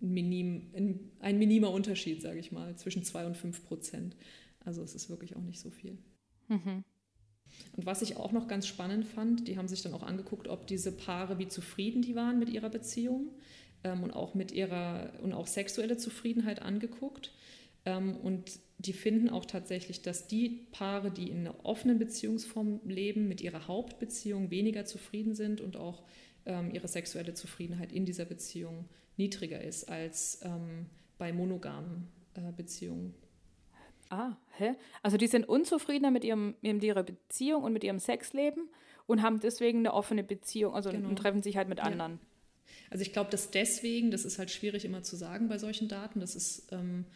ein, 0.00 0.12
minim, 0.12 0.70
ein, 0.74 1.00
ein 1.20 1.38
minimer 1.38 1.70
Unterschied, 1.70 2.22
sage 2.22 2.38
ich 2.38 2.52
mal, 2.52 2.76
zwischen 2.76 3.02
zwei 3.02 3.26
und 3.26 3.36
fünf 3.36 3.64
Prozent. 3.64 4.16
Also 4.64 4.82
es 4.82 4.94
ist 4.94 5.10
wirklich 5.10 5.36
auch 5.36 5.42
nicht 5.42 5.60
so 5.60 5.70
viel. 5.70 5.98
Mhm. 6.48 6.84
Und 7.76 7.86
was 7.86 8.02
ich 8.02 8.16
auch 8.16 8.32
noch 8.32 8.48
ganz 8.48 8.66
spannend 8.66 9.06
fand, 9.06 9.48
die 9.48 9.58
haben 9.58 9.68
sich 9.68 9.82
dann 9.82 9.94
auch 9.94 10.02
angeguckt, 10.02 10.48
ob 10.48 10.66
diese 10.66 10.92
Paare, 10.92 11.38
wie 11.38 11.48
zufrieden 11.48 12.02
die 12.02 12.14
waren 12.14 12.38
mit 12.38 12.48
ihrer 12.48 12.70
Beziehung 12.70 13.32
ähm, 13.84 14.02
und 14.02 14.12
auch 14.12 14.34
mit 14.34 14.52
ihrer 14.52 15.12
und 15.22 15.32
auch 15.32 15.46
sexuelle 15.46 15.96
Zufriedenheit 15.96 16.62
angeguckt. 16.62 17.32
Ähm, 17.84 18.16
und 18.16 18.60
die 18.78 18.92
finden 18.92 19.28
auch 19.28 19.44
tatsächlich, 19.44 20.02
dass 20.02 20.26
die 20.26 20.66
Paare, 20.72 21.10
die 21.10 21.28
in 21.28 21.40
einer 21.40 21.64
offenen 21.64 21.98
Beziehungsform 21.98 22.80
leben, 22.86 23.28
mit 23.28 23.40
ihrer 23.40 23.66
Hauptbeziehung 23.66 24.50
weniger 24.50 24.84
zufrieden 24.84 25.34
sind 25.34 25.60
und 25.60 25.76
auch 25.76 26.04
ähm, 26.46 26.70
ihre 26.72 26.88
sexuelle 26.88 27.34
Zufriedenheit 27.34 27.92
in 27.92 28.06
dieser 28.06 28.24
Beziehung 28.24 28.88
niedriger 29.16 29.62
ist 29.62 29.88
als 29.88 30.40
ähm, 30.42 30.86
bei 31.18 31.32
monogamen 31.32 32.08
äh, 32.34 32.52
Beziehungen. 32.56 33.14
Ah, 34.10 34.36
hä? 34.58 34.74
Also 35.02 35.16
die 35.16 35.28
sind 35.28 35.48
unzufriedener 35.48 36.10
mit, 36.10 36.24
ihrem, 36.24 36.54
mit 36.60 36.82
ihrer 36.82 37.04
Beziehung 37.04 37.62
und 37.62 37.72
mit 37.72 37.84
ihrem 37.84 37.98
Sexleben 38.00 38.68
und 39.06 39.22
haben 39.22 39.40
deswegen 39.40 39.78
eine 39.78 39.94
offene 39.94 40.22
Beziehung, 40.22 40.74
also 40.74 40.90
genau. 40.90 41.08
und 41.08 41.16
treffen 41.16 41.42
sich 41.42 41.56
halt 41.56 41.68
mit 41.68 41.80
anderen. 41.80 42.12
Ja. 42.12 42.18
Also 42.90 43.02
ich 43.02 43.12
glaube, 43.12 43.30
dass 43.30 43.50
deswegen, 43.50 44.10
das 44.10 44.24
ist 44.24 44.38
halt 44.38 44.50
schwierig 44.50 44.84
immer 44.84 45.02
zu 45.02 45.16
sagen 45.16 45.48
bei 45.48 45.58
solchen 45.58 45.88
Daten, 45.88 46.20
das 46.20 46.34
ist 46.34 46.72
ähm, 46.72 47.06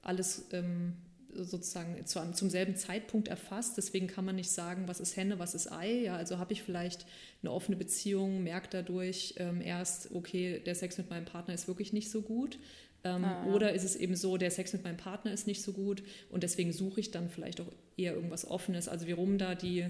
alles 0.00 0.46
ähm, 0.52 0.94
sozusagen 1.34 2.06
zu, 2.06 2.20
zum 2.32 2.50
selben 2.50 2.76
Zeitpunkt 2.76 3.28
erfasst. 3.28 3.76
Deswegen 3.76 4.06
kann 4.06 4.24
man 4.24 4.36
nicht 4.36 4.50
sagen, 4.50 4.86
was 4.86 5.00
ist 5.00 5.16
Henne, 5.16 5.40
was 5.40 5.54
ist 5.54 5.72
Ei. 5.72 6.02
Ja, 6.02 6.16
also 6.16 6.38
habe 6.38 6.52
ich 6.52 6.62
vielleicht 6.62 7.06
eine 7.42 7.50
offene 7.50 7.76
Beziehung, 7.76 8.42
merke 8.42 8.68
dadurch 8.70 9.34
ähm, 9.38 9.60
erst, 9.60 10.14
okay, 10.14 10.60
der 10.60 10.76
Sex 10.76 10.98
mit 10.98 11.10
meinem 11.10 11.24
Partner 11.24 11.54
ist 11.54 11.66
wirklich 11.66 11.92
nicht 11.92 12.10
so 12.10 12.22
gut. 12.22 12.58
Ähm, 13.04 13.24
ah, 13.24 13.44
ja. 13.46 13.52
Oder 13.52 13.72
ist 13.72 13.84
es 13.84 13.96
eben 13.96 14.16
so, 14.16 14.36
der 14.38 14.50
Sex 14.50 14.72
mit 14.72 14.82
meinem 14.82 14.96
Partner 14.96 15.32
ist 15.32 15.46
nicht 15.46 15.62
so 15.62 15.72
gut 15.72 16.02
und 16.30 16.42
deswegen 16.42 16.72
suche 16.72 17.00
ich 17.00 17.10
dann 17.10 17.28
vielleicht 17.28 17.60
auch 17.60 17.70
eher 17.96 18.14
irgendwas 18.14 18.50
Offenes. 18.50 18.88
Also 18.88 19.06
wie 19.06 19.12
rum 19.12 19.36
da 19.38 19.54
die, 19.54 19.86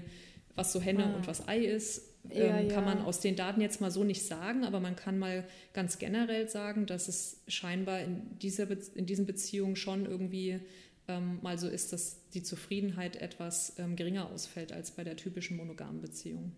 was 0.55 0.73
so 0.73 0.81
Henne 0.81 1.05
ah. 1.05 1.15
und 1.15 1.27
was 1.27 1.47
Ei 1.47 1.59
ist, 1.59 2.03
ja, 2.29 2.57
ähm, 2.57 2.69
kann 2.69 2.83
man 2.83 3.01
aus 3.01 3.19
den 3.19 3.35
Daten 3.35 3.61
jetzt 3.61 3.81
mal 3.81 3.91
so 3.91 4.03
nicht 4.03 4.25
sagen, 4.25 4.65
aber 4.65 4.79
man 4.79 4.95
kann 4.95 5.17
mal 5.17 5.45
ganz 5.73 5.99
generell 5.99 6.49
sagen, 6.49 6.85
dass 6.85 7.07
es 7.07 7.41
scheinbar 7.47 8.01
in, 8.01 8.37
dieser 8.39 8.65
Be 8.65 8.79
in 8.95 9.05
diesen 9.05 9.25
Beziehungen 9.25 9.75
schon 9.75 10.05
irgendwie 10.05 10.59
ähm, 11.07 11.39
mal 11.41 11.57
so 11.57 11.67
ist, 11.67 11.93
dass 11.93 12.29
die 12.31 12.43
Zufriedenheit 12.43 13.15
etwas 13.17 13.77
ähm, 13.77 13.95
geringer 13.95 14.29
ausfällt 14.31 14.73
als 14.73 14.91
bei 14.91 15.03
der 15.03 15.15
typischen 15.15 15.55
monogamen 15.55 16.01
Beziehung. 16.01 16.51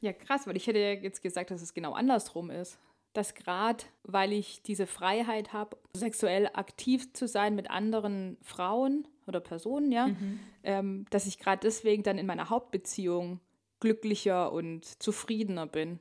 Ja, 0.00 0.12
krass, 0.12 0.46
weil 0.46 0.56
ich 0.56 0.66
hätte 0.66 0.78
ja 0.78 0.92
jetzt 0.92 1.22
gesagt, 1.22 1.50
dass 1.50 1.60
es 1.60 1.74
genau 1.74 1.92
andersrum 1.92 2.50
ist 2.50 2.78
dass 3.12 3.34
gerade 3.34 3.84
weil 4.02 4.32
ich 4.32 4.62
diese 4.62 4.86
Freiheit 4.86 5.52
habe, 5.52 5.76
sexuell 5.92 6.48
aktiv 6.54 7.12
zu 7.12 7.28
sein 7.28 7.54
mit 7.54 7.70
anderen 7.70 8.38
Frauen 8.42 9.06
oder 9.26 9.40
Personen, 9.40 9.92
ja, 9.92 10.08
mhm. 10.08 10.40
ähm, 10.62 11.06
dass 11.10 11.26
ich 11.26 11.38
gerade 11.38 11.60
deswegen 11.62 12.02
dann 12.02 12.18
in 12.18 12.26
meiner 12.26 12.48
Hauptbeziehung 12.48 13.40
glücklicher 13.80 14.52
und 14.52 14.84
zufriedener 15.02 15.66
bin. 15.66 15.98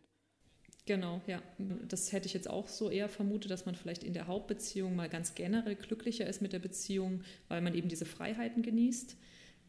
Genau, 0.86 1.22
ja. 1.28 1.42
Das 1.90 2.14
hätte 2.14 2.28
ich 2.28 2.34
jetzt 2.34 2.50
auch 2.50 2.70
so 2.70 2.90
eher 2.90 3.10
vermutet, 3.10 3.52
dass 3.52 3.66
man 3.66 3.76
vielleicht 3.76 4.04
in 4.04 4.14
der 4.14 4.28
Hauptbeziehung 4.28 4.96
mal 4.96 5.10
ganz 5.10 5.36
generell 5.36 5.76
glücklicher 5.76 6.26
ist 6.26 6.42
mit 6.42 6.54
der 6.54 6.60
Beziehung, 6.60 7.24
weil 7.50 7.62
man 7.62 7.76
eben 7.76 7.90
diese 7.90 8.06
Freiheiten 8.06 8.64
genießt. 8.64 9.18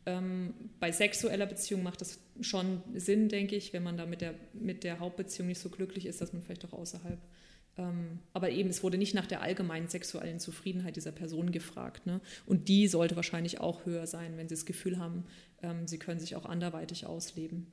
Ähm, 0.08 0.54
bei 0.80 0.90
sexueller 0.90 1.44
Beziehung 1.44 1.82
macht 1.82 2.00
das 2.00 2.18
schon 2.40 2.82
Sinn, 2.94 3.28
denke 3.28 3.56
ich, 3.56 3.74
wenn 3.74 3.82
man 3.82 3.98
da 3.98 4.06
mit 4.06 4.22
der, 4.22 4.34
mit 4.54 4.82
der 4.82 5.00
Hauptbeziehung 5.00 5.48
nicht 5.48 5.60
so 5.60 5.68
glücklich 5.68 6.06
ist, 6.06 6.22
dass 6.22 6.32
man 6.32 6.40
vielleicht 6.42 6.64
auch 6.64 6.72
außerhalb 6.72 7.18
ähm, 7.76 8.18
aber 8.32 8.50
eben, 8.50 8.70
es 8.70 8.82
wurde 8.82 8.98
nicht 8.98 9.14
nach 9.14 9.26
der 9.26 9.40
allgemeinen 9.40 9.88
sexuellen 9.88 10.40
Zufriedenheit 10.40 10.96
dieser 10.96 11.12
Person 11.12 11.52
gefragt. 11.52 12.06
Ne? 12.06 12.20
Und 12.44 12.68
die 12.68 12.88
sollte 12.88 13.16
wahrscheinlich 13.16 13.60
auch 13.60 13.86
höher 13.86 14.06
sein, 14.06 14.36
wenn 14.36 14.48
sie 14.48 14.56
das 14.56 14.66
Gefühl 14.66 14.98
haben, 14.98 15.24
ähm, 15.62 15.86
sie 15.86 15.98
können 15.98 16.18
sich 16.18 16.34
auch 16.34 16.44
anderweitig 16.44 17.06
ausleben. 17.06 17.68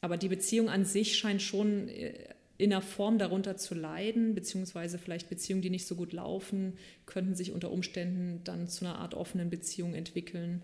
Aber 0.00 0.16
die 0.16 0.28
Beziehung 0.28 0.68
an 0.68 0.84
sich 0.84 1.16
scheint 1.16 1.40
schon 1.42 1.88
äh, 1.88 2.14
in 2.58 2.72
einer 2.72 2.82
Form 2.82 3.18
darunter 3.18 3.56
zu 3.56 3.74
leiden, 3.74 4.34
beziehungsweise 4.34 4.98
vielleicht 4.98 5.30
Beziehungen, 5.30 5.62
die 5.62 5.70
nicht 5.70 5.86
so 5.86 5.94
gut 5.94 6.12
laufen, 6.12 6.74
könnten 7.06 7.34
sich 7.34 7.52
unter 7.52 7.70
Umständen 7.70 8.42
dann 8.44 8.68
zu 8.68 8.84
einer 8.84 8.98
Art 8.98 9.14
offenen 9.14 9.50
Beziehung 9.50 9.94
entwickeln. 9.94 10.62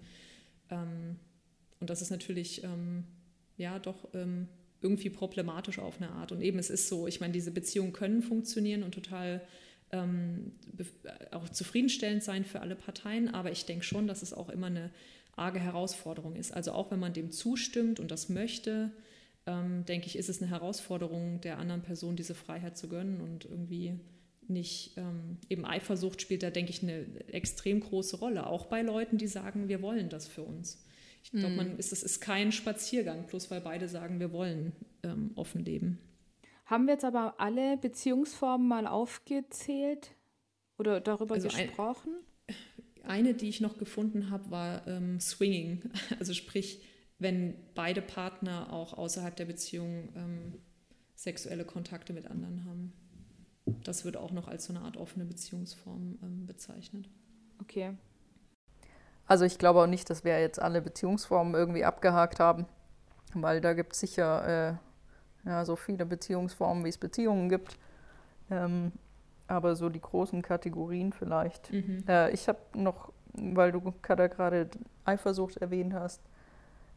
Ähm, 0.70 1.16
und 1.80 1.90
das 1.90 2.02
ist 2.02 2.10
natürlich 2.10 2.62
ja 3.58 3.78
doch 3.78 4.08
irgendwie 4.80 5.10
problematisch 5.10 5.78
auf 5.78 5.96
eine 6.00 6.10
Art. 6.10 6.32
Und 6.32 6.40
eben 6.40 6.58
es 6.58 6.70
ist 6.70 6.88
so, 6.88 7.06
ich 7.06 7.20
meine, 7.20 7.32
diese 7.32 7.50
Beziehungen 7.50 7.92
können 7.92 8.22
funktionieren 8.22 8.82
und 8.82 8.94
total 8.94 9.42
ähm, 9.92 10.52
auch 11.30 11.48
zufriedenstellend 11.48 12.22
sein 12.22 12.44
für 12.44 12.60
alle 12.60 12.76
Parteien, 12.76 13.32
aber 13.32 13.52
ich 13.52 13.64
denke 13.66 13.84
schon, 13.84 14.06
dass 14.06 14.22
es 14.22 14.32
auch 14.32 14.48
immer 14.48 14.66
eine 14.66 14.90
arge 15.36 15.60
Herausforderung 15.60 16.34
ist. 16.34 16.52
Also 16.52 16.72
auch 16.72 16.90
wenn 16.90 16.98
man 16.98 17.12
dem 17.12 17.30
zustimmt 17.30 18.00
und 18.00 18.10
das 18.10 18.28
möchte, 18.28 18.90
ähm, 19.46 19.84
denke 19.84 20.06
ich, 20.06 20.16
ist 20.16 20.28
es 20.28 20.40
eine 20.42 20.50
Herausforderung, 20.50 21.40
der 21.40 21.58
anderen 21.58 21.82
Person 21.82 22.16
diese 22.16 22.34
Freiheit 22.34 22.76
zu 22.76 22.88
gönnen 22.88 23.20
und 23.20 23.44
irgendwie 23.44 23.98
nicht, 24.48 24.96
ähm, 24.96 25.38
eben 25.48 25.64
Eifersucht 25.64 26.20
spielt 26.22 26.42
da, 26.42 26.50
denke 26.50 26.70
ich, 26.70 26.82
eine 26.82 27.06
extrem 27.32 27.80
große 27.80 28.18
Rolle, 28.18 28.46
auch 28.46 28.66
bei 28.66 28.82
Leuten, 28.82 29.18
die 29.18 29.26
sagen, 29.26 29.68
wir 29.68 29.82
wollen 29.82 30.08
das 30.08 30.28
für 30.28 30.42
uns. 30.42 30.84
Ich 31.22 31.32
glaube, 31.32 31.50
mhm. 31.50 31.56
man 31.56 31.78
ist, 31.78 31.92
es 31.92 32.02
ist 32.02 32.20
kein 32.20 32.52
Spaziergang, 32.52 33.26
bloß 33.26 33.50
weil 33.50 33.60
beide 33.60 33.88
sagen, 33.88 34.20
wir 34.20 34.32
wollen 34.32 34.72
ähm, 35.02 35.32
offen 35.34 35.64
leben. 35.64 35.98
Haben 36.66 36.86
wir 36.86 36.94
jetzt 36.94 37.04
aber 37.04 37.34
alle 37.38 37.76
Beziehungsformen 37.76 38.66
mal 38.66 38.86
aufgezählt 38.86 40.12
oder 40.78 41.00
darüber 41.00 41.34
also 41.34 41.48
gesprochen? 41.48 42.12
Ein, 43.02 43.26
eine, 43.26 43.34
die 43.34 43.48
ich 43.48 43.60
noch 43.60 43.78
gefunden 43.78 44.30
habe, 44.30 44.50
war 44.50 44.86
ähm, 44.86 45.20
Swinging. 45.20 45.82
Also 46.18 46.32
sprich, 46.32 46.80
wenn 47.18 47.54
beide 47.74 48.02
Partner 48.02 48.72
auch 48.72 48.92
außerhalb 48.92 49.34
der 49.34 49.46
Beziehung 49.46 50.10
ähm, 50.16 50.54
sexuelle 51.14 51.64
Kontakte 51.64 52.12
mit 52.12 52.26
anderen 52.26 52.64
haben. 52.64 52.92
Das 53.84 54.04
wird 54.04 54.16
auch 54.16 54.30
noch 54.30 54.48
als 54.48 54.66
so 54.66 54.72
eine 54.72 54.84
Art 54.84 54.96
offene 54.96 55.24
Beziehungsform 55.24 56.18
ähm, 56.22 56.46
bezeichnet. 56.46 57.08
Okay. 57.60 57.96
Also 59.26 59.44
ich 59.44 59.58
glaube 59.58 59.82
auch 59.82 59.86
nicht, 59.86 60.08
dass 60.08 60.24
wir 60.24 60.40
jetzt 60.40 60.60
alle 60.60 60.80
Beziehungsformen 60.80 61.54
irgendwie 61.54 61.84
abgehakt 61.84 62.38
haben, 62.38 62.66
weil 63.34 63.60
da 63.60 63.74
gibt 63.74 63.92
es 63.92 64.00
sicher 64.00 64.70
äh, 65.44 65.48
ja, 65.48 65.64
so 65.64 65.76
viele 65.76 66.06
Beziehungsformen, 66.06 66.84
wie 66.84 66.90
es 66.90 66.98
Beziehungen 66.98 67.48
gibt. 67.48 67.76
Ähm, 68.50 68.92
aber 69.48 69.76
so 69.76 69.88
die 69.88 70.00
großen 70.00 70.42
Kategorien 70.42 71.12
vielleicht. 71.12 71.72
Mhm. 71.72 72.04
Äh, 72.08 72.30
ich 72.30 72.48
habe 72.48 72.58
noch, 72.74 73.12
weil 73.32 73.72
du 73.72 73.92
gerade 74.02 74.68
Eifersucht 75.04 75.56
erwähnt 75.58 75.94
hast, 75.94 76.20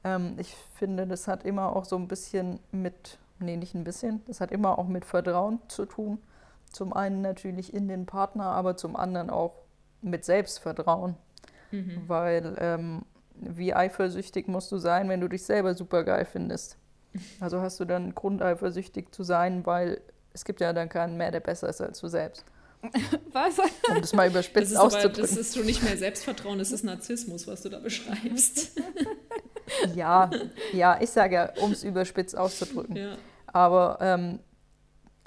ähm, 0.04 0.36
ich 0.38 0.56
finde, 0.76 1.06
das 1.06 1.28
hat 1.28 1.44
immer 1.44 1.76
auch 1.76 1.86
so 1.86 1.96
ein 1.96 2.08
bisschen 2.08 2.60
mit, 2.72 3.20
nee, 3.40 3.58
nicht 3.58 3.76
ein 3.76 3.84
bisschen, 3.84 4.22
das 4.28 4.42
hat 4.42 4.52
immer 4.52 4.80
auch 4.80 4.88
mit 4.88 5.06
Vertrauen 5.06 5.60
zu 5.68 5.86
tun. 5.86 6.20
Zum 6.70 6.94
einen 6.94 7.22
natürlich 7.22 7.74
in 7.74 7.88
den 7.88 8.06
Partner, 8.06 8.46
aber 8.46 8.78
zum 8.78 8.96
anderen 8.96 9.30
auch 9.30 9.56
mit 10.02 10.26
Selbstvertrauen. 10.26 11.16
Mhm. 11.72 12.04
Weil 12.08 12.56
ähm, 12.60 13.02
wie 13.36 13.74
eifersüchtig 13.74 14.48
musst 14.48 14.72
du 14.72 14.78
sein, 14.78 15.10
wenn 15.10 15.22
du 15.22 15.28
dich 15.28 15.44
selber 15.44 15.74
super 15.76 16.04
geil 16.04 16.26
findest? 16.26 16.78
Also 17.40 17.60
hast 17.60 17.80
du 17.80 17.86
dann 17.86 18.14
Grund, 18.14 18.44
eifersüchtig 18.44 19.12
zu 19.12 19.24
sein, 19.24 19.66
weil 19.66 20.00
es 20.32 20.46
gibt 20.46 20.62
ja 20.62 20.74
dann 20.74 20.90
keinen 20.90 21.18
mehr, 21.18 21.32
der 21.32 21.40
besser 21.40 21.68
ist 21.68 21.82
als 21.82 22.00
du 22.00 22.08
selbst. 22.08 22.46
Was? 23.34 23.58
Um 23.90 24.00
das 24.00 24.14
mal 24.14 24.30
überspitzt 24.30 24.74
das 24.74 24.80
auszudrücken. 24.80 25.24
Aber, 25.24 25.28
das 25.28 25.38
ist 25.38 25.56
schon 25.56 25.66
nicht 25.66 25.84
mehr 25.84 25.98
Selbstvertrauen, 25.98 26.60
das 26.60 26.72
ist 26.72 26.84
Narzissmus, 26.84 27.48
was 27.48 27.64
du 27.64 27.70
da 27.70 27.80
beschreibst. 27.80 28.80
ja, 29.96 30.30
ja, 30.72 30.98
ich 31.02 31.10
sage 31.10 31.36
ja, 31.36 31.54
um 31.62 31.72
es 31.72 31.84
überspitzt 31.84 32.38
auszudrücken. 32.38 32.96
Ja. 32.96 33.18
Aber 33.48 33.98
ähm, 34.02 34.40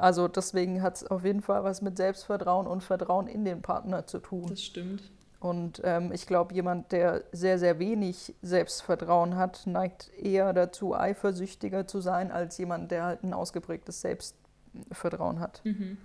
also 0.03 0.26
deswegen 0.26 0.82
hat 0.82 0.96
es 0.96 1.07
auf 1.07 1.24
jeden 1.24 1.42
Fall 1.42 1.62
was 1.62 1.80
mit 1.80 1.96
Selbstvertrauen 1.96 2.66
und 2.66 2.82
Vertrauen 2.82 3.28
in 3.28 3.44
den 3.44 3.62
Partner 3.62 4.05
zu 4.05 4.18
tun. 4.18 4.48
Das 4.48 4.61
stimmt. 4.61 5.00
Und 5.38 5.80
ähm, 5.84 6.11
ich 6.12 6.26
glaube, 6.26 6.53
jemand, 6.55 6.90
der 6.90 7.22
sehr, 7.30 7.57
sehr 7.57 7.78
wenig 7.78 8.34
Selbstvertrauen 8.42 9.36
hat, 9.36 9.64
neigt 9.64 10.11
eher 10.18 10.53
dazu, 10.55 10.96
eifersüchtiger 10.96 11.86
zu 11.86 12.00
sein, 12.00 12.32
als 12.32 12.59
jemand, 12.59 12.90
der 12.90 13.05
halt 13.05 13.22
ein 13.22 13.32
ausgeprägtes 13.32 14.00
Selbstvertrauen 14.00 15.38
hat. 15.38 15.61
Mhm. 15.64 15.98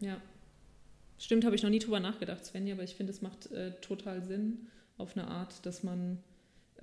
Ja. 0.00 0.18
Stimmt, 1.16 1.46
habe 1.46 1.56
ich 1.56 1.62
noch 1.62 1.70
nie 1.70 1.78
drüber 1.78 2.00
nachgedacht, 2.00 2.44
Svenja, 2.44 2.74
aber 2.74 2.82
ich 2.82 2.94
finde, 2.94 3.12
es 3.12 3.22
macht 3.22 3.50
äh, 3.52 3.72
total 3.80 4.22
Sinn 4.22 4.66
auf 4.98 5.16
eine 5.16 5.28
Art, 5.28 5.64
dass 5.64 5.82
man 5.82 6.18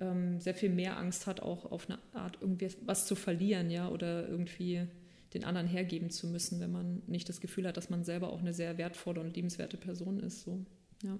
ähm, 0.00 0.40
sehr 0.40 0.56
viel 0.56 0.70
mehr 0.70 0.96
Angst 0.96 1.28
hat, 1.28 1.40
auch 1.40 1.70
auf 1.70 1.88
eine 1.88 2.00
Art 2.14 2.38
irgendwie 2.40 2.68
was 2.84 3.06
zu 3.06 3.14
verlieren, 3.14 3.70
ja, 3.70 3.88
oder 3.88 4.28
irgendwie 4.28 4.88
den 5.34 5.44
anderen 5.44 5.66
hergeben 5.66 6.10
zu 6.10 6.26
müssen, 6.26 6.60
wenn 6.60 6.72
man 6.72 7.02
nicht 7.06 7.28
das 7.28 7.40
Gefühl 7.40 7.66
hat, 7.66 7.76
dass 7.76 7.90
man 7.90 8.04
selber 8.04 8.32
auch 8.32 8.40
eine 8.40 8.52
sehr 8.52 8.78
wertvolle 8.78 9.20
und 9.20 9.36
liebenswerte 9.36 9.76
Person 9.76 10.20
ist. 10.20 10.42
So, 10.42 10.64
ja. 11.02 11.18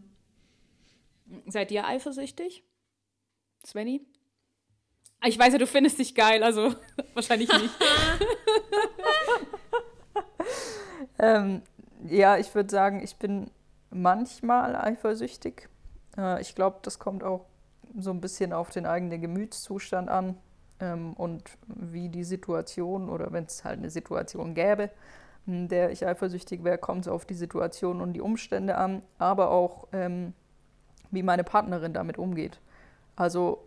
Seid 1.47 1.71
ihr 1.71 1.87
eifersüchtig? 1.87 2.65
Svenny? 3.65 4.05
Ah, 5.21 5.29
ich 5.29 5.39
weiß 5.39 5.53
ja, 5.53 5.59
du 5.59 5.67
findest 5.67 5.99
dich 5.99 6.15
geil, 6.15 6.43
also 6.43 6.75
wahrscheinlich 7.15 7.53
nicht. 7.53 7.71
ähm, 11.19 11.63
ja, 12.09 12.39
ich 12.39 12.53
würde 12.55 12.71
sagen, 12.71 13.03
ich 13.03 13.17
bin 13.17 13.51
manchmal 13.91 14.77
eifersüchtig. 14.77 15.69
Äh, 16.17 16.41
ich 16.41 16.55
glaube, 16.55 16.79
das 16.83 16.99
kommt 16.99 17.23
auch 17.23 17.47
so 17.97 18.11
ein 18.11 18.21
bisschen 18.21 18.53
auf 18.53 18.71
den 18.71 18.87
eigenen 18.87 19.21
Gemütszustand 19.21 20.09
an 20.09 20.37
ähm, 20.81 21.13
und 21.15 21.45
wie 21.67 22.09
die 22.09 22.25
Situation 22.25 23.09
oder 23.09 23.33
wenn 23.33 23.45
es 23.45 23.65
halt 23.65 23.79
eine 23.79 23.91
Situation 23.91 24.55
gäbe, 24.55 24.91
in 25.47 25.69
der 25.69 25.91
ich 25.91 26.07
eifersüchtig 26.07 26.65
wäre, 26.65 26.79
kommt 26.79 27.07
es 27.07 27.09
auf 27.09 27.25
die 27.25 27.35
Situation 27.35 28.01
und 28.01 28.13
die 28.13 28.21
Umstände 28.21 28.77
an, 28.77 29.03
aber 29.19 29.51
auch 29.51 29.89
ähm, 29.93 30.35
wie 31.11 31.23
meine 31.23 31.45
Partnerin 31.45 31.93
damit 31.93 32.19
umgeht. 32.19 32.61
Also 33.17 33.67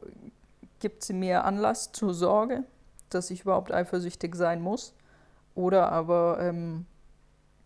gibt 0.79 1.03
sie 1.03 1.13
mir 1.13 1.45
Anlass 1.45 1.91
zur 1.91 2.13
Sorge, 2.13 2.63
dass 3.09 3.31
ich 3.31 3.41
überhaupt 3.41 3.71
eifersüchtig 3.71 4.35
sein 4.35 4.61
muss 4.61 4.93
oder 5.55 5.91
aber 5.91 6.39
ähm, 6.41 6.85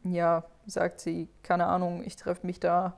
ja, 0.03 0.43
sagt 0.65 1.01
sie, 1.01 1.29
keine 1.43 1.67
Ahnung, 1.67 2.03
ich 2.03 2.15
treffe 2.15 2.45
mich 2.45 2.59
da 2.59 2.97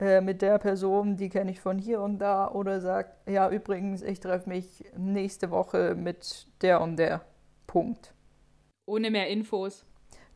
äh, 0.00 0.20
mit 0.20 0.42
der 0.42 0.58
Person, 0.58 1.16
die 1.16 1.28
kenne 1.28 1.50
ich 1.50 1.60
von 1.60 1.78
hier 1.78 2.00
und 2.00 2.18
da, 2.18 2.50
oder 2.50 2.80
sagt, 2.80 3.28
ja, 3.28 3.48
übrigens, 3.50 4.02
ich 4.02 4.20
treffe 4.20 4.48
mich 4.48 4.84
nächste 4.96 5.50
Woche 5.50 5.94
mit 5.94 6.46
der 6.62 6.80
und 6.80 6.96
der. 6.96 7.22
Punkt. 7.66 8.14
Ohne 8.86 9.10
mehr 9.10 9.28
Infos. 9.28 9.84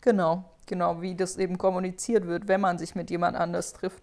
Genau, 0.00 0.44
genau, 0.66 1.00
wie 1.02 1.14
das 1.14 1.36
eben 1.36 1.56
kommuniziert 1.56 2.26
wird, 2.26 2.48
wenn 2.48 2.60
man 2.60 2.78
sich 2.78 2.96
mit 2.96 3.10
jemand 3.10 3.36
anders 3.36 3.72
trifft. 3.74 4.02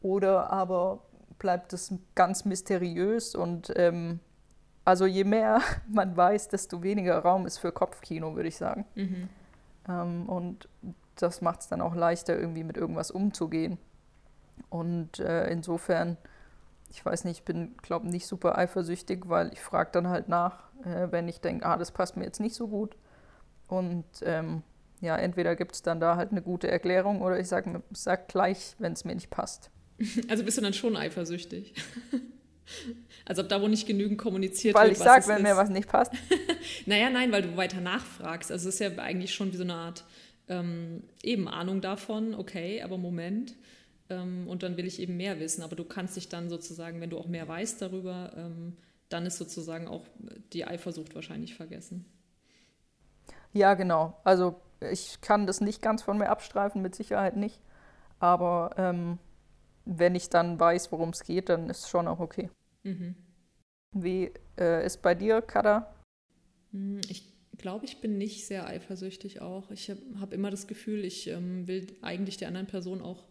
Oder 0.00 0.50
aber 0.50 1.02
bleibt 1.38 1.74
es 1.74 1.92
ganz 2.14 2.46
mysteriös 2.46 3.34
und 3.34 3.70
ähm, 3.76 4.20
also 4.86 5.04
je 5.04 5.24
mehr 5.24 5.60
man 5.92 6.16
weiß, 6.16 6.48
desto 6.48 6.82
weniger 6.82 7.18
Raum 7.18 7.44
ist 7.44 7.58
für 7.58 7.70
Kopfkino, 7.70 8.34
würde 8.34 8.48
ich 8.48 8.56
sagen. 8.56 8.86
Mhm. 8.94 9.28
Ähm, 9.86 10.28
und 10.28 10.68
das 11.16 11.42
macht 11.42 11.60
es 11.60 11.68
dann 11.68 11.82
auch 11.82 11.94
leichter, 11.94 12.38
irgendwie 12.38 12.64
mit 12.64 12.78
irgendwas 12.78 13.10
umzugehen. 13.10 13.76
Und 14.68 15.18
äh, 15.18 15.50
insofern, 15.50 16.16
ich 16.90 17.04
weiß 17.04 17.24
nicht, 17.24 17.38
ich 17.38 17.44
bin, 17.44 17.76
glaube 17.82 18.08
nicht 18.08 18.26
super 18.26 18.58
eifersüchtig, 18.58 19.28
weil 19.28 19.52
ich 19.52 19.60
frage 19.60 19.90
dann 19.92 20.08
halt 20.08 20.28
nach, 20.28 20.70
äh, 20.84 21.08
wenn 21.10 21.28
ich 21.28 21.40
denke, 21.40 21.66
ah, 21.66 21.76
das 21.76 21.90
passt 21.92 22.16
mir 22.16 22.24
jetzt 22.24 22.40
nicht 22.40 22.54
so 22.54 22.68
gut. 22.68 22.96
Und 23.68 24.04
ähm, 24.22 24.62
ja, 25.00 25.16
entweder 25.16 25.56
gibt 25.56 25.72
es 25.72 25.82
dann 25.82 26.00
da 26.00 26.16
halt 26.16 26.30
eine 26.30 26.42
gute 26.42 26.70
Erklärung 26.70 27.22
oder 27.22 27.38
ich 27.38 27.48
sage 27.48 27.82
sag 27.92 28.28
gleich, 28.28 28.74
wenn 28.78 28.92
es 28.92 29.04
mir 29.04 29.14
nicht 29.14 29.30
passt. 29.30 29.70
Also 30.28 30.44
bist 30.44 30.56
du 30.56 30.62
dann 30.62 30.72
schon 30.72 30.96
eifersüchtig? 30.96 31.74
Also 33.24 33.42
ob 33.42 33.48
da 33.48 33.60
wo 33.60 33.66
nicht 33.66 33.88
genügend 33.88 34.16
kommuniziert 34.16 34.76
weil 34.76 34.90
wird. 34.90 35.00
Weil 35.00 35.06
ich 35.06 35.12
sage, 35.12 35.26
wenn 35.26 35.38
ist. 35.38 35.42
mir 35.42 35.56
was 35.56 35.70
nicht 35.70 35.88
passt. 35.88 36.12
naja, 36.86 37.10
nein, 37.10 37.32
weil 37.32 37.42
du 37.42 37.56
weiter 37.56 37.80
nachfragst. 37.80 38.52
Also 38.52 38.68
es 38.68 38.76
ist 38.76 38.80
ja 38.80 39.02
eigentlich 39.02 39.34
schon 39.34 39.52
wie 39.52 39.56
so 39.56 39.64
eine 39.64 39.74
Art 39.74 40.04
ähm, 40.48 41.02
eben 41.22 41.48
Ahnung 41.48 41.80
davon, 41.80 42.34
okay, 42.34 42.82
aber 42.82 42.98
Moment. 42.98 43.54
Ähm, 44.10 44.46
und 44.48 44.62
dann 44.62 44.76
will 44.76 44.86
ich 44.86 45.00
eben 45.00 45.16
mehr 45.16 45.40
wissen. 45.40 45.62
Aber 45.62 45.76
du 45.76 45.84
kannst 45.84 46.16
dich 46.16 46.28
dann 46.28 46.48
sozusagen, 46.50 47.00
wenn 47.00 47.10
du 47.10 47.18
auch 47.18 47.28
mehr 47.28 47.48
weißt 47.48 47.80
darüber, 47.80 48.32
ähm, 48.36 48.76
dann 49.08 49.26
ist 49.26 49.38
sozusagen 49.38 49.88
auch 49.88 50.04
die 50.52 50.64
Eifersucht 50.64 51.14
wahrscheinlich 51.14 51.54
vergessen. 51.54 52.04
Ja, 53.52 53.74
genau. 53.74 54.20
Also 54.24 54.60
ich 54.80 55.20
kann 55.20 55.46
das 55.46 55.60
nicht 55.60 55.82
ganz 55.82 56.02
von 56.02 56.18
mir 56.18 56.28
abstreifen, 56.28 56.82
mit 56.82 56.94
Sicherheit 56.94 57.36
nicht. 57.36 57.60
Aber 58.18 58.74
ähm, 58.76 59.18
wenn 59.84 60.14
ich 60.14 60.28
dann 60.28 60.60
weiß, 60.60 60.92
worum 60.92 61.10
es 61.10 61.24
geht, 61.24 61.48
dann 61.48 61.70
ist 61.70 61.80
es 61.80 61.88
schon 61.88 62.06
auch 62.06 62.20
okay. 62.20 62.50
Mhm. 62.82 63.14
Wie 63.92 64.30
äh, 64.58 64.84
ist 64.84 65.02
bei 65.02 65.14
dir, 65.14 65.42
Kada? 65.42 65.92
Hm, 66.72 67.00
ich 67.08 67.32
glaube, 67.58 67.84
ich 67.84 68.00
bin 68.00 68.18
nicht 68.18 68.46
sehr 68.46 68.66
eifersüchtig 68.66 69.40
auch. 69.40 69.70
Ich 69.70 69.90
habe 69.90 70.00
hab 70.20 70.32
immer 70.32 70.50
das 70.50 70.66
Gefühl, 70.66 71.04
ich 71.04 71.28
ähm, 71.28 71.66
will 71.66 71.86
eigentlich 72.00 72.36
der 72.36 72.48
anderen 72.48 72.66
Person 72.66 73.02
auch 73.02 73.24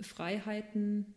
Freiheiten 0.00 1.14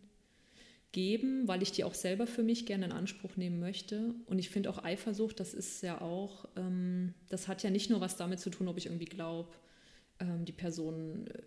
geben, 0.92 1.46
weil 1.46 1.62
ich 1.62 1.72
die 1.72 1.84
auch 1.84 1.94
selber 1.94 2.26
für 2.26 2.42
mich 2.42 2.66
gerne 2.66 2.86
in 2.86 2.92
Anspruch 2.92 3.36
nehmen 3.36 3.60
möchte. 3.60 4.14
Und 4.26 4.38
ich 4.38 4.48
finde 4.48 4.70
auch 4.70 4.82
Eifersucht, 4.82 5.38
das 5.38 5.54
ist 5.54 5.82
ja 5.82 6.00
auch, 6.00 6.48
ähm, 6.56 7.14
das 7.28 7.46
hat 7.48 7.62
ja 7.62 7.70
nicht 7.70 7.90
nur 7.90 8.00
was 8.00 8.16
damit 8.16 8.40
zu 8.40 8.50
tun, 8.50 8.68
ob 8.68 8.78
ich 8.78 8.86
irgendwie 8.86 9.04
glaube, 9.04 9.50
ähm, 10.18 10.44
die 10.44 10.52
Person 10.52 11.26
äh, 11.26 11.42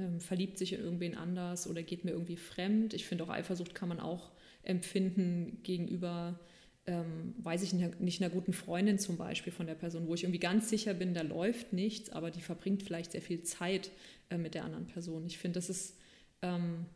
ähm, 0.00 0.20
verliebt 0.20 0.58
sich 0.58 0.72
in 0.72 0.80
irgendwen 0.80 1.16
anders 1.16 1.68
oder 1.68 1.82
geht 1.82 2.04
mir 2.04 2.10
irgendwie 2.10 2.36
fremd. 2.36 2.94
Ich 2.94 3.06
finde 3.06 3.24
auch 3.24 3.28
Eifersucht 3.28 3.74
kann 3.74 3.88
man 3.88 4.00
auch 4.00 4.32
empfinden 4.62 5.60
gegenüber 5.62 6.40
ähm, 6.86 7.34
weiß 7.38 7.62
ich 7.62 7.72
nicht, 7.72 8.22
einer 8.22 8.30
guten 8.30 8.52
Freundin 8.52 8.98
zum 8.98 9.16
Beispiel 9.16 9.52
von 9.52 9.66
der 9.66 9.74
Person, 9.74 10.06
wo 10.06 10.14
ich 10.14 10.24
irgendwie 10.24 10.40
ganz 10.40 10.68
sicher 10.68 10.94
bin, 10.94 11.14
da 11.14 11.22
läuft 11.22 11.72
nichts, 11.72 12.10
aber 12.10 12.30
die 12.30 12.40
verbringt 12.40 12.82
vielleicht 12.82 13.12
sehr 13.12 13.22
viel 13.22 13.42
Zeit 13.42 13.90
äh, 14.30 14.38
mit 14.38 14.54
der 14.54 14.64
anderen 14.64 14.86
Person. 14.86 15.26
Ich 15.26 15.38
finde, 15.38 15.56
das 15.56 15.70
ist 15.70 15.96
ähm, 16.42 16.86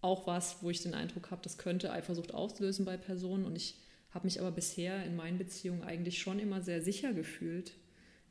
auch 0.00 0.26
was, 0.26 0.62
wo 0.62 0.70
ich 0.70 0.82
den 0.82 0.94
Eindruck 0.94 1.30
habe, 1.30 1.42
das 1.42 1.58
könnte 1.58 1.92
Eifersucht 1.92 2.34
auslösen 2.34 2.84
bei 2.84 2.96
Personen 2.96 3.44
und 3.44 3.56
ich 3.56 3.76
habe 4.10 4.26
mich 4.26 4.40
aber 4.40 4.50
bisher 4.50 5.04
in 5.04 5.16
meinen 5.16 5.38
Beziehungen 5.38 5.82
eigentlich 5.82 6.20
schon 6.20 6.38
immer 6.38 6.60
sehr 6.60 6.82
sicher 6.82 7.12
gefühlt. 7.14 7.72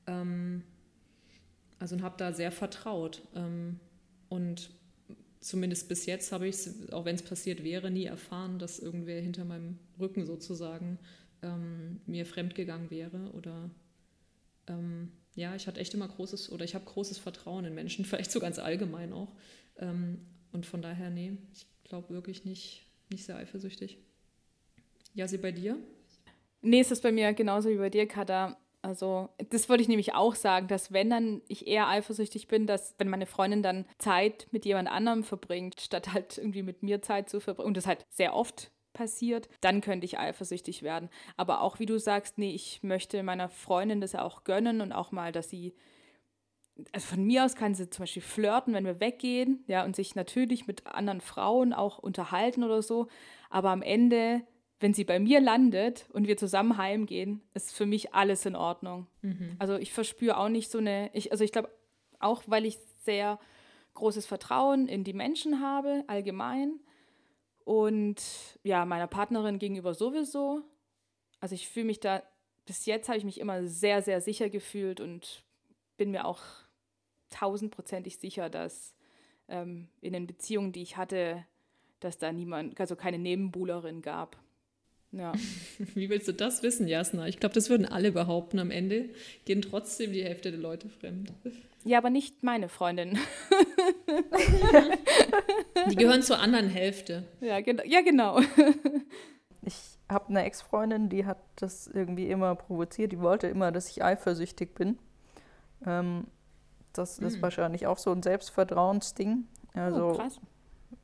Ähm, 0.08 0.64
also 1.80 1.96
und 1.96 2.04
habe 2.04 2.16
da 2.18 2.32
sehr 2.32 2.52
vertraut. 2.52 3.24
Ähm, 3.36 3.80
und 4.30 4.70
zumindest 5.40 5.90
bis 5.90 6.06
jetzt 6.06 6.32
habe 6.32 6.48
ich 6.48 6.56
es, 6.56 6.92
auch 6.92 7.06
wenn 7.06 7.16
es 7.16 7.24
passiert 7.24 7.64
wäre, 7.64 7.90
nie 7.90 8.06
erfahren, 8.06 8.60
dass 8.60 8.80
irgendwer 8.80 9.20
hinter 9.20 9.44
meinem 9.44 9.80
Rücken 10.00 10.26
sozusagen 10.26 11.00
ähm, 11.42 12.00
mir 12.06 12.26
fremdgegangen 12.28 12.92
wäre 12.92 13.32
oder 13.34 13.72
ähm, 14.68 15.12
ja, 15.34 15.56
ich 15.56 15.66
hatte 15.66 15.80
echt 15.80 15.94
immer 15.94 16.08
großes 16.08 16.52
oder 16.52 16.66
ich 16.66 16.76
habe 16.76 16.86
großes 16.86 17.18
Vertrauen 17.18 17.66
in 17.66 17.74
Menschen, 17.74 18.06
vielleicht 18.06 18.32
so 18.32 18.40
ganz 18.40 18.60
allgemein 18.60 19.12
auch. 19.12 19.34
Und 20.52 20.66
von 20.66 20.82
daher, 20.82 21.10
nee, 21.10 21.38
ich 21.54 21.66
glaube 21.84 22.10
wirklich 22.10 22.46
nicht, 22.46 22.86
nicht 23.10 23.26
sehr 23.26 23.38
eifersüchtig. 23.38 23.98
Ja, 25.14 25.28
sie 25.28 25.38
bei 25.38 25.52
dir? 25.52 25.78
Nee, 26.62 26.82
ist 26.82 27.04
bei 27.04 27.12
mir 27.12 27.34
genauso 27.34 27.70
wie 27.70 27.78
bei 27.78 27.90
dir, 27.90 28.08
Kada. 28.08 28.58
Also, 28.84 29.30
das 29.50 29.70
wollte 29.70 29.84
ich 29.84 29.90
nämlich 29.90 30.16
auch 30.16 30.34
sagen, 30.34 30.68
dass 30.68 30.92
wenn 30.92 31.10
dann 31.10 31.42
ich 31.48 31.68
eher 31.68 31.88
eifersüchtig 31.88 32.48
bin, 32.48 32.66
dass 32.66 32.96
wenn 32.98 33.10
meine 33.10 33.28
Freundin 33.28 33.62
dann 33.62 33.86
Zeit 34.00 34.48
mit 34.52 34.66
jemand 34.66 34.90
anderem 34.90 35.24
verbringt, 35.24 35.80
statt 35.82 36.14
halt 36.14 36.38
irgendwie 36.38 36.64
mit 36.64 36.82
mir 36.82 37.02
Zeit 37.02 37.30
zu 37.30 37.40
verbringen, 37.40 37.68
und 37.68 37.78
das 37.78 37.86
halt 37.86 38.06
sehr 38.10 38.34
oft 38.34 38.72
passiert, 38.94 39.50
dann 39.62 39.82
könnte 39.82 40.06
ich 40.06 40.18
eifersüchtig 40.18 40.82
werden. 40.82 41.10
Aber 41.38 41.62
auch 41.62 41.80
wie 41.80 41.86
du 41.86 42.00
sagst, 42.00 42.38
nee, 42.38 42.54
ich 42.54 42.82
möchte 42.82 43.22
meiner 43.24 43.50
Freundin 43.50 44.02
das 44.02 44.16
auch 44.16 44.44
gönnen 44.44 44.82
und 44.82 44.92
auch 44.92 45.12
mal, 45.12 45.32
dass 45.32 45.50
sie, 45.50 45.74
also 46.92 47.08
von 47.08 47.24
mir 47.24 47.46
aus 47.46 47.56
kann 47.56 47.76
sie 47.76 47.90
zum 47.90 48.04
Beispiel 48.04 48.22
flirten, 48.22 48.74
wenn 48.74 48.86
wir 48.86 49.00
weggehen, 49.00 49.64
ja, 49.68 49.84
und 49.84 49.96
sich 49.96 50.16
natürlich 50.16 50.68
mit 50.68 50.88
anderen 50.88 51.22
Frauen 51.22 51.74
auch 51.74 52.00
unterhalten 52.00 52.64
oder 52.64 52.82
so. 52.82 53.08
Aber 53.50 53.70
am 53.70 53.82
Ende 53.82 54.44
wenn 54.82 54.94
sie 54.96 55.04
bei 55.04 55.20
mir 55.20 55.40
landet 55.40 56.08
und 56.12 56.28
wir 56.28 56.38
zusammen 56.38 56.78
heimgehen, 56.78 57.42
ist 57.54 57.72
für 57.72 57.86
mich 57.86 58.14
alles 58.14 58.46
in 58.46 58.56
Ordnung. 58.56 59.08
Mhm. 59.22 59.56
Also 59.60 59.78
ich 59.78 59.94
verspüre 59.94 60.38
auch 60.38 60.50
nicht 60.50 60.72
so 60.72 60.80
eine, 60.80 61.12
ich, 61.14 61.32
also 61.32 61.44
ich 61.44 61.52
glaube 61.52 61.70
auch, 62.20 62.44
weil 62.48 62.66
ich 62.66 62.80
sehr 63.04 63.40
großes 63.94 64.26
Vertrauen 64.26 64.88
in 64.88 65.04
die 65.04 65.14
Menschen 65.14 65.62
habe, 65.62 66.04
allgemein. 66.08 66.80
Und 67.64 68.22
ja, 68.64 68.86
meiner 68.86 69.08
Partnerin 69.08 69.60
gegenüber 69.60 69.94
sowieso. 69.94 70.64
Also 71.40 71.54
ich 71.54 71.70
fühle 71.70 71.86
mich 71.86 72.00
da, 72.00 72.24
bis 72.66 72.86
jetzt 72.88 73.08
habe 73.08 73.20
ich 73.20 73.24
mich 73.24 73.40
immer 73.40 73.68
sehr, 73.68 74.02
sehr 74.02 74.20
sicher 74.20 74.50
gefühlt 74.50 75.00
und 75.00 75.44
bin 75.96 76.10
mir 76.10 76.26
auch 76.26 76.42
tausendprozentig 77.32 78.18
sicher, 78.18 78.50
dass 78.50 78.94
ähm, 79.48 79.88
in 80.02 80.14
den 80.14 80.28
Beziehungen, 80.28 80.72
die 80.72 80.84
ich 80.84 80.98
hatte, 80.98 81.46
dass 82.00 82.18
da 82.18 82.32
niemand, 82.32 82.80
also 82.80 82.96
keine 82.96 83.18
Nebenbuhlerin 83.18 84.02
gab. 84.02 84.38
Ja. 85.12 85.34
Wie 85.94 86.10
willst 86.10 86.28
du 86.28 86.34
das 86.34 86.64
wissen, 86.64 86.88
Jasna? 86.88 87.28
Ich 87.28 87.40
glaube, 87.40 87.54
das 87.54 87.70
würden 87.70 87.86
alle 87.86 88.12
behaupten. 88.12 88.60
Am 88.60 88.72
Ende 88.72 89.10
gehen 89.46 89.62
trotzdem 89.62 90.14
die 90.14 90.24
Hälfte 90.24 90.52
der 90.52 90.60
Leute 90.60 90.90
fremd. 90.90 91.34
Ja, 91.84 91.98
aber 91.98 92.10
nicht 92.10 92.44
meine 92.44 92.70
Freundin. 92.70 93.18
die 95.90 95.96
gehören 95.96 96.22
zur 96.22 96.40
anderen 96.40 96.70
Hälfte. 96.70 97.24
Ja, 97.42 97.60
genau. 97.62 97.84
Ja, 97.86 98.02
genau. 98.02 98.42
Ich 99.64 100.00
habe 100.10 100.30
eine 100.30 100.44
Ex-Freundin, 100.44 101.10
die 101.10 101.28
hat 101.28 101.38
das 101.56 101.86
irgendwie 101.86 102.32
immer 102.32 102.56
provoziert. 102.56 103.12
Die 103.12 103.20
wollte 103.20 103.48
immer, 103.48 103.72
dass 103.72 103.92
ich 103.92 104.04
eifersüchtig 104.04 104.74
bin. 104.74 104.98
Ähm, 105.86 106.26
das 106.94 107.20
ist 107.20 107.36
hm. 107.36 107.42
wahrscheinlich 107.42 107.88
auch 107.88 107.98
so 107.98 108.12
ein 108.12 108.24
Selbstvertrauensding. 108.24 109.46
Also, 109.74 110.10
oh, 110.10 110.14
krass. 110.14 110.40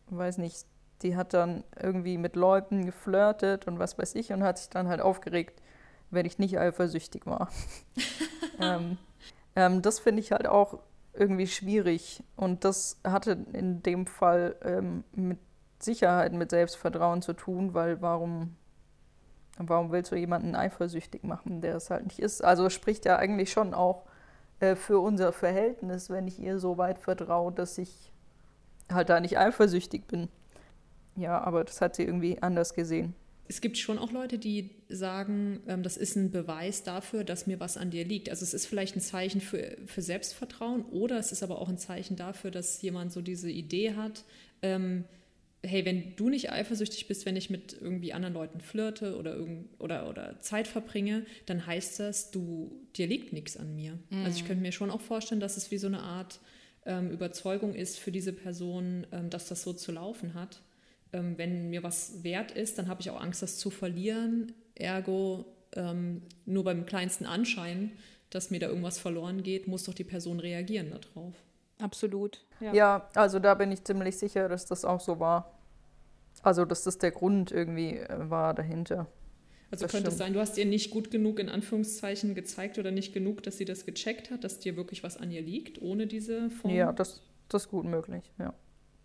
weiß 0.09 0.37
nicht, 0.37 0.65
die 1.01 1.15
hat 1.15 1.33
dann 1.33 1.63
irgendwie 1.81 2.17
mit 2.17 2.35
Leuten 2.35 2.85
geflirtet 2.85 3.67
und 3.67 3.79
was 3.79 3.97
weiß 3.97 4.15
ich 4.15 4.33
und 4.33 4.43
hat 4.43 4.57
sich 4.57 4.69
dann 4.69 4.87
halt 4.87 5.01
aufgeregt, 5.01 5.61
wenn 6.09 6.25
ich 6.25 6.39
nicht 6.39 6.57
eifersüchtig 6.57 7.25
war. 7.25 7.49
ähm, 8.59 8.97
ähm, 9.55 9.81
das 9.81 9.99
finde 9.99 10.21
ich 10.21 10.31
halt 10.31 10.47
auch 10.47 10.79
irgendwie 11.13 11.47
schwierig 11.47 12.23
und 12.35 12.63
das 12.63 12.99
hatte 13.03 13.45
in 13.53 13.81
dem 13.83 14.05
Fall 14.05 14.55
ähm, 14.63 15.03
mit 15.13 15.39
Sicherheit 15.79 16.33
mit 16.33 16.51
Selbstvertrauen 16.51 17.21
zu 17.21 17.33
tun, 17.33 17.73
weil 17.73 18.01
warum, 18.01 18.55
warum 19.57 19.91
willst 19.91 20.11
du 20.11 20.15
jemanden 20.15 20.55
eifersüchtig 20.55 21.23
machen, 21.23 21.61
der 21.61 21.75
es 21.75 21.89
halt 21.89 22.05
nicht 22.05 22.19
ist? 22.19 22.43
Also 22.43 22.69
spricht 22.69 23.05
ja 23.05 23.17
eigentlich 23.17 23.51
schon 23.51 23.73
auch 23.73 24.05
äh, 24.59 24.75
für 24.75 24.99
unser 24.99 25.33
Verhältnis, 25.33 26.09
wenn 26.09 26.27
ich 26.27 26.39
ihr 26.39 26.59
so 26.59 26.77
weit 26.77 26.99
vertraue, 26.99 27.51
dass 27.51 27.77
ich 27.77 28.11
halt 28.91 29.09
da 29.09 29.19
nicht 29.19 29.37
eifersüchtig 29.37 30.07
bin. 30.07 30.29
Ja, 31.15 31.41
aber 31.41 31.63
das 31.63 31.81
hat 31.81 31.95
sie 31.95 32.03
irgendwie 32.03 32.41
anders 32.41 32.73
gesehen. 32.73 33.15
Es 33.49 33.61
gibt 33.61 33.77
schon 33.77 33.97
auch 33.97 34.11
Leute, 34.11 34.37
die 34.37 34.71
sagen, 34.89 35.61
ähm, 35.67 35.81
das 35.81 35.95
ist 35.95 36.15
ein 36.15 36.31
Beweis 36.31 36.83
dafür, 36.83 37.23
dass 37.23 37.47
mir 37.47 37.59
was 37.59 37.77
an 37.77 37.91
dir 37.91 38.03
liegt. 38.03 38.29
Also 38.29 38.43
es 38.43 38.53
ist 38.53 38.65
vielleicht 38.65 38.95
ein 38.95 39.01
Zeichen 39.01 39.41
für, 39.41 39.77
für 39.85 40.01
Selbstvertrauen 40.01 40.83
oder 40.85 41.17
es 41.17 41.31
ist 41.31 41.43
aber 41.43 41.61
auch 41.61 41.69
ein 41.69 41.77
Zeichen 41.77 42.17
dafür, 42.17 42.51
dass 42.51 42.81
jemand 42.81 43.11
so 43.11 43.21
diese 43.21 43.49
Idee 43.49 43.95
hat, 43.95 44.25
ähm, 44.61 45.05
hey, 45.63 45.85
wenn 45.85 46.15
du 46.15 46.29
nicht 46.29 46.51
eifersüchtig 46.51 47.07
bist, 47.07 47.25
wenn 47.25 47.35
ich 47.35 47.49
mit 47.49 47.73
irgendwie 47.79 48.13
anderen 48.13 48.33
Leuten 48.33 48.61
flirte 48.61 49.17
oder, 49.17 49.35
irgend, 49.35 49.69
oder, 49.79 50.09
oder 50.09 50.39
Zeit 50.41 50.67
verbringe, 50.67 51.25
dann 51.45 51.65
heißt 51.65 51.99
das, 51.99 52.31
du, 52.31 52.87
dir 52.95 53.07
liegt 53.07 53.33
nichts 53.33 53.57
an 53.57 53.75
mir. 53.75 53.97
Mhm. 54.09 54.25
Also 54.25 54.39
ich 54.39 54.45
könnte 54.45 54.61
mir 54.61 54.71
schon 54.71 54.91
auch 54.91 55.01
vorstellen, 55.01 55.41
dass 55.41 55.57
es 55.57 55.71
wie 55.71 55.77
so 55.77 55.87
eine 55.87 56.01
Art 56.01 56.39
ähm, 56.85 57.11
Überzeugung 57.11 57.73
ist 57.73 57.99
für 57.99 58.11
diese 58.11 58.33
Person, 58.33 59.07
ähm, 59.11 59.29
dass 59.29 59.47
das 59.47 59.63
so 59.63 59.73
zu 59.73 59.91
laufen 59.91 60.33
hat 60.33 60.61
ähm, 61.13 61.37
wenn 61.37 61.69
mir 61.69 61.83
was 61.83 62.23
wert 62.23 62.51
ist, 62.51 62.77
dann 62.77 62.87
habe 62.87 63.01
ich 63.01 63.09
auch 63.09 63.21
Angst, 63.21 63.41
das 63.41 63.57
zu 63.57 63.69
verlieren. 63.69 64.53
Ergo, 64.75 65.45
ähm, 65.75 66.21
nur 66.45 66.63
beim 66.63 66.85
kleinsten 66.85 67.25
Anschein, 67.25 67.91
dass 68.29 68.51
mir 68.51 68.59
da 68.59 68.67
irgendwas 68.67 68.99
verloren 68.99 69.43
geht, 69.43 69.67
muss 69.67 69.83
doch 69.83 69.93
die 69.93 70.03
Person 70.03 70.39
reagieren 70.39 70.91
darauf. 70.91 71.35
Absolut. 71.79 72.43
Ja. 72.59 72.73
ja, 72.73 73.09
also 73.13 73.39
da 73.39 73.53
bin 73.53 73.71
ich 73.71 73.83
ziemlich 73.83 74.17
sicher, 74.17 74.49
dass 74.49 74.65
das 74.65 74.83
auch 74.83 74.99
so 74.99 75.19
war. 75.19 75.53
Also, 76.43 76.65
dass 76.65 76.83
das 76.83 76.97
der 76.97 77.11
Grund 77.11 77.51
irgendwie 77.51 77.97
äh, 77.97 78.29
war 78.29 78.53
dahinter. 78.53 79.07
Also 79.69 79.83
das 79.83 79.91
könnte 79.91 80.09
es 80.09 80.17
sein, 80.17 80.33
du 80.33 80.39
hast 80.39 80.57
ihr 80.57 80.65
nicht 80.65 80.91
gut 80.91 81.11
genug 81.11 81.39
in 81.39 81.49
Anführungszeichen 81.49 82.35
gezeigt 82.35 82.79
oder 82.79 82.91
nicht 82.91 83.13
genug, 83.13 83.43
dass 83.43 83.57
sie 83.57 83.65
das 83.65 83.85
gecheckt 83.85 84.31
hat, 84.31 84.43
dass 84.43 84.59
dir 84.59 84.77
wirklich 84.77 85.03
was 85.03 85.17
an 85.17 85.29
ihr 85.29 85.41
liegt, 85.41 85.81
ohne 85.81 86.07
diese 86.07 86.49
Form? 86.49 86.73
Ja, 86.73 86.93
das, 86.93 87.21
das 87.49 87.63
ist 87.63 87.69
gut 87.69 87.85
möglich, 87.85 88.31
ja. 88.39 88.53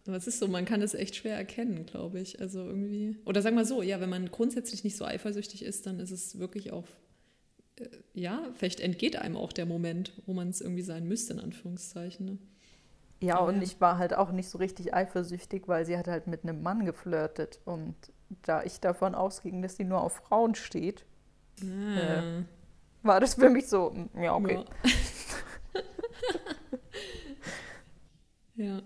Aber 0.06 0.16
es 0.16 0.26
ist 0.26 0.38
so, 0.38 0.48
man 0.48 0.64
kann 0.64 0.80
das 0.80 0.94
echt 0.94 1.16
schwer 1.16 1.36
erkennen, 1.36 1.86
glaube 1.86 2.20
ich. 2.20 2.40
Also 2.40 2.60
irgendwie. 2.64 3.16
Oder 3.24 3.42
sagen 3.42 3.56
wir 3.56 3.64
so, 3.64 3.82
ja, 3.82 4.00
wenn 4.00 4.10
man 4.10 4.30
grundsätzlich 4.30 4.84
nicht 4.84 4.96
so 4.96 5.04
eifersüchtig 5.04 5.64
ist, 5.64 5.86
dann 5.86 6.00
ist 6.00 6.10
es 6.10 6.38
wirklich 6.38 6.72
auch, 6.72 6.86
äh, 7.76 7.88
ja, 8.14 8.50
vielleicht 8.54 8.80
entgeht 8.80 9.16
einem 9.16 9.36
auch 9.36 9.52
der 9.52 9.66
Moment, 9.66 10.12
wo 10.26 10.32
man 10.32 10.48
es 10.48 10.60
irgendwie 10.60 10.82
sein 10.82 11.06
müsste, 11.06 11.34
in 11.34 11.40
Anführungszeichen. 11.40 12.26
Ne? 12.26 12.38
Ja, 13.22 13.38
und 13.38 13.56
ja. 13.56 13.62
ich 13.62 13.80
war 13.80 13.98
halt 13.98 14.14
auch 14.14 14.32
nicht 14.32 14.48
so 14.48 14.58
richtig 14.58 14.92
eifersüchtig, 14.92 15.68
weil 15.68 15.86
sie 15.86 15.96
hat 15.96 16.08
halt 16.08 16.26
mit 16.26 16.42
einem 16.42 16.62
Mann 16.62 16.84
geflirtet. 16.84 17.60
Und 17.64 17.94
da 18.42 18.64
ich 18.64 18.80
davon 18.80 19.14
ausging, 19.14 19.62
dass 19.62 19.76
sie 19.76 19.84
nur 19.84 20.00
auf 20.00 20.14
Frauen 20.14 20.56
steht, 20.56 21.04
ah. 21.62 22.18
äh, 22.20 22.44
war 23.04 23.20
das 23.20 23.34
für 23.34 23.48
mich 23.48 23.68
so, 23.68 23.90
mm, 23.90 24.22
ja, 24.22 24.34
okay. 24.34 24.64
Ja. 28.56 28.64
ja. 28.64 28.82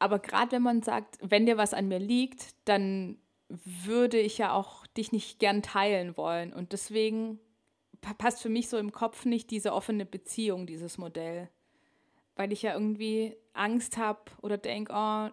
Aber 0.00 0.18
gerade 0.18 0.52
wenn 0.52 0.62
man 0.62 0.82
sagt, 0.82 1.18
wenn 1.22 1.46
dir 1.46 1.56
was 1.56 1.74
an 1.74 1.86
mir 1.86 2.00
liegt, 2.00 2.54
dann 2.64 3.18
würde 3.48 4.18
ich 4.18 4.38
ja 4.38 4.52
auch 4.52 4.86
dich 4.88 5.12
nicht 5.12 5.38
gern 5.38 5.62
teilen 5.62 6.16
wollen. 6.16 6.52
Und 6.52 6.72
deswegen 6.72 7.38
passt 8.00 8.42
für 8.42 8.48
mich 8.48 8.68
so 8.68 8.78
im 8.78 8.92
Kopf 8.92 9.24
nicht 9.24 9.50
diese 9.50 9.72
offene 9.72 10.06
Beziehung, 10.06 10.66
dieses 10.66 10.98
Modell. 10.98 11.48
Weil 12.38 12.52
ich 12.52 12.62
ja 12.62 12.72
irgendwie 12.72 13.36
Angst 13.52 13.98
habe 13.98 14.20
oder 14.40 14.56
denke, 14.56 14.92
oh, 14.92 15.28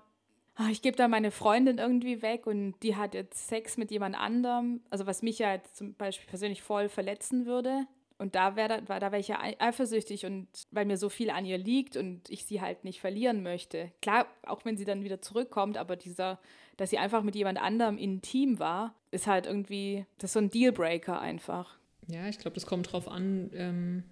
ah, 0.55 0.69
ich 0.71 0.81
gebe 0.81 0.97
da 0.97 1.07
meine 1.07 1.31
Freundin 1.31 1.77
irgendwie 1.77 2.21
weg 2.21 2.47
und 2.47 2.75
die 2.81 2.95
hat 2.95 3.13
jetzt 3.13 3.47
Sex 3.47 3.77
mit 3.77 3.91
jemand 3.91 4.17
anderem. 4.17 4.81
Also 4.89 5.05
was 5.05 5.21
mich 5.21 5.39
ja 5.39 5.53
jetzt 5.53 5.77
zum 5.77 5.93
Beispiel 5.93 6.27
persönlich 6.27 6.61
voll 6.61 6.89
verletzen 6.89 7.45
würde. 7.45 7.85
Und 8.17 8.35
da 8.35 8.55
wäre 8.55 8.81
da, 8.81 8.99
da 8.99 9.11
wär 9.11 9.19
ich 9.19 9.27
ja 9.27 9.39
eifersüchtig 9.59 10.25
und 10.25 10.47
weil 10.71 10.85
mir 10.85 10.95
so 10.95 11.09
viel 11.09 11.29
an 11.29 11.43
ihr 11.43 11.57
liegt 11.57 11.97
und 11.97 12.29
ich 12.29 12.45
sie 12.45 12.61
halt 12.61 12.85
nicht 12.85 13.01
verlieren 13.01 13.43
möchte. 13.43 13.91
Klar, 14.01 14.25
auch 14.43 14.63
wenn 14.63 14.77
sie 14.77 14.85
dann 14.85 15.03
wieder 15.03 15.21
zurückkommt, 15.21 15.77
aber 15.77 15.97
dieser, 15.97 16.39
dass 16.77 16.91
sie 16.91 16.97
einfach 16.97 17.23
mit 17.23 17.35
jemand 17.35 17.61
anderem 17.61 17.97
intim 17.97 18.57
war, 18.57 18.95
ist 19.11 19.27
halt 19.27 19.47
irgendwie, 19.47 20.05
das 20.17 20.29
ist 20.29 20.33
so 20.33 20.39
ein 20.39 20.49
Dealbreaker 20.49 21.19
einfach. 21.19 21.77
Ja, 22.07 22.29
ich 22.29 22.39
glaube, 22.39 22.55
das 22.55 22.65
kommt 22.65 22.91
drauf 22.91 23.09
an, 23.09 23.51
ähm, 23.53 24.03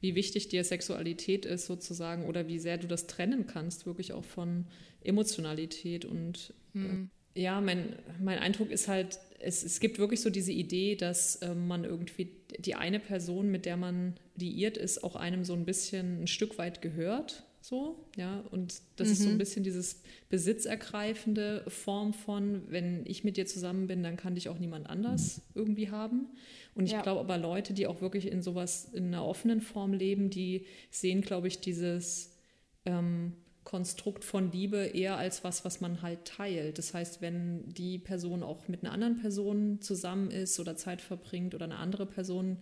wie 0.00 0.14
wichtig 0.14 0.48
dir 0.48 0.64
Sexualität 0.64 1.46
ist 1.46 1.66
sozusagen 1.66 2.26
oder 2.26 2.48
wie 2.48 2.58
sehr 2.58 2.78
du 2.78 2.86
das 2.86 3.06
trennen 3.06 3.46
kannst, 3.46 3.86
wirklich 3.86 4.12
auch 4.12 4.24
von 4.24 4.66
Emotionalität 5.02 6.04
und 6.04 6.54
hm. 6.72 7.10
äh, 7.34 7.40
ja, 7.40 7.60
mein, 7.60 7.96
mein 8.20 8.38
Eindruck 8.38 8.70
ist 8.70 8.88
halt, 8.88 9.18
es, 9.40 9.64
es 9.64 9.80
gibt 9.80 9.98
wirklich 9.98 10.20
so 10.20 10.30
diese 10.30 10.52
Idee, 10.52 10.94
dass 10.94 11.36
äh, 11.36 11.54
man 11.54 11.84
irgendwie 11.84 12.30
die 12.58 12.76
eine 12.76 13.00
Person, 13.00 13.50
mit 13.50 13.66
der 13.66 13.76
man 13.76 14.14
liiert 14.36 14.76
ist, 14.76 15.02
auch 15.02 15.16
einem 15.16 15.44
so 15.44 15.52
ein 15.54 15.64
bisschen 15.64 16.22
ein 16.22 16.26
Stück 16.26 16.58
weit 16.58 16.80
gehört. 16.80 17.44
so, 17.60 18.06
ja, 18.16 18.44
und 18.50 18.82
das 18.96 19.08
mhm. 19.08 19.12
ist 19.12 19.22
so 19.22 19.28
ein 19.28 19.34
mhm. 19.34 19.38
bisschen 19.38 19.64
dieses 19.64 20.02
besitzergreifende 20.28 21.64
Form 21.68 22.12
von, 22.12 22.62
wenn 22.68 23.04
ich 23.06 23.24
mit 23.24 23.36
dir 23.36 23.46
zusammen 23.46 23.88
bin, 23.88 24.02
dann 24.02 24.16
kann 24.16 24.36
dich 24.36 24.48
auch 24.48 24.58
niemand 24.58 24.88
anders 24.88 25.42
irgendwie 25.54 25.90
haben. 25.90 26.28
Und 26.74 26.86
ich 26.86 26.92
ja. 26.92 27.02
glaube 27.02 27.20
aber 27.20 27.38
Leute, 27.38 27.72
die 27.72 27.86
auch 27.86 28.00
wirklich 28.00 28.30
in 28.30 28.42
sowas, 28.42 28.86
in 28.92 29.06
einer 29.06 29.24
offenen 29.24 29.60
Form 29.60 29.92
leben, 29.92 30.30
die 30.30 30.66
sehen, 30.90 31.20
glaube 31.20 31.48
ich, 31.48 31.60
dieses 31.60 32.36
ähm, 32.84 33.34
Konstrukt 33.64 34.24
von 34.24 34.52
Liebe 34.52 34.76
eher 34.76 35.16
als 35.16 35.42
was, 35.44 35.64
was 35.64 35.80
man 35.80 36.02
halt 36.02 36.24
teilt. 36.24 36.78
Das 36.78 36.92
heißt, 36.92 37.22
wenn 37.22 37.68
die 37.72 37.98
Person 37.98 38.42
auch 38.42 38.68
mit 38.68 38.84
einer 38.84 38.92
anderen 38.92 39.18
Person 39.18 39.80
zusammen 39.80 40.30
ist 40.30 40.60
oder 40.60 40.76
Zeit 40.76 41.00
verbringt 41.00 41.54
oder 41.54 41.64
eine 41.64 41.76
andere 41.76 42.06
Person 42.06 42.58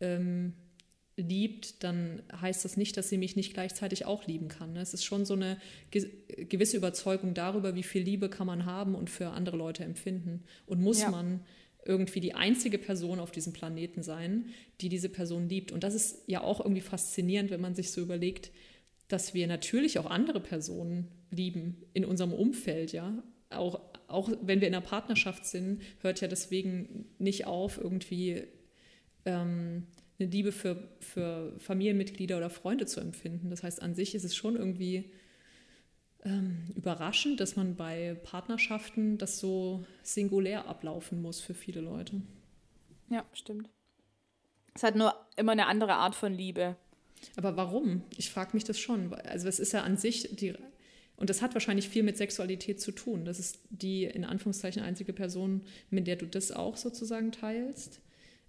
ähm, 0.00 0.54
liebt, 1.16 1.82
dann 1.84 2.22
heißt 2.40 2.64
das 2.64 2.76
nicht, 2.76 2.96
dass 2.96 3.08
sie 3.08 3.18
mich 3.18 3.36
nicht 3.36 3.54
gleichzeitig 3.54 4.04
auch 4.04 4.26
lieben 4.26 4.48
kann. 4.48 4.72
Ne? 4.72 4.80
Es 4.80 4.94
ist 4.94 5.04
schon 5.04 5.24
so 5.24 5.34
eine 5.34 5.58
gewisse 5.90 6.76
Überzeugung 6.76 7.34
darüber, 7.34 7.74
wie 7.74 7.82
viel 7.82 8.02
Liebe 8.02 8.28
kann 8.28 8.46
man 8.46 8.64
haben 8.64 8.94
und 8.94 9.10
für 9.10 9.30
andere 9.30 9.56
Leute 9.56 9.84
empfinden. 9.84 10.44
Und 10.66 10.80
muss 10.80 11.02
ja. 11.02 11.10
man 11.10 11.40
irgendwie 11.86 12.20
die 12.20 12.34
einzige 12.34 12.78
Person 12.78 13.20
auf 13.20 13.30
diesem 13.30 13.52
Planeten 13.52 14.02
sein, 14.02 14.46
die 14.80 14.88
diese 14.88 15.08
Person 15.08 15.48
liebt. 15.48 15.72
Und 15.72 15.84
das 15.84 15.94
ist 15.94 16.22
ja 16.26 16.42
auch 16.42 16.60
irgendwie 16.60 16.80
faszinierend, 16.80 17.50
wenn 17.50 17.60
man 17.60 17.74
sich 17.74 17.90
so 17.90 18.00
überlegt, 18.00 18.50
dass 19.08 19.34
wir 19.34 19.46
natürlich 19.46 19.98
auch 19.98 20.06
andere 20.06 20.40
Personen 20.40 21.08
lieben 21.30 21.82
in 21.92 22.04
unserem 22.04 22.32
Umfeld, 22.32 22.92
ja. 22.92 23.22
Auch, 23.50 23.80
auch 24.08 24.30
wenn 24.42 24.60
wir 24.60 24.68
in 24.68 24.74
einer 24.74 24.84
Partnerschaft 24.84 25.46
sind, 25.46 25.82
hört 26.00 26.20
ja 26.20 26.28
deswegen 26.28 27.06
nicht 27.18 27.46
auf, 27.46 27.78
irgendwie 27.78 28.44
ähm, 29.26 29.86
eine 30.18 30.28
Liebe 30.28 30.52
für, 30.52 30.88
für 31.00 31.54
Familienmitglieder 31.58 32.36
oder 32.36 32.50
Freunde 32.50 32.86
zu 32.86 33.00
empfinden. 33.00 33.50
Das 33.50 33.62
heißt, 33.62 33.82
an 33.82 33.94
sich 33.94 34.14
ist 34.14 34.24
es 34.24 34.34
schon 34.34 34.56
irgendwie 34.56 35.10
ähm, 36.24 36.72
überraschend, 36.74 37.40
dass 37.40 37.56
man 37.56 37.76
bei 37.76 38.16
Partnerschaften 38.22 39.18
das 39.18 39.38
so 39.38 39.84
singulär 40.02 40.66
ablaufen 40.66 41.20
muss 41.20 41.40
für 41.40 41.54
viele 41.54 41.80
Leute. 41.80 42.22
Ja, 43.10 43.24
stimmt. 43.32 43.68
Es 44.74 44.82
hat 44.82 44.96
nur 44.96 45.14
immer 45.36 45.52
eine 45.52 45.66
andere 45.66 45.94
Art 45.94 46.14
von 46.14 46.32
Liebe. 46.32 46.76
Aber 47.36 47.56
warum? 47.56 48.02
Ich 48.16 48.30
frage 48.30 48.50
mich 48.54 48.64
das 48.64 48.78
schon. 48.78 49.14
Also 49.14 49.48
es 49.48 49.58
ist 49.58 49.72
ja 49.72 49.82
an 49.82 49.96
sich 49.96 50.34
die 50.34 50.54
und 51.16 51.30
das 51.30 51.42
hat 51.42 51.54
wahrscheinlich 51.54 51.88
viel 51.88 52.02
mit 52.02 52.16
Sexualität 52.16 52.80
zu 52.80 52.90
tun. 52.90 53.24
Das 53.24 53.38
ist 53.38 53.60
die 53.70 54.04
in 54.04 54.24
Anführungszeichen 54.24 54.82
einzige 54.82 55.12
Person, 55.12 55.62
mit 55.90 56.06
der 56.06 56.16
du 56.16 56.26
das 56.26 56.50
auch 56.50 56.76
sozusagen 56.76 57.30
teilst. 57.30 58.00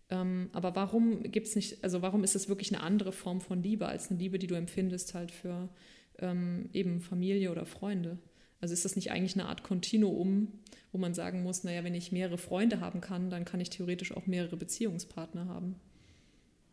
Ähm, 0.09 0.49
aber 0.51 0.76
warum 0.76 1.23
gibt 1.23 1.47
es 1.47 1.55
nicht, 1.55 1.84
also 1.84 2.01
warum 2.01 2.23
ist 2.23 2.36
es 2.36 2.49
wirklich 2.49 2.73
eine 2.73 2.84
andere 2.84 3.11
Form 3.11 3.41
von 3.41 3.61
Liebe 3.61 3.88
als 3.88 4.09
eine 4.09 4.19
Liebe, 4.19 4.39
die 4.39 4.47
du 4.47 4.55
empfindest 4.55 5.13
halt 5.13 5.32
für 5.32 5.69
ähm, 6.20 6.70
eben 6.74 7.01
Familie 7.01 7.51
oder 7.51 7.66
Freunde? 7.66 8.18
Also 8.61 8.74
ist 8.74 8.86
das 8.86 8.95
nicht 8.95 9.11
eigentlich 9.11 9.36
eine 9.36 9.47
Art 9.47 9.63
Kontinuum, 9.63 10.59
wo 10.91 10.97
man 10.97 11.13
sagen 11.13 11.43
muss, 11.43 11.63
naja, 11.63 11.84
wenn 11.84 11.93
ich 11.93 12.11
mehrere 12.11 12.38
Freunde 12.38 12.80
haben 12.80 13.01
kann, 13.01 13.30
dann 13.30 13.45
kann 13.45 13.59
ich 13.59 13.70
theoretisch 13.70 14.16
auch 14.16 14.26
mehrere 14.26 14.57
Beziehungspartner 14.57 15.47
haben. 15.47 15.80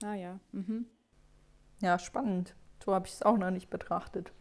Ah 0.02 0.14
ja. 0.14 0.40
Mhm. 0.52 0.86
Ja, 1.80 1.98
spannend. 1.98 2.54
So 2.84 2.94
habe 2.94 3.06
ich 3.06 3.14
es 3.14 3.22
auch 3.22 3.36
noch 3.36 3.50
nicht 3.50 3.70
betrachtet. 3.70 4.32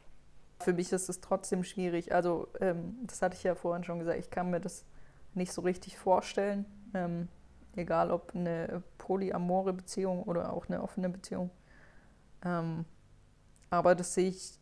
Für 0.60 0.74
mich 0.74 0.92
ist 0.92 1.10
es 1.10 1.22
trotzdem 1.22 1.64
schwierig. 1.64 2.14
Also, 2.14 2.48
ähm, 2.60 2.98
das 3.04 3.22
hatte 3.22 3.36
ich 3.36 3.44
ja 3.44 3.56
vorhin 3.56 3.84
schon 3.84 4.00
gesagt, 4.00 4.20
ich 4.20 4.30
kann 4.30 4.52
mir 4.52 4.60
das 4.60 4.86
nicht 5.34 5.52
so 5.52 5.62
richtig 5.62 5.98
vorstellen. 5.98 6.66
Ähm, 6.94 7.28
egal 7.76 8.12
ob 8.12 8.36
eine 8.36 8.84
polyamore 8.98 9.74
Beziehung 9.74 10.24
oder 10.24 10.54
auch 10.54 10.68
eine 10.68 10.82
offene 10.84 11.10
Beziehung. 11.10 11.50
Ähm, 12.44 12.86
aber 13.70 13.96
das 13.96 14.14
sehe 14.14 14.30
ich, 14.30 14.60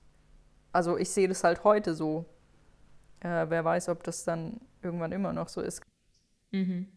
also 0.72 0.98
ich 0.98 1.10
sehe 1.10 1.28
das 1.28 1.44
halt 1.44 1.64
heute 1.64 1.94
so. 1.94 2.26
Äh, 3.22 3.50
wer 3.50 3.66
weiß, 3.66 3.90
ob 3.90 4.04
das 4.04 4.24
dann 4.24 4.62
irgendwann 4.82 5.12
immer 5.12 5.34
noch 5.34 5.50
so 5.50 5.62
ist. 5.62 5.82
Mhm. 6.52 6.88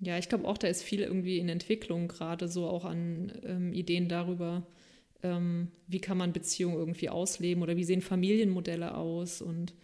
Ja, 0.00 0.18
ich 0.18 0.28
glaube 0.28 0.48
auch, 0.48 0.58
da 0.58 0.66
ist 0.66 0.82
viel 0.82 1.00
irgendwie 1.00 1.38
in 1.38 1.48
Entwicklung, 1.48 2.08
gerade 2.08 2.48
so 2.48 2.66
auch 2.66 2.84
an 2.84 3.32
ähm, 3.44 3.72
Ideen 3.72 4.08
darüber, 4.08 4.66
ähm, 5.22 5.68
wie 5.86 6.00
kann 6.00 6.18
man 6.18 6.32
Beziehungen 6.32 6.76
irgendwie 6.76 7.08
ausleben 7.08 7.62
oder 7.62 7.76
wie 7.76 7.84
sehen 7.84 8.02
Familienmodelle 8.02 8.96
aus. 8.96 9.40
Und 9.40 9.74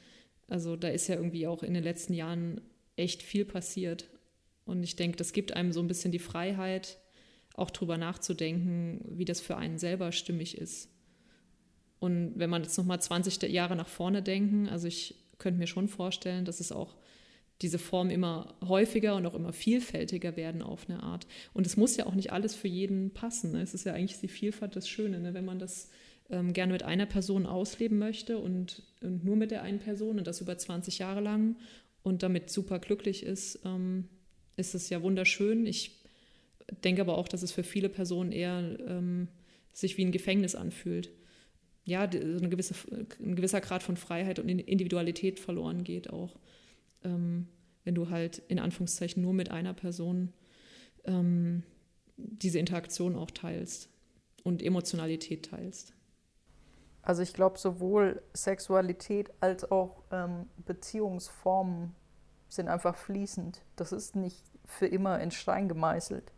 also 0.48 0.76
da 0.76 0.88
ist 0.88 1.06
ja 1.06 1.14
irgendwie 1.14 1.46
auch 1.46 1.62
in 1.62 1.74
den 1.74 1.84
letzten 1.84 2.14
Jahren 2.14 2.60
echt 2.96 3.22
viel 3.22 3.44
passiert. 3.44 4.10
Und 4.64 4.82
ich 4.82 4.96
denke, 4.96 5.16
das 5.16 5.32
gibt 5.32 5.54
einem 5.54 5.72
so 5.72 5.80
ein 5.80 5.88
bisschen 5.88 6.10
die 6.10 6.18
Freiheit, 6.18 6.98
auch 7.54 7.70
drüber 7.70 7.96
nachzudenken, 7.96 9.04
wie 9.08 9.24
das 9.24 9.40
für 9.40 9.56
einen 9.56 9.78
selber 9.78 10.12
stimmig 10.12 10.58
ist. 10.58 10.90
Und 12.00 12.32
wenn 12.36 12.50
man 12.50 12.62
jetzt 12.62 12.76
nochmal 12.78 13.00
20 13.00 13.42
Jahre 13.50 13.76
nach 13.76 13.88
vorne 13.88 14.22
denken, 14.22 14.68
also 14.68 14.86
ich 14.86 15.16
könnte 15.38 15.58
mir 15.58 15.66
schon 15.66 15.88
vorstellen, 15.88 16.44
dass 16.44 16.60
es 16.60 16.72
auch 16.72 16.94
diese 17.60 17.78
Formen 17.78 18.10
immer 18.10 18.54
häufiger 18.66 19.16
und 19.16 19.26
auch 19.26 19.34
immer 19.34 19.52
vielfältiger 19.52 20.36
werden 20.36 20.62
auf 20.62 20.88
eine 20.88 21.02
Art. 21.02 21.26
Und 21.54 21.66
es 21.66 21.76
muss 21.76 21.96
ja 21.96 22.06
auch 22.06 22.14
nicht 22.14 22.32
alles 22.32 22.54
für 22.54 22.68
jeden 22.68 23.10
passen. 23.10 23.52
Ne? 23.52 23.62
Es 23.62 23.74
ist 23.74 23.84
ja 23.84 23.94
eigentlich 23.94 24.20
die 24.20 24.28
Vielfalt 24.28 24.76
das 24.76 24.88
Schöne, 24.88 25.18
ne? 25.18 25.34
wenn 25.34 25.44
man 25.44 25.58
das 25.58 25.90
ähm, 26.30 26.52
gerne 26.52 26.72
mit 26.72 26.84
einer 26.84 27.06
Person 27.06 27.46
ausleben 27.46 27.98
möchte 27.98 28.38
und, 28.38 28.82
und, 29.02 29.24
nur 29.24 29.34
mit 29.34 29.50
der 29.50 29.62
einen 29.62 29.80
Person 29.80 30.18
und 30.18 30.26
das 30.26 30.40
über 30.40 30.56
20 30.56 30.98
Jahre 30.98 31.20
lang 31.20 31.56
und 32.02 32.22
damit 32.22 32.50
super 32.50 32.78
glücklich 32.78 33.24
ist, 33.24 33.60
ähm, 33.64 34.08
ist 34.56 34.74
es 34.74 34.88
ja 34.88 35.02
wunderschön. 35.02 35.66
Ich 35.66 36.02
denke 36.84 37.00
aber 37.00 37.18
auch, 37.18 37.28
dass 37.28 37.42
es 37.42 37.50
für 37.50 37.64
viele 37.64 37.88
Personen 37.88 38.30
eher 38.30 38.78
ähm, 38.86 39.28
sich 39.72 39.96
wie 39.96 40.04
ein 40.04 40.12
Gefängnis 40.12 40.54
anfühlt. 40.54 41.10
Ja, 41.88 42.02
eine 42.02 42.48
gewisse, 42.48 42.74
ein 43.20 43.34
gewisser 43.34 43.60
Grad 43.60 43.82
von 43.82 43.96
Freiheit 43.96 44.38
und 44.38 44.48
Individualität 44.48 45.40
verloren 45.40 45.84
geht 45.84 46.10
auch 46.10 46.36
ähm, 47.04 47.48
wenn 47.84 47.94
du 47.94 48.10
halt 48.10 48.38
in 48.48 48.58
Anführungszeichen 48.58 49.22
nur 49.22 49.32
mit 49.32 49.50
einer 49.50 49.74
Person 49.74 50.32
ähm, 51.04 51.62
diese 52.16 52.58
Interaktion 52.58 53.16
auch 53.16 53.30
teilst 53.30 53.88
und 54.44 54.62
Emotionalität 54.62 55.46
teilst. 55.46 55.94
Also 57.02 57.22
ich 57.22 57.32
glaube, 57.32 57.58
sowohl 57.58 58.22
Sexualität 58.34 59.30
als 59.40 59.70
auch 59.70 60.02
ähm, 60.10 60.46
Beziehungsformen 60.66 61.94
sind 62.48 62.68
einfach 62.68 62.96
fließend. 62.96 63.62
Das 63.76 63.92
ist 63.92 64.16
nicht 64.16 64.44
für 64.64 64.86
immer 64.86 65.20
in 65.20 65.30
Stein 65.30 65.68
gemeißelt. 65.68 66.32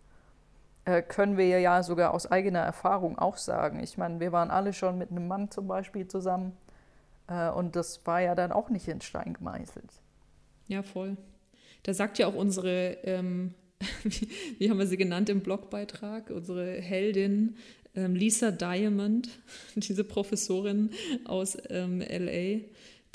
Äh, 0.84 1.02
können 1.02 1.36
wir 1.36 1.60
ja 1.60 1.82
sogar 1.82 2.14
aus 2.14 2.26
eigener 2.26 2.60
Erfahrung 2.60 3.18
auch 3.18 3.36
sagen. 3.36 3.80
Ich 3.82 3.98
meine, 3.98 4.18
wir 4.20 4.32
waren 4.32 4.50
alle 4.50 4.72
schon 4.72 4.96
mit 4.98 5.10
einem 5.10 5.28
Mann 5.28 5.50
zum 5.50 5.68
Beispiel 5.68 6.06
zusammen 6.08 6.56
äh, 7.28 7.50
und 7.50 7.76
das 7.76 8.06
war 8.06 8.20
ja 8.20 8.34
dann 8.34 8.52
auch 8.52 8.70
nicht 8.70 8.88
in 8.88 9.00
Stein 9.00 9.34
gemeißelt. 9.34 9.90
Ja, 10.68 10.82
voll. 10.82 11.16
Da 11.82 11.94
sagt 11.94 12.18
ja 12.18 12.26
auch 12.26 12.34
unsere, 12.34 12.98
ähm, 13.04 13.54
wie, 14.58 14.70
haben 14.70 14.78
wir 14.78 14.86
sie 14.86 14.96
genannt 14.96 15.28
im 15.28 15.40
Blogbeitrag, 15.40 16.30
unsere 16.30 16.74
Heldin 16.80 17.56
ähm, 17.94 18.14
Lisa 18.14 18.50
Diamond, 18.50 19.28
diese 19.74 20.04
Professorin 20.04 20.90
aus 21.24 21.58
ähm, 21.68 22.00
LA, 22.00 22.60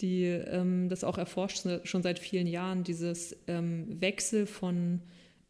die 0.02 0.26
ähm, 0.26 0.90
das 0.90 1.04
auch 1.04 1.18
erforscht 1.18 1.66
schon 1.84 2.04
seit 2.04 2.20
vielen 2.20 2.48
Jahren, 2.48 2.84
dieses 2.84 3.36
ähm, 3.48 4.02
Wechsel 4.02 4.46
von 4.46 5.02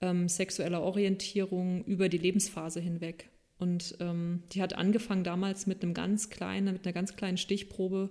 ähm, 0.05 0.29
sexueller 0.29 0.81
Orientierung 0.81 1.83
über 1.85 2.09
die 2.09 2.17
Lebensphase 2.17 2.79
hinweg. 2.79 3.29
Und 3.57 3.95
die 4.01 4.61
hat 4.61 4.73
angefangen 4.73 5.23
damals 5.23 5.65
mit 5.65 5.81
einem 5.81 5.93
ganz 5.93 6.29
kleinen, 6.29 6.73
mit 6.73 6.85
einer 6.85 6.91
ganz 6.91 7.15
kleinen 7.15 7.37
Stichprobe 7.37 8.09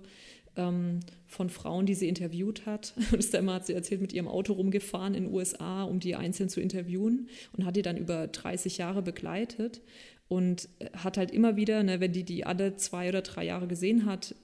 ähm, 0.55 0.99
von 1.27 1.49
Frauen, 1.49 1.85
die 1.85 1.93
sie 1.93 2.07
interviewt 2.07 2.65
hat. 2.65 2.93
Und 3.11 3.19
ist 3.19 3.33
da 3.33 3.39
immer, 3.39 3.55
hat 3.55 3.65
sie 3.65 3.73
erzählt, 3.73 4.01
mit 4.01 4.13
ihrem 4.13 4.27
Auto 4.27 4.53
rumgefahren 4.53 5.13
in 5.13 5.25
den 5.25 5.33
USA, 5.33 5.83
um 5.83 5.99
die 5.99 6.15
einzeln 6.15 6.49
zu 6.49 6.61
interviewen 6.61 7.29
und 7.53 7.65
hat 7.65 7.75
die 7.75 7.81
dann 7.81 7.97
über 7.97 8.27
30 8.27 8.77
Jahre 8.77 9.01
begleitet 9.01 9.81
und 10.27 10.69
hat 10.93 11.17
halt 11.17 11.31
immer 11.31 11.55
wieder, 11.55 11.83
ne, 11.83 11.99
wenn 11.99 12.13
die 12.13 12.23
die 12.23 12.45
alle 12.45 12.75
zwei 12.77 13.09
oder 13.09 13.21
drei 13.21 13.45
Jahre 13.45 13.67
gesehen 13.67 14.05
hat, 14.05 14.35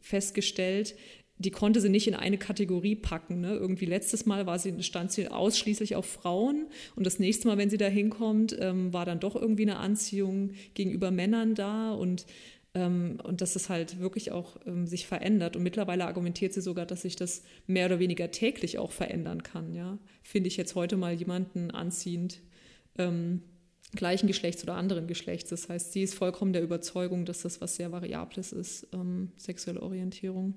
festgestellt, 0.00 0.94
die 1.40 1.50
konnte 1.50 1.80
sie 1.80 1.88
nicht 1.88 2.06
in 2.06 2.14
eine 2.14 2.36
Kategorie 2.36 2.94
packen. 2.94 3.40
Ne? 3.40 3.54
Irgendwie 3.54 3.86
letztes 3.86 4.26
Mal 4.26 4.46
war 4.46 4.58
sie, 4.58 4.82
stand 4.82 5.10
sie 5.10 5.28
ausschließlich 5.28 5.96
auf 5.96 6.04
Frauen 6.04 6.66
und 6.96 7.06
das 7.06 7.18
nächste 7.18 7.48
Mal, 7.48 7.56
wenn 7.56 7.70
sie 7.70 7.78
da 7.78 7.86
hinkommt, 7.86 8.56
ähm, 8.60 8.92
war 8.92 9.06
dann 9.06 9.20
doch 9.20 9.34
irgendwie 9.34 9.62
eine 9.62 9.78
Anziehung 9.78 10.50
gegenüber 10.74 11.10
Männern 11.10 11.54
da 11.54 11.92
und 11.92 12.26
ähm, 12.74 13.18
und 13.24 13.40
dass 13.40 13.56
es 13.56 13.68
halt 13.68 13.98
wirklich 13.98 14.30
auch 14.30 14.56
ähm, 14.64 14.86
sich 14.86 15.06
verändert. 15.06 15.56
Und 15.56 15.64
mittlerweile 15.64 16.06
argumentiert 16.06 16.52
sie 16.52 16.60
sogar, 16.60 16.86
dass 16.86 17.02
sich 17.02 17.16
das 17.16 17.42
mehr 17.66 17.86
oder 17.86 17.98
weniger 17.98 18.30
täglich 18.30 18.78
auch 18.78 18.92
verändern 18.92 19.42
kann. 19.42 19.74
Ja? 19.74 19.98
Finde 20.22 20.46
ich 20.46 20.56
jetzt 20.56 20.76
heute 20.76 20.96
mal 20.96 21.12
jemanden 21.12 21.72
anziehend, 21.72 22.42
ähm, 22.96 23.42
gleichen 23.96 24.28
Geschlechts 24.28 24.62
oder 24.62 24.74
anderen 24.74 25.08
Geschlechts. 25.08 25.50
Das 25.50 25.68
heißt, 25.68 25.92
sie 25.92 26.02
ist 26.02 26.14
vollkommen 26.14 26.52
der 26.52 26.62
Überzeugung, 26.62 27.24
dass 27.24 27.42
das 27.42 27.60
was 27.60 27.74
sehr 27.74 27.90
Variables 27.90 28.52
ist, 28.52 28.86
ähm, 28.92 29.32
sexuelle 29.36 29.82
Orientierung. 29.82 30.54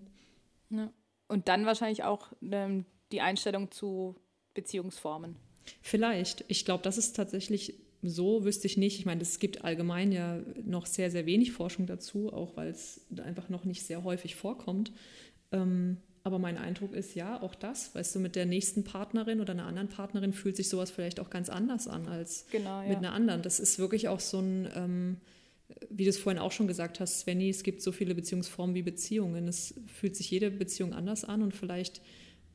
Ja. 0.75 0.91
Und 1.27 1.47
dann 1.47 1.65
wahrscheinlich 1.65 2.03
auch 2.03 2.33
ähm, 2.41 2.85
die 3.11 3.21
Einstellung 3.21 3.71
zu 3.71 4.15
Beziehungsformen. 4.53 5.35
Vielleicht. 5.81 6.43
Ich 6.47 6.65
glaube, 6.65 6.83
das 6.83 6.97
ist 6.97 7.15
tatsächlich 7.15 7.75
so 8.03 8.43
wüsste 8.43 8.67
ich 8.67 8.77
nicht. 8.77 8.99
Ich 8.99 9.05
meine, 9.05 9.21
es 9.21 9.39
gibt 9.39 9.63
allgemein 9.63 10.11
ja 10.11 10.39
noch 10.63 10.85
sehr, 10.85 11.09
sehr 11.09 11.25
wenig 11.25 11.53
Forschung 11.53 11.87
dazu, 11.87 12.31
auch 12.31 12.55
weil 12.57 12.69
es 12.69 13.01
einfach 13.23 13.49
noch 13.49 13.63
nicht 13.63 13.83
sehr 13.85 14.03
häufig 14.03 14.35
vorkommt. 14.35 14.91
Ähm, 15.51 15.97
aber 16.25 16.39
mein 16.39 16.57
Eindruck 16.57 16.93
ist, 16.93 17.15
ja, 17.15 17.41
auch 17.41 17.55
das, 17.55 17.95
weißt 17.95 18.15
du, 18.15 18.19
mit 18.19 18.35
der 18.35 18.45
nächsten 18.45 18.83
Partnerin 18.83 19.41
oder 19.41 19.51
einer 19.51 19.65
anderen 19.65 19.89
Partnerin 19.89 20.31
fühlt 20.31 20.55
sich 20.55 20.69
sowas 20.69 20.91
vielleicht 20.91 21.19
auch 21.19 21.29
ganz 21.29 21.49
anders 21.49 21.87
an 21.87 22.07
als 22.07 22.45
genau, 22.51 22.81
ja. 22.81 22.87
mit 22.87 22.97
einer 22.97 23.13
anderen. 23.13 23.41
Das 23.41 23.59
ist 23.59 23.79
wirklich 23.79 24.07
auch 24.07 24.21
so 24.21 24.39
ein, 24.39 24.69
ähm, 24.73 25.17
wie 25.89 26.03
du 26.03 26.09
es 26.09 26.17
vorhin 26.17 26.41
auch 26.41 26.51
schon 26.51 26.67
gesagt 26.67 26.99
hast, 26.99 27.21
Svenny, 27.21 27.49
es 27.49 27.63
gibt 27.63 27.81
so 27.81 27.91
viele 27.91 28.15
Beziehungsformen 28.15 28.75
wie 28.75 28.81
Beziehungen. 28.81 29.47
Es 29.47 29.73
fühlt 29.87 30.15
sich 30.15 30.29
jede 30.29 30.51
Beziehung 30.51 30.93
anders 30.93 31.23
an 31.23 31.41
und 31.41 31.53
vielleicht 31.53 32.01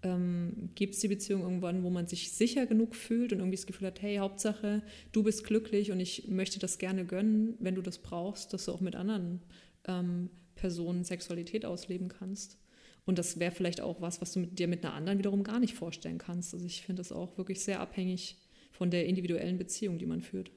ähm, 0.02 0.70
gibt 0.74 0.94
es 0.94 1.00
die 1.00 1.08
Beziehung 1.08 1.42
irgendwann, 1.42 1.82
wo 1.82 1.90
man 1.90 2.06
sich 2.06 2.32
sicher 2.32 2.66
genug 2.66 2.94
fühlt 2.94 3.32
und 3.32 3.40
irgendwie 3.40 3.56
das 3.56 3.66
Gefühl 3.66 3.88
hat, 3.88 4.00
hey, 4.02 4.16
Hauptsache, 4.16 4.82
du 5.12 5.22
bist 5.22 5.44
glücklich 5.44 5.90
und 5.90 6.00
ich 6.00 6.28
möchte 6.28 6.58
das 6.58 6.78
gerne 6.78 7.04
gönnen, 7.04 7.54
wenn 7.58 7.74
du 7.74 7.82
das 7.82 7.98
brauchst, 7.98 8.52
dass 8.52 8.66
du 8.66 8.72
auch 8.72 8.80
mit 8.80 8.94
anderen 8.94 9.40
ähm, 9.86 10.30
Personen 10.54 11.04
Sexualität 11.04 11.64
ausleben 11.64 12.08
kannst. 12.08 12.58
Und 13.06 13.18
das 13.18 13.38
wäre 13.40 13.52
vielleicht 13.52 13.80
auch 13.80 14.00
was, 14.00 14.20
was 14.20 14.34
du 14.34 14.40
mit 14.40 14.58
dir 14.58 14.68
mit 14.68 14.84
einer 14.84 14.94
anderen 14.94 15.18
wiederum 15.18 15.42
gar 15.42 15.58
nicht 15.58 15.74
vorstellen 15.74 16.18
kannst. 16.18 16.52
Also 16.52 16.66
ich 16.66 16.82
finde 16.82 17.00
das 17.00 17.10
auch 17.10 17.38
wirklich 17.38 17.60
sehr 17.60 17.80
abhängig 17.80 18.36
von 18.70 18.90
der 18.90 19.06
individuellen 19.06 19.56
Beziehung, 19.56 19.98
die 19.98 20.06
man 20.06 20.20
führt. 20.20 20.50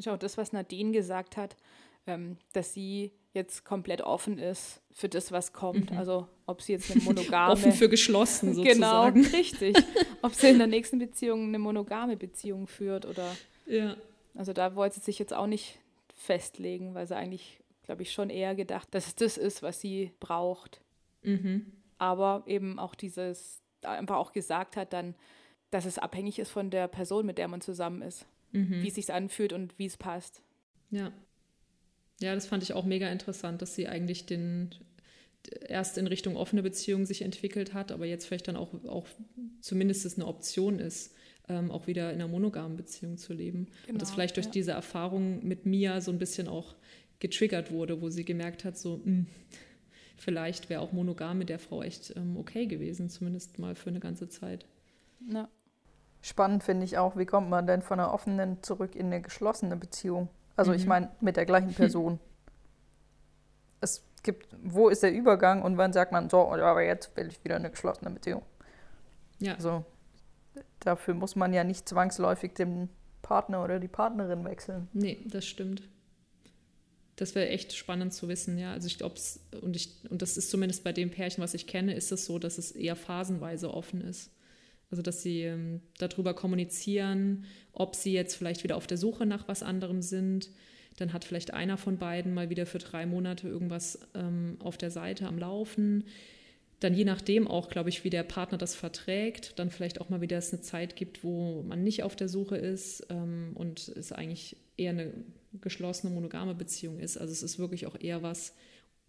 Das 0.00 0.06
ist 0.06 0.12
auch 0.14 0.18
das, 0.18 0.38
was 0.38 0.54
Nadine 0.54 0.92
gesagt 0.92 1.36
hat, 1.36 1.56
ähm, 2.06 2.38
dass 2.54 2.72
sie 2.72 3.12
jetzt 3.34 3.66
komplett 3.66 4.00
offen 4.00 4.38
ist 4.38 4.80
für 4.92 5.10
das, 5.10 5.30
was 5.30 5.52
kommt. 5.52 5.90
Mhm. 5.90 5.98
Also 5.98 6.26
ob 6.46 6.62
sie 6.62 6.72
jetzt 6.72 6.90
eine 6.90 7.00
monogame... 7.04 7.52
offen 7.52 7.72
für 7.72 7.90
geschlossen 7.90 8.54
sozusagen. 8.54 9.22
Genau, 9.22 9.36
richtig. 9.36 9.76
Ob 10.22 10.32
sie 10.32 10.48
in 10.48 10.58
der 10.58 10.68
nächsten 10.68 10.98
Beziehung 10.98 11.48
eine 11.48 11.58
monogame 11.58 12.16
Beziehung 12.16 12.66
führt 12.66 13.04
oder... 13.04 13.36
Ja. 13.66 13.94
Also 14.34 14.54
da 14.54 14.74
wollte 14.74 14.96
sie 14.96 15.02
sich 15.02 15.18
jetzt 15.18 15.34
auch 15.34 15.46
nicht 15.46 15.78
festlegen, 16.14 16.94
weil 16.94 17.06
sie 17.06 17.14
eigentlich, 17.16 17.60
glaube 17.82 18.00
ich, 18.00 18.12
schon 18.12 18.30
eher 18.30 18.54
gedacht, 18.54 18.88
dass 18.92 19.06
es 19.06 19.16
das 19.16 19.36
ist, 19.36 19.62
was 19.62 19.82
sie 19.82 20.12
braucht. 20.18 20.80
Mhm. 21.22 21.72
Aber 21.98 22.42
eben 22.46 22.78
auch 22.78 22.94
dieses, 22.94 23.60
einfach 23.82 24.16
auch 24.16 24.32
gesagt 24.32 24.76
hat 24.76 24.94
dann, 24.94 25.14
dass 25.70 25.84
es 25.84 25.98
abhängig 25.98 26.38
ist 26.38 26.50
von 26.50 26.70
der 26.70 26.88
Person, 26.88 27.26
mit 27.26 27.36
der 27.36 27.48
man 27.48 27.60
zusammen 27.60 28.00
ist. 28.00 28.26
Mhm. 28.52 28.82
Wie 28.82 28.88
es 28.88 28.94
sich 28.94 29.12
anfühlt 29.12 29.52
und 29.52 29.78
wie 29.78 29.86
es 29.86 29.96
passt. 29.96 30.42
Ja. 30.90 31.12
Ja, 32.20 32.34
das 32.34 32.46
fand 32.46 32.62
ich 32.62 32.74
auch 32.74 32.84
mega 32.84 33.08
interessant, 33.10 33.62
dass 33.62 33.74
sie 33.74 33.88
eigentlich 33.88 34.26
den 34.26 34.74
erst 35.68 35.98
in 35.98 36.06
Richtung 36.06 36.36
offene 36.36 36.62
Beziehung 36.62 37.06
sich 37.06 37.22
entwickelt 37.22 37.72
hat, 37.72 37.92
aber 37.92 38.06
jetzt 38.06 38.26
vielleicht 38.26 38.48
dann 38.48 38.56
auch, 38.56 38.74
auch 38.84 39.06
zumindest 39.60 40.18
eine 40.18 40.26
Option 40.26 40.78
ist, 40.78 41.14
ähm, 41.48 41.70
auch 41.70 41.86
wieder 41.86 42.12
in 42.12 42.20
einer 42.20 42.28
monogamen 42.28 42.76
Beziehung 42.76 43.16
zu 43.16 43.32
leben. 43.32 43.66
Genau, 43.86 43.94
und 43.94 44.02
das 44.02 44.10
vielleicht 44.10 44.36
durch 44.36 44.46
ja. 44.46 44.52
diese 44.52 44.72
Erfahrung 44.72 45.46
mit 45.46 45.66
Mia 45.66 46.00
so 46.00 46.12
ein 46.12 46.18
bisschen 46.18 46.46
auch 46.46 46.74
getriggert 47.18 47.70
wurde, 47.70 48.00
wo 48.00 48.10
sie 48.10 48.24
gemerkt 48.24 48.64
hat, 48.64 48.78
so, 48.78 48.98
mh, 48.98 49.04
hm, 49.04 49.26
vielleicht 50.16 50.68
wäre 50.68 50.80
auch 50.80 50.92
monogam 50.92 51.38
mit 51.38 51.48
der 51.48 51.58
Frau 51.58 51.82
echt 51.82 52.14
ähm, 52.16 52.36
okay 52.36 52.66
gewesen, 52.66 53.08
zumindest 53.08 53.58
mal 53.58 53.74
für 53.74 53.90
eine 53.90 54.00
ganze 54.00 54.28
Zeit. 54.28 54.66
Ja. 55.30 55.48
Spannend 56.22 56.62
finde 56.62 56.84
ich 56.84 56.98
auch, 56.98 57.16
wie 57.16 57.26
kommt 57.26 57.48
man 57.48 57.66
denn 57.66 57.82
von 57.82 57.98
einer 57.98 58.12
offenen 58.12 58.62
zurück 58.62 58.94
in 58.94 59.06
eine 59.06 59.22
geschlossene 59.22 59.76
Beziehung? 59.76 60.28
Also 60.56 60.72
mhm. 60.72 60.76
ich 60.76 60.86
meine, 60.86 61.10
mit 61.20 61.36
der 61.36 61.46
gleichen 61.46 61.72
Person. 61.74 62.20
es 63.80 64.04
gibt, 64.22 64.48
wo 64.62 64.88
ist 64.88 65.02
der 65.02 65.12
Übergang 65.12 65.62
und 65.62 65.78
wann 65.78 65.92
sagt 65.92 66.12
man, 66.12 66.28
so, 66.28 66.52
aber 66.52 66.82
jetzt 66.82 67.16
will 67.16 67.28
ich 67.28 67.42
wieder 67.42 67.56
eine 67.56 67.70
geschlossene 67.70 68.10
Beziehung. 68.10 68.42
Ja. 69.38 69.54
Also 69.54 69.84
dafür 70.80 71.14
muss 71.14 71.36
man 71.36 71.54
ja 71.54 71.64
nicht 71.64 71.88
zwangsläufig 71.88 72.52
den 72.52 72.90
Partner 73.22 73.64
oder 73.64 73.80
die 73.80 73.88
Partnerin 73.88 74.44
wechseln. 74.44 74.88
Nee, 74.92 75.24
das 75.26 75.46
stimmt. 75.46 75.88
Das 77.16 77.34
wäre 77.34 77.48
echt 77.48 77.74
spannend 77.74 78.12
zu 78.14 78.28
wissen, 78.28 78.58
ja. 78.58 78.72
Also 78.72 78.86
ich 78.86 78.98
glaube, 78.98 79.14
und, 79.60 79.76
ich, 79.76 79.94
und 80.10 80.22
das 80.22 80.36
ist 80.36 80.50
zumindest 80.50 80.84
bei 80.84 80.92
dem 80.92 81.10
Pärchen, 81.10 81.42
was 81.42 81.54
ich 81.54 81.66
kenne, 81.66 81.94
ist 81.94 82.12
es 82.12 82.24
so, 82.24 82.38
dass 82.38 82.58
es 82.58 82.72
eher 82.72 82.96
phasenweise 82.96 83.72
offen 83.72 84.00
ist. 84.00 84.30
Also 84.90 85.02
dass 85.02 85.22
sie 85.22 85.42
ähm, 85.42 85.80
darüber 85.98 86.34
kommunizieren, 86.34 87.44
ob 87.72 87.94
sie 87.94 88.12
jetzt 88.12 88.34
vielleicht 88.34 88.64
wieder 88.64 88.76
auf 88.76 88.86
der 88.86 88.98
Suche 88.98 89.26
nach 89.26 89.46
was 89.46 89.62
anderem 89.62 90.02
sind. 90.02 90.50
Dann 90.96 91.12
hat 91.12 91.24
vielleicht 91.24 91.54
einer 91.54 91.76
von 91.76 91.98
beiden 91.98 92.34
mal 92.34 92.50
wieder 92.50 92.66
für 92.66 92.78
drei 92.78 93.06
Monate 93.06 93.48
irgendwas 93.48 94.00
ähm, 94.14 94.56
auf 94.58 94.76
der 94.76 94.90
Seite 94.90 95.26
am 95.26 95.38
Laufen. 95.38 96.04
Dann 96.80 96.94
je 96.94 97.04
nachdem 97.04 97.46
auch, 97.46 97.68
glaube 97.68 97.90
ich, 97.90 98.04
wie 98.04 98.10
der 98.10 98.22
Partner 98.22 98.58
das 98.58 98.74
verträgt, 98.74 99.58
dann 99.58 99.70
vielleicht 99.70 100.00
auch 100.00 100.08
mal 100.08 100.22
wieder 100.22 100.38
es 100.38 100.52
eine 100.52 100.62
Zeit 100.62 100.96
gibt, 100.96 101.22
wo 101.22 101.62
man 101.62 101.84
nicht 101.84 102.02
auf 102.02 102.16
der 102.16 102.28
Suche 102.28 102.56
ist 102.56 103.06
ähm, 103.10 103.52
und 103.54 103.88
es 103.88 104.12
eigentlich 104.12 104.56
eher 104.76 104.90
eine 104.90 105.12
geschlossene 105.60 106.12
monogame 106.12 106.54
Beziehung 106.54 106.98
ist. 106.98 107.18
Also 107.18 107.32
es 107.32 107.42
ist 107.42 107.58
wirklich 107.58 107.86
auch 107.86 108.00
eher 108.00 108.22
was, 108.22 108.54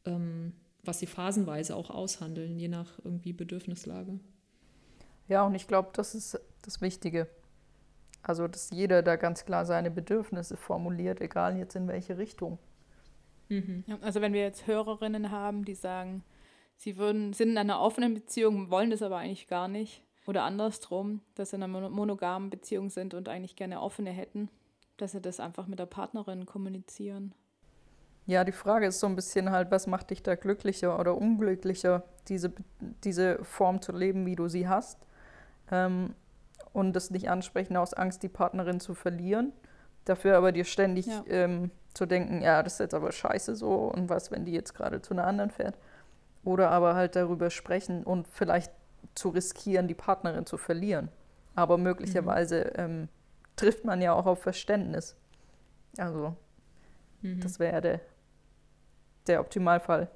ähm, 0.06 0.52
was 0.84 1.00
sie 1.00 1.06
phasenweise 1.06 1.76
auch 1.76 1.90
aushandeln, 1.90 2.60
je 2.60 2.68
nach 2.68 3.00
irgendwie 3.04 3.34
Bedürfnislage. 3.34 4.20
Ja, 5.32 5.44
und 5.44 5.56
ich 5.56 5.68
glaube, 5.68 5.90
das 5.94 6.14
ist 6.14 6.40
das 6.64 6.82
Wichtige. 6.82 7.28
Also, 8.22 8.48
dass 8.48 8.70
jeder 8.70 9.02
da 9.02 9.16
ganz 9.16 9.46
klar 9.46 9.66
seine 9.66 9.90
Bedürfnisse 9.90 10.58
formuliert, 10.58 11.22
egal 11.22 11.58
jetzt 11.58 11.76
in 11.76 11.88
welche 11.88 12.18
Richtung. 12.18 12.60
Mhm. 13.50 13.84
Also 14.02 14.22
wenn 14.22 14.34
wir 14.34 14.42
jetzt 14.42 14.68
Hörerinnen 14.68 15.32
haben, 15.32 15.66
die 15.66 15.74
sagen, 15.74 16.24
sie 16.78 16.98
würden, 16.98 17.34
sind 17.34 17.50
in 17.50 17.58
einer 17.58 17.80
offenen 17.80 18.14
Beziehung, 18.14 18.70
wollen 18.70 18.92
das 18.92 19.02
aber 19.02 19.18
eigentlich 19.18 19.48
gar 19.48 19.68
nicht. 19.68 20.04
Oder 20.28 20.44
andersrum, 20.44 21.22
dass 21.34 21.50
sie 21.50 21.56
in 21.56 21.64
einer 21.64 21.90
monogamen 21.90 22.50
Beziehung 22.52 22.90
sind 22.90 23.16
und 23.16 23.28
eigentlich 23.28 23.56
gerne 23.56 23.82
offene 23.82 24.12
hätten 24.12 24.50
dass 25.02 25.14
sie 25.14 25.22
das 25.22 25.40
einfach 25.40 25.68
mit 25.68 25.80
der 25.80 25.88
Partnerin 25.88 26.46
kommunizieren. 26.46 27.34
Ja, 28.28 28.44
die 28.44 28.52
Frage 28.52 28.86
ist 28.86 29.00
so 29.00 29.08
ein 29.08 29.16
bisschen 29.16 29.50
halt, 29.50 29.72
was 29.72 29.88
macht 29.88 30.12
dich 30.12 30.22
da 30.22 30.36
glücklicher 30.36 31.00
oder 31.00 31.18
unglücklicher, 31.18 32.04
diese, 32.28 32.54
diese 33.04 33.44
Form 33.44 33.82
zu 33.82 33.92
leben, 33.92 34.26
wie 34.28 34.36
du 34.36 34.48
sie 34.48 34.68
hast. 34.68 35.00
Ähm, 35.72 36.16
und 36.74 36.94
das 36.94 37.12
nicht 37.12 37.30
ansprechen 37.30 37.76
aus 37.76 37.94
Angst, 37.94 38.24
die 38.24 38.30
Partnerin 38.30 38.80
zu 38.80 38.94
verlieren. 38.94 39.52
Dafür 40.06 40.38
aber 40.38 40.52
dir 40.52 40.66
ständig 40.66 41.08
ja. 41.08 41.24
ähm, 41.28 41.72
zu 41.94 42.06
denken, 42.06 42.42
ja, 42.42 42.64
das 42.64 42.74
ist 42.74 42.80
jetzt 42.80 42.94
aber 42.94 43.12
scheiße 43.12 43.56
so 43.56 43.74
und 43.74 44.10
was, 44.10 44.32
wenn 44.32 44.46
die 44.46 44.54
jetzt 44.54 44.74
gerade 44.74 45.02
zu 45.02 45.14
einer 45.14 45.28
anderen 45.28 45.52
fährt. 45.52 45.78
Oder 46.44 46.72
aber 46.72 46.96
halt 46.96 47.16
darüber 47.16 47.50
sprechen 47.50 48.04
und 48.04 48.28
vielleicht 48.28 48.72
zu 49.16 49.30
riskieren, 49.30 49.88
die 49.88 49.94
Partnerin 49.94 50.46
zu 50.46 50.58
verlieren. 50.58 51.10
Aber 51.56 51.78
möglicherweise 51.78 52.72
mhm. 52.76 52.80
ähm, 52.80 53.10
trifft 53.56 53.86
man 53.86 54.02
ja 54.02 54.14
auch 54.14 54.26
auf 54.26 54.42
Verständnis. 54.42 55.16
Also, 55.98 56.36
mhm. 57.22 57.42
das 57.42 57.60
wäre 57.60 57.82
der, 57.82 58.00
der 59.28 59.42
Optimalfall. 59.42 60.10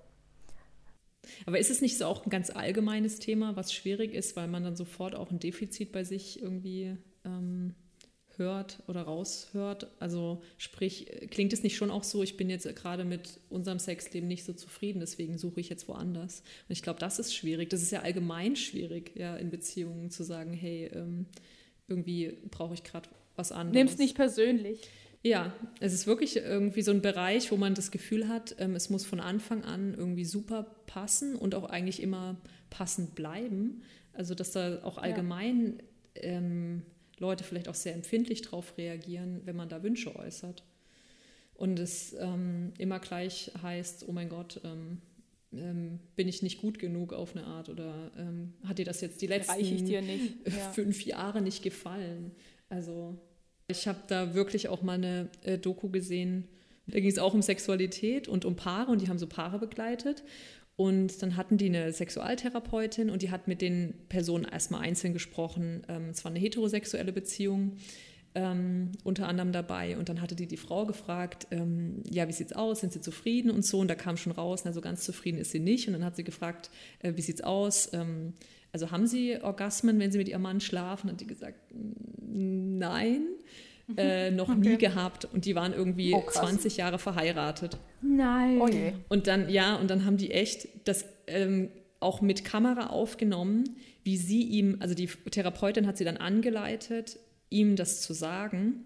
Aber 1.45 1.59
ist 1.59 1.71
es 1.71 1.81
nicht 1.81 1.97
so 1.97 2.05
auch 2.05 2.25
ein 2.25 2.29
ganz 2.29 2.49
allgemeines 2.49 3.19
Thema, 3.19 3.55
was 3.55 3.73
schwierig 3.73 4.13
ist, 4.13 4.35
weil 4.35 4.47
man 4.47 4.63
dann 4.63 4.75
sofort 4.75 5.15
auch 5.15 5.31
ein 5.31 5.39
Defizit 5.39 5.91
bei 5.91 6.03
sich 6.03 6.41
irgendwie 6.41 6.97
ähm, 7.23 7.75
hört 8.37 8.83
oder 8.87 9.03
raushört? 9.03 9.87
Also 9.99 10.41
sprich, 10.57 11.07
klingt 11.29 11.53
es 11.53 11.63
nicht 11.63 11.75
schon 11.75 11.91
auch 11.91 12.03
so, 12.03 12.23
ich 12.23 12.37
bin 12.37 12.49
jetzt 12.49 12.73
gerade 12.75 13.05
mit 13.05 13.39
unserem 13.49 13.79
Sexleben 13.79 14.27
nicht 14.27 14.43
so 14.43 14.53
zufrieden, 14.53 14.99
deswegen 14.99 15.37
suche 15.37 15.59
ich 15.59 15.69
jetzt 15.69 15.87
woanders. 15.87 16.41
Und 16.67 16.73
ich 16.73 16.81
glaube, 16.81 16.99
das 16.99 17.19
ist 17.19 17.33
schwierig. 17.33 17.69
Das 17.69 17.81
ist 17.81 17.91
ja 17.91 18.01
allgemein 18.01 18.55
schwierig, 18.55 19.11
ja, 19.15 19.35
in 19.35 19.49
Beziehungen 19.49 20.09
zu 20.11 20.23
sagen, 20.23 20.53
hey, 20.53 20.89
ähm, 20.93 21.25
irgendwie 21.87 22.37
brauche 22.49 22.73
ich 22.73 22.83
gerade 22.83 23.09
was 23.35 23.51
anderes. 23.51 23.75
Nimm's 23.75 23.97
nicht 23.97 24.15
persönlich. 24.15 24.81
Ja, 25.25 25.51
es 25.79 25.91
ist 25.91 26.05
wirklich 26.05 26.35
irgendwie 26.35 26.83
so 26.83 26.91
ein 26.91 27.01
Bereich, 27.01 27.51
wo 27.51 27.57
man 27.57 27.73
das 27.73 27.89
Gefühl 27.89 28.27
hat, 28.27 28.55
ähm, 28.59 28.75
es 28.75 28.91
muss 28.91 29.05
von 29.05 29.19
Anfang 29.19 29.63
an 29.63 29.95
irgendwie 29.95 30.23
super 30.23 30.67
passen 30.85 31.35
und 31.35 31.55
auch 31.55 31.63
eigentlich 31.63 31.99
immer 32.03 32.35
passend 32.69 33.15
bleiben. 33.15 33.81
Also 34.13 34.35
dass 34.35 34.51
da 34.51 34.83
auch 34.83 34.99
allgemein 34.99 35.81
ja. 36.15 36.21
ähm, 36.21 36.83
Leute 37.17 37.43
vielleicht 37.43 37.67
auch 37.69 37.73
sehr 37.75 37.95
empfindlich 37.95 38.43
darauf 38.43 38.77
reagieren, 38.77 39.41
wenn 39.45 39.55
man 39.55 39.67
da 39.67 39.81
Wünsche 39.81 40.15
äußert. 40.15 40.63
Und 41.55 41.79
es 41.79 42.15
ähm, 42.19 42.73
immer 42.77 42.99
gleich 42.99 43.49
heißt, 43.63 44.05
oh 44.07 44.11
mein 44.11 44.29
Gott, 44.29 44.61
ähm, 44.63 45.01
ähm, 45.53 46.01
bin 46.15 46.27
ich 46.27 46.43
nicht 46.43 46.61
gut 46.61 46.77
genug 46.77 47.13
auf 47.13 47.35
eine 47.35 47.47
Art 47.47 47.69
oder 47.69 48.11
ähm, 48.15 48.53
hat 48.63 48.77
dir 48.77 48.85
das 48.85 49.01
jetzt 49.01 49.23
die 49.23 49.27
letzten 49.27 49.87
ja. 50.45 50.71
fünf 50.71 51.03
Jahre 51.03 51.41
nicht 51.41 51.63
gefallen? 51.63 52.29
Also 52.69 53.17
ich 53.67 53.87
habe 53.87 53.99
da 54.07 54.33
wirklich 54.33 54.67
auch 54.69 54.81
mal 54.81 54.93
eine 54.93 55.29
äh, 55.43 55.57
Doku 55.57 55.89
gesehen. 55.89 56.47
Da 56.87 56.99
ging 56.99 57.09
es 57.09 57.17
auch 57.17 57.33
um 57.33 57.41
Sexualität 57.41 58.27
und 58.27 58.45
um 58.45 58.55
Paare 58.55 58.91
und 58.91 59.01
die 59.01 59.09
haben 59.09 59.17
so 59.17 59.27
Paare 59.27 59.57
begleitet. 59.59 60.23
Und 60.75 61.21
dann 61.21 61.37
hatten 61.37 61.57
die 61.57 61.67
eine 61.67 61.91
Sexualtherapeutin 61.93 63.09
und 63.09 63.21
die 63.21 63.31
hat 63.31 63.47
mit 63.47 63.61
den 63.61 63.93
Personen 64.09 64.45
erstmal 64.45 64.81
einzeln 64.81 65.13
gesprochen. 65.13 65.83
Ähm, 65.87 66.09
es 66.09 66.23
war 66.23 66.31
eine 66.31 66.39
heterosexuelle 66.39 67.13
Beziehung. 67.13 67.77
Ähm, 68.37 68.91
unter 69.05 69.29
anderem 69.29 69.53
dabei. 69.53 69.97
Und 69.97 70.09
dann 70.09 70.21
hatte 70.21 70.35
die 70.35 70.45
die 70.45 70.57
Frau 70.57 70.85
gefragt, 70.85 71.47
ähm, 71.51 72.03
ja, 72.11 72.27
wie 72.27 72.33
sieht's 72.33 72.51
aus? 72.51 72.81
Sind 72.81 72.91
Sie 72.91 72.99
zufrieden 72.99 73.49
und 73.49 73.65
so? 73.65 73.79
Und 73.79 73.87
da 73.87 73.95
kam 73.95 74.17
schon 74.17 74.33
raus, 74.33 74.63
na, 74.65 74.73
so 74.73 74.81
ganz 74.81 75.05
zufrieden 75.05 75.37
ist 75.37 75.51
sie 75.51 75.61
nicht. 75.61 75.87
Und 75.87 75.93
dann 75.93 76.03
hat 76.03 76.17
sie 76.17 76.25
gefragt, 76.25 76.69
äh, 76.99 77.13
wie 77.15 77.21
sieht's 77.21 77.39
aus? 77.39 77.93
Ähm, 77.93 78.33
also 78.75 78.91
haben 78.91 79.07
Sie 79.07 79.41
Orgasmen, 79.41 79.97
wenn 79.99 80.11
Sie 80.11 80.17
mit 80.17 80.27
Ihrem 80.27 80.41
Mann 80.41 80.59
schlafen? 80.59 81.09
Hat 81.09 81.21
die 81.21 81.27
gesagt, 81.27 81.57
nein. 82.21 83.21
äh, 83.95 84.31
noch 84.31 84.49
okay. 84.49 84.59
nie 84.59 84.77
gehabt 84.77 85.23
und 85.23 85.45
die 85.45 85.55
waren 85.55 85.71
irgendwie 85.71 86.13
oh, 86.13 86.25
20 86.29 86.75
Jahre 86.75 86.99
verheiratet. 86.99 87.77
Nein. 88.01 88.59
Oh 88.59 88.67
je. 88.67 88.91
Und 89.07 89.27
dann, 89.27 89.47
ja, 89.47 89.77
und 89.77 89.89
dann 89.89 90.03
haben 90.03 90.17
die 90.17 90.31
echt 90.31 90.67
das 90.83 91.05
ähm, 91.27 91.69
auch 92.01 92.19
mit 92.19 92.43
Kamera 92.43 92.87
aufgenommen, 92.87 93.77
wie 94.03 94.17
sie 94.17 94.41
ihm, 94.41 94.75
also 94.81 94.93
die 94.93 95.07
Therapeutin 95.07 95.87
hat 95.87 95.95
sie 95.95 96.03
dann 96.03 96.17
angeleitet, 96.17 97.17
ihm 97.49 97.77
das 97.77 98.01
zu 98.01 98.11
sagen. 98.11 98.83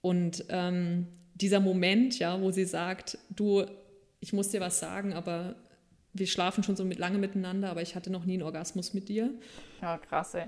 Und 0.00 0.46
ähm, 0.48 1.08
dieser 1.34 1.60
Moment, 1.60 2.18
ja, 2.18 2.40
wo 2.40 2.52
sie 2.52 2.64
sagt, 2.64 3.18
du, 3.28 3.66
ich 4.20 4.32
muss 4.32 4.48
dir 4.48 4.60
was 4.60 4.80
sagen, 4.80 5.12
aber 5.12 5.56
wir 6.12 6.26
schlafen 6.26 6.62
schon 6.62 6.76
so 6.76 6.84
mit, 6.84 6.98
lange 6.98 7.18
miteinander, 7.18 7.70
aber 7.70 7.82
ich 7.82 7.94
hatte 7.94 8.10
noch 8.10 8.24
nie 8.24 8.34
einen 8.34 8.42
Orgasmus 8.42 8.94
mit 8.94 9.08
dir. 9.08 9.30
Ja, 9.80 9.98
krass, 9.98 10.34
ey. 10.34 10.46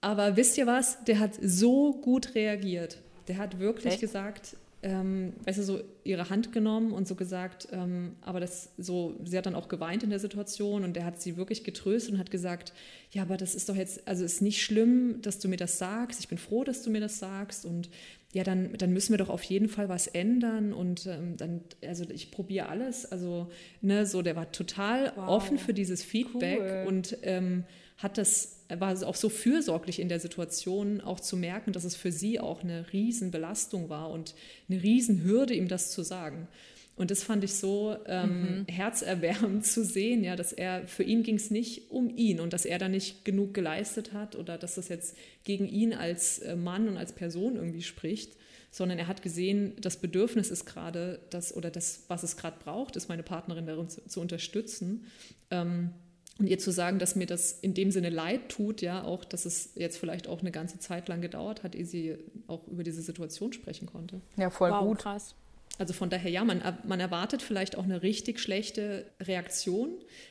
Aber 0.00 0.36
wisst 0.36 0.58
ihr 0.58 0.66
was? 0.66 1.02
Der 1.04 1.18
hat 1.18 1.32
so 1.40 1.94
gut 1.94 2.34
reagiert. 2.34 2.98
Der 3.28 3.38
hat 3.38 3.58
wirklich 3.58 3.94
Echt? 3.94 4.00
gesagt, 4.00 4.56
ähm, 4.82 5.32
weißt 5.44 5.58
du, 5.58 5.62
so 5.62 5.80
ihre 6.04 6.30
Hand 6.30 6.52
genommen 6.52 6.92
und 6.92 7.08
so 7.08 7.14
gesagt, 7.14 7.66
ähm, 7.72 8.14
aber 8.20 8.38
das 8.38 8.70
so, 8.78 9.16
sie 9.24 9.36
hat 9.36 9.46
dann 9.46 9.54
auch 9.54 9.68
geweint 9.68 10.04
in 10.04 10.10
der 10.10 10.20
Situation 10.20 10.84
und 10.84 10.94
der 10.94 11.04
hat 11.04 11.20
sie 11.20 11.36
wirklich 11.36 11.64
getröstet 11.64 12.12
und 12.12 12.18
hat 12.18 12.30
gesagt, 12.30 12.72
ja, 13.10 13.22
aber 13.22 13.36
das 13.36 13.54
ist 13.54 13.68
doch 13.68 13.74
jetzt, 13.74 14.06
also 14.06 14.24
ist 14.24 14.42
nicht 14.42 14.62
schlimm, 14.62 15.20
dass 15.22 15.38
du 15.38 15.48
mir 15.48 15.56
das 15.56 15.78
sagst. 15.78 16.20
Ich 16.20 16.28
bin 16.28 16.38
froh, 16.38 16.62
dass 16.62 16.82
du 16.82 16.90
mir 16.90 17.00
das 17.00 17.18
sagst 17.18 17.64
und 17.64 17.88
ja, 18.32 18.44
dann, 18.44 18.72
dann 18.76 18.92
müssen 18.92 19.12
wir 19.12 19.18
doch 19.18 19.28
auf 19.28 19.42
jeden 19.44 19.68
Fall 19.68 19.88
was 19.88 20.08
ändern 20.08 20.72
und 20.72 21.06
ähm, 21.06 21.36
dann, 21.36 21.62
also 21.86 22.04
ich 22.10 22.30
probiere 22.30 22.68
alles. 22.68 23.10
Also, 23.10 23.50
ne, 23.80 24.04
so, 24.04 24.22
der 24.22 24.36
war 24.36 24.52
total 24.52 25.12
wow. 25.16 25.28
offen 25.28 25.58
für 25.58 25.72
dieses 25.72 26.02
Feedback 26.02 26.60
cool. 26.60 26.84
und 26.88 27.16
ähm, 27.22 27.64
hat 27.96 28.18
das, 28.18 28.60
war 28.68 28.94
auch 29.06 29.14
so 29.14 29.28
fürsorglich 29.28 30.00
in 30.00 30.08
der 30.08 30.20
Situation, 30.20 31.00
auch 31.00 31.20
zu 31.20 31.36
merken, 31.36 31.72
dass 31.72 31.84
es 31.84 31.96
für 31.96 32.12
sie 32.12 32.38
auch 32.38 32.62
eine 32.62 32.92
Riesenbelastung 32.92 33.88
war 33.88 34.10
und 34.10 34.34
eine 34.68 34.82
Riesenhürde, 34.82 35.54
ihm 35.54 35.68
das 35.68 35.90
zu 35.90 36.02
sagen. 36.02 36.48
Und 36.96 37.10
das 37.10 37.22
fand 37.22 37.44
ich 37.44 37.54
so 37.54 37.94
ähm, 38.06 38.60
mhm. 38.60 38.72
herzerwärmend 38.72 39.66
zu 39.66 39.84
sehen, 39.84 40.24
ja, 40.24 40.34
dass 40.34 40.52
er, 40.52 40.88
für 40.88 41.02
ihn 41.02 41.22
ging 41.22 41.36
es 41.36 41.50
nicht 41.50 41.90
um 41.90 42.10
ihn 42.16 42.40
und 42.40 42.54
dass 42.54 42.64
er 42.64 42.78
da 42.78 42.88
nicht 42.88 43.24
genug 43.24 43.52
geleistet 43.52 44.14
hat 44.14 44.34
oder 44.34 44.56
dass 44.56 44.76
das 44.76 44.88
jetzt 44.88 45.16
gegen 45.44 45.68
ihn 45.68 45.92
als 45.92 46.38
äh, 46.38 46.56
Mann 46.56 46.88
und 46.88 46.96
als 46.96 47.12
Person 47.12 47.56
irgendwie 47.56 47.82
spricht, 47.82 48.36
sondern 48.70 48.98
er 48.98 49.08
hat 49.08 49.22
gesehen, 49.22 49.74
das 49.78 49.98
Bedürfnis 49.98 50.50
ist 50.50 50.64
gerade 50.64 51.20
das 51.30 51.54
oder 51.54 51.70
das, 51.70 52.04
was 52.08 52.22
es 52.22 52.36
gerade 52.36 52.56
braucht, 52.64 52.96
ist 52.96 53.08
meine 53.08 53.22
Partnerin 53.22 53.66
darin 53.66 53.88
zu, 53.90 54.06
zu 54.06 54.20
unterstützen. 54.20 55.06
Ähm, 55.50 55.90
und 56.38 56.48
ihr 56.48 56.58
zu 56.58 56.70
sagen, 56.70 56.98
dass 56.98 57.16
mir 57.16 57.26
das 57.26 57.52
in 57.52 57.72
dem 57.72 57.90
Sinne 57.90 58.10
leid 58.10 58.50
tut, 58.50 58.82
ja, 58.82 59.04
auch, 59.04 59.24
dass 59.24 59.46
es 59.46 59.70
jetzt 59.74 59.96
vielleicht 59.96 60.28
auch 60.28 60.40
eine 60.40 60.50
ganze 60.50 60.78
Zeit 60.78 61.08
lang 61.08 61.22
gedauert 61.22 61.62
hat, 61.62 61.74
ehe 61.74 61.86
sie 61.86 62.16
auch 62.46 62.66
über 62.68 62.82
diese 62.82 63.00
Situation 63.00 63.54
sprechen 63.54 63.86
konnte. 63.86 64.20
Ja, 64.36 64.50
voll 64.50 64.70
wow, 64.70 64.84
gut. 64.84 64.98
Krass. 64.98 65.34
Also 65.78 65.92
von 65.92 66.08
daher, 66.08 66.30
ja, 66.30 66.42
man, 66.44 66.62
man 66.84 67.00
erwartet 67.00 67.42
vielleicht 67.42 67.76
auch 67.76 67.84
eine 67.84 68.02
richtig 68.02 68.40
schlechte 68.40 69.10
Reaktion. 69.20 69.90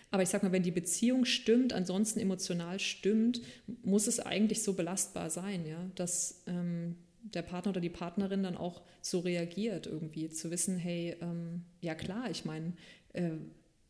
Aber 0.09 0.23
ich 0.23 0.29
sag 0.29 0.43
mal, 0.43 0.51
wenn 0.51 0.63
die 0.63 0.71
Beziehung 0.71 1.25
stimmt, 1.25 1.73
ansonsten 1.73 2.19
emotional 2.19 2.79
stimmt, 2.79 3.41
muss 3.83 4.07
es 4.07 4.19
eigentlich 4.19 4.63
so 4.63 4.73
belastbar 4.73 5.29
sein, 5.29 5.65
ja, 5.65 5.79
dass 5.95 6.43
ähm, 6.47 6.95
der 7.21 7.41
Partner 7.41 7.71
oder 7.71 7.81
die 7.81 7.89
Partnerin 7.89 8.43
dann 8.43 8.57
auch 8.57 8.81
so 9.01 9.19
reagiert 9.19 9.87
irgendwie. 9.87 10.29
Zu 10.29 10.51
wissen, 10.51 10.77
hey, 10.77 11.15
ähm, 11.21 11.63
ja 11.81 11.95
klar, 11.95 12.29
ich 12.31 12.45
meine, 12.45 12.73
äh, 13.13 13.31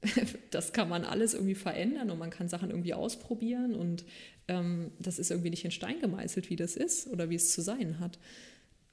das 0.51 0.73
kann 0.73 0.89
man 0.89 1.05
alles 1.05 1.33
irgendwie 1.33 1.55
verändern 1.55 2.09
und 2.11 2.19
man 2.19 2.29
kann 2.29 2.49
Sachen 2.49 2.69
irgendwie 2.69 2.93
ausprobieren 2.93 3.75
und 3.75 4.05
ähm, 4.47 4.91
das 4.99 5.19
ist 5.19 5.31
irgendwie 5.31 5.49
nicht 5.49 5.65
in 5.65 5.71
Stein 5.71 5.99
gemeißelt, 5.99 6.49
wie 6.49 6.55
das 6.55 6.75
ist 6.75 7.07
oder 7.07 7.29
wie 7.29 7.35
es 7.35 7.51
zu 7.51 7.61
sein 7.61 7.99
hat. 7.99 8.19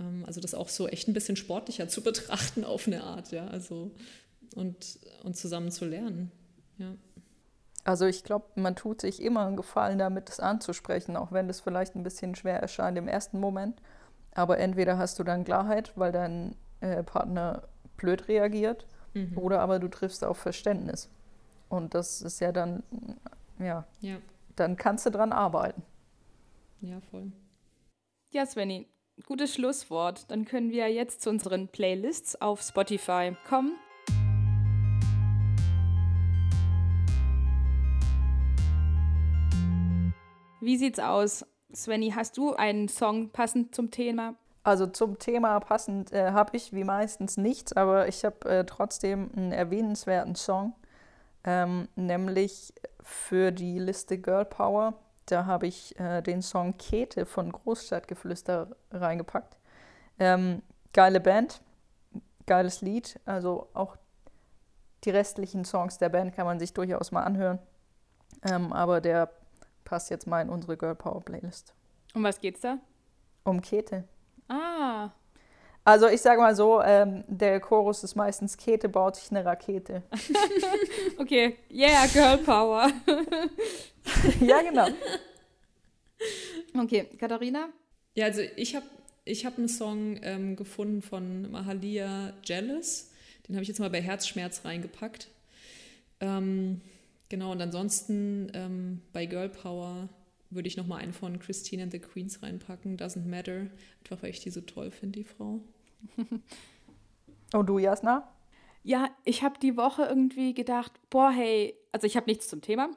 Ähm, 0.02 0.24
also 0.26 0.40
das 0.40 0.54
auch 0.54 0.68
so 0.68 0.88
echt 0.88 1.08
ein 1.08 1.14
bisschen 1.14 1.36
sportlicher 1.36 1.88
zu 1.88 2.02
betrachten 2.04 2.64
auf 2.64 2.86
eine 2.86 3.04
Art, 3.04 3.32
ja, 3.32 3.46
also 3.46 3.92
und, 4.54 4.98
und 5.22 5.36
zusammen 5.36 5.70
zu 5.70 5.84
lernen, 5.84 6.30
ja. 6.78 6.94
Also 7.84 8.06
ich 8.06 8.22
glaube, 8.22 8.46
man 8.54 8.76
tut 8.76 9.00
sich 9.00 9.20
immer 9.20 9.44
einen 9.44 9.56
Gefallen 9.56 9.98
damit, 9.98 10.28
es 10.30 10.38
anzusprechen, 10.38 11.16
auch 11.16 11.32
wenn 11.32 11.48
das 11.48 11.60
vielleicht 11.60 11.96
ein 11.96 12.04
bisschen 12.04 12.36
schwer 12.36 12.60
erscheint 12.60 12.96
im 12.96 13.08
ersten 13.08 13.40
Moment. 13.40 13.82
Aber 14.34 14.58
entweder 14.58 14.98
hast 14.98 15.18
du 15.18 15.24
dann 15.24 15.42
Klarheit, 15.42 15.92
weil 15.96 16.12
dein 16.12 16.54
äh, 16.80 17.02
Partner 17.02 17.64
blöd 17.96 18.28
reagiert, 18.28 18.86
Mhm. 19.14 19.36
Oder 19.36 19.60
aber 19.60 19.78
du 19.78 19.88
triffst 19.88 20.24
auf 20.24 20.38
Verständnis. 20.38 21.10
Und 21.68 21.94
das 21.94 22.22
ist 22.22 22.40
ja 22.40 22.52
dann, 22.52 22.82
ja, 23.58 23.86
ja. 24.00 24.18
dann 24.56 24.76
kannst 24.76 25.06
du 25.06 25.10
dran 25.10 25.32
arbeiten. 25.32 25.82
Ja, 26.80 27.00
voll. 27.00 27.32
Ja, 28.30 28.46
Svenny, 28.46 28.88
gutes 29.26 29.54
Schlusswort. 29.54 30.30
Dann 30.30 30.44
können 30.44 30.70
wir 30.70 30.88
jetzt 30.92 31.22
zu 31.22 31.30
unseren 31.30 31.68
Playlists 31.68 32.40
auf 32.40 32.62
Spotify 32.62 33.36
kommen. 33.48 33.76
Wie 40.60 40.76
sieht's 40.76 41.00
aus? 41.00 41.44
Svenny, 41.74 42.12
hast 42.14 42.36
du 42.36 42.54
einen 42.54 42.88
Song 42.88 43.30
passend 43.30 43.74
zum 43.74 43.90
Thema? 43.90 44.36
Also 44.62 44.86
zum 44.86 45.18
Thema 45.18 45.58
passend 45.58 46.12
äh, 46.12 46.30
habe 46.30 46.56
ich 46.56 46.72
wie 46.72 46.84
meistens 46.84 47.36
nichts, 47.36 47.72
aber 47.72 48.06
ich 48.06 48.24
habe 48.24 48.48
äh, 48.48 48.64
trotzdem 48.64 49.30
einen 49.36 49.50
erwähnenswerten 49.50 50.36
Song, 50.36 50.74
ähm, 51.42 51.88
nämlich 51.96 52.72
für 53.02 53.50
die 53.50 53.80
Liste 53.80 54.18
Girl 54.18 54.44
Power. 54.44 54.94
Da 55.32 55.46
habe 55.46 55.66
ich 55.66 55.98
äh, 55.98 56.20
den 56.20 56.42
Song 56.42 56.76
Kete 56.76 57.24
von 57.24 57.50
Großstadtgeflüster 57.50 58.76
reingepackt. 58.90 59.56
Ähm, 60.18 60.60
geile 60.92 61.20
Band, 61.20 61.62
geiles 62.44 62.82
Lied, 62.82 63.18
also 63.24 63.68
auch 63.72 63.96
die 65.04 65.10
restlichen 65.10 65.64
Songs 65.64 65.96
der 65.96 66.10
Band 66.10 66.34
kann 66.34 66.44
man 66.44 66.58
sich 66.58 66.74
durchaus 66.74 67.12
mal 67.12 67.22
anhören. 67.22 67.60
Ähm, 68.44 68.74
aber 68.74 69.00
der 69.00 69.30
passt 69.84 70.10
jetzt 70.10 70.26
mal 70.26 70.42
in 70.42 70.50
unsere 70.50 70.76
Girl 70.76 70.94
Power 70.94 71.22
Playlist. 71.22 71.72
Um 72.12 72.24
was 72.24 72.38
geht's 72.38 72.60
da? 72.60 72.76
Um 73.44 73.62
Kete. 73.62 74.04
Ah. 74.48 75.12
Also 75.82 76.08
ich 76.08 76.20
sage 76.20 76.42
mal 76.42 76.54
so, 76.54 76.82
ähm, 76.82 77.24
der 77.26 77.58
Chorus 77.58 78.04
ist 78.04 78.16
meistens 78.16 78.58
Kete 78.58 78.90
baut 78.90 79.16
sich 79.16 79.30
eine 79.30 79.46
Rakete. 79.46 80.02
okay, 81.18 81.56
yeah, 81.70 82.06
Girl 82.06 82.36
Power. 82.36 82.88
ja, 84.40 84.62
genau. 84.62 84.88
Okay, 86.74 87.06
Katharina? 87.18 87.68
Ja, 88.14 88.26
also 88.26 88.42
ich 88.56 88.74
habe 88.74 88.86
ich 89.24 89.46
hab 89.46 89.58
einen 89.58 89.68
Song 89.68 90.18
ähm, 90.22 90.56
gefunden 90.56 91.02
von 91.02 91.50
Mahalia 91.50 92.32
Jealous. 92.44 93.10
Den 93.46 93.54
habe 93.54 93.62
ich 93.62 93.68
jetzt 93.68 93.80
mal 93.80 93.90
bei 93.90 94.00
Herzschmerz 94.00 94.64
reingepackt. 94.64 95.28
Ähm, 96.20 96.80
genau, 97.28 97.52
und 97.52 97.60
ansonsten 97.60 98.50
ähm, 98.54 99.02
bei 99.12 99.26
Girl 99.26 99.48
Power 99.48 100.08
würde 100.50 100.68
ich 100.68 100.76
nochmal 100.76 101.02
einen 101.02 101.12
von 101.12 101.38
Christine 101.38 101.84
and 101.84 101.92
the 101.92 101.98
Queens 101.98 102.42
reinpacken. 102.42 102.96
Doesn't 102.96 103.26
matter. 103.26 103.66
Einfach 104.00 104.22
weil 104.22 104.30
ich 104.30 104.40
die 104.40 104.50
so 104.50 104.60
toll 104.60 104.90
finde, 104.90 105.20
die 105.20 105.24
Frau. 105.24 105.60
Und 107.52 107.66
du, 107.66 107.78
Jasna? 107.78 108.28
Ja, 108.84 109.10
ich 109.24 109.42
habe 109.42 109.58
die 109.60 109.76
Woche 109.76 110.04
irgendwie 110.04 110.54
gedacht, 110.54 110.92
boah, 111.10 111.30
hey, 111.30 111.74
also 111.92 112.06
ich 112.06 112.16
habe 112.16 112.26
nichts 112.26 112.48
zum 112.48 112.60
Thema, 112.62 112.90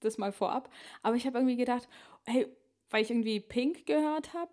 das 0.00 0.18
mal 0.18 0.32
vorab, 0.32 0.70
aber 1.02 1.16
ich 1.16 1.26
habe 1.26 1.38
irgendwie 1.38 1.56
gedacht, 1.56 1.88
hey, 2.24 2.46
weil 2.90 3.02
ich 3.02 3.10
irgendwie 3.10 3.40
Pink 3.40 3.86
gehört 3.86 4.34
habe 4.34 4.52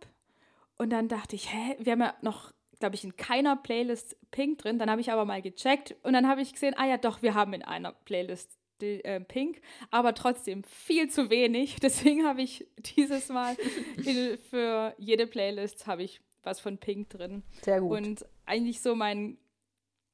und 0.77 0.89
dann 0.89 1.07
dachte 1.07 1.35
ich, 1.35 1.53
hä, 1.53 1.75
wir 1.79 1.93
haben 1.93 2.01
ja 2.01 2.15
noch, 2.21 2.51
glaube 2.79 2.95
ich, 2.95 3.03
in 3.03 3.15
keiner 3.15 3.55
Playlist 3.55 4.17
Pink 4.31 4.59
drin, 4.59 4.79
dann 4.79 4.89
habe 4.89 5.01
ich 5.01 5.11
aber 5.11 5.25
mal 5.25 5.41
gecheckt 5.41 5.95
und 6.03 6.13
dann 6.13 6.27
habe 6.27 6.41
ich 6.41 6.53
gesehen, 6.53 6.75
ah 6.77 6.87
ja, 6.87 6.97
doch, 6.97 7.21
wir 7.21 7.33
haben 7.33 7.53
in 7.53 7.63
einer 7.63 7.91
Playlist 7.91 8.57
die, 8.81 9.03
äh, 9.05 9.19
Pink, 9.19 9.61
aber 9.91 10.13
trotzdem 10.13 10.63
viel 10.63 11.09
zu 11.09 11.29
wenig. 11.29 11.77
Deswegen 11.81 12.25
habe 12.25 12.41
ich 12.41 12.67
dieses 12.77 13.29
Mal 13.29 13.55
in, 14.05 14.37
für 14.37 14.93
jede 14.97 15.27
Playlist 15.27 15.87
habe 15.87 16.03
ich 16.03 16.21
was 16.43 16.59
von 16.59 16.77
Pink 16.77 17.09
drin. 17.09 17.43
Sehr 17.61 17.79
gut. 17.79 17.97
Und 17.97 18.25
eigentlich 18.45 18.81
so 18.81 18.95
mein 18.95 19.37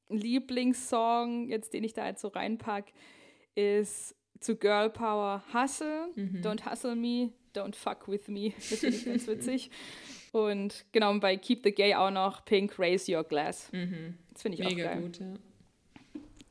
Lieblingssong, 0.10 1.48
jetzt 1.50 1.74
den 1.74 1.84
ich 1.84 1.94
da 1.94 2.08
jetzt 2.08 2.22
so 2.22 2.28
reinpack, 2.28 2.92
ist 3.56 4.16
zu 4.40 4.56
Girl 4.56 4.90
Power 4.90 5.44
Hustle. 5.54 6.10
Mhm. 6.16 6.42
Don't 6.42 6.70
hustle 6.70 6.96
me, 6.96 7.32
don't 7.56 7.76
fuck 7.76 8.08
with 8.08 8.28
me. 8.28 8.54
Das 8.56 8.80
finde 8.80 8.96
ich 8.96 9.06
ganz 9.06 9.28
witzig. 9.28 9.72
Und 10.32 10.86
genau, 10.92 11.18
bei 11.20 11.38
Keep 11.38 11.64
the 11.64 11.72
Gay 11.72 11.96
auch 11.96 12.12
noch 12.12 12.46
Pink 12.46 12.78
Raise 12.78 13.12
Your 13.12 13.24
Glass. 13.24 13.72
Mhm. 13.72 14.16
Das 14.32 14.44
finde 14.44 14.58
ich 14.60 14.64
Mega 14.64 14.90
auch 14.90 14.94
geil. 14.94 15.02
gut, 15.02 15.20
ja. 15.20 15.34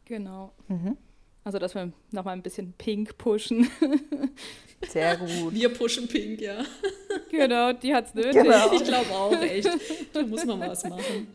Genau. 0.05 0.53
Mhm. 0.69 0.97
Also, 1.45 1.59
dass 1.59 1.75
wir 1.75 1.93
nochmal 2.11 2.35
ein 2.35 2.43
bisschen 2.43 2.73
Pink 2.75 3.17
pushen. 3.17 3.71
Sehr 4.89 5.17
gut. 5.17 5.55
Wir 5.55 5.73
pushen 5.73 6.07
Pink, 6.09 6.41
ja. 6.41 6.65
Genau, 7.31 7.73
die 7.75 7.95
hat 7.95 8.07
es 8.07 8.15
nötig. 8.15 8.33
Genau. 8.43 8.73
Ich 8.73 8.85
glaube 8.85 9.11
auch, 9.11 9.33
echt. 9.43 9.69
Da 10.15 10.23
muss 10.23 10.47
man 10.47 10.61
was 10.61 10.83
machen. 10.85 11.29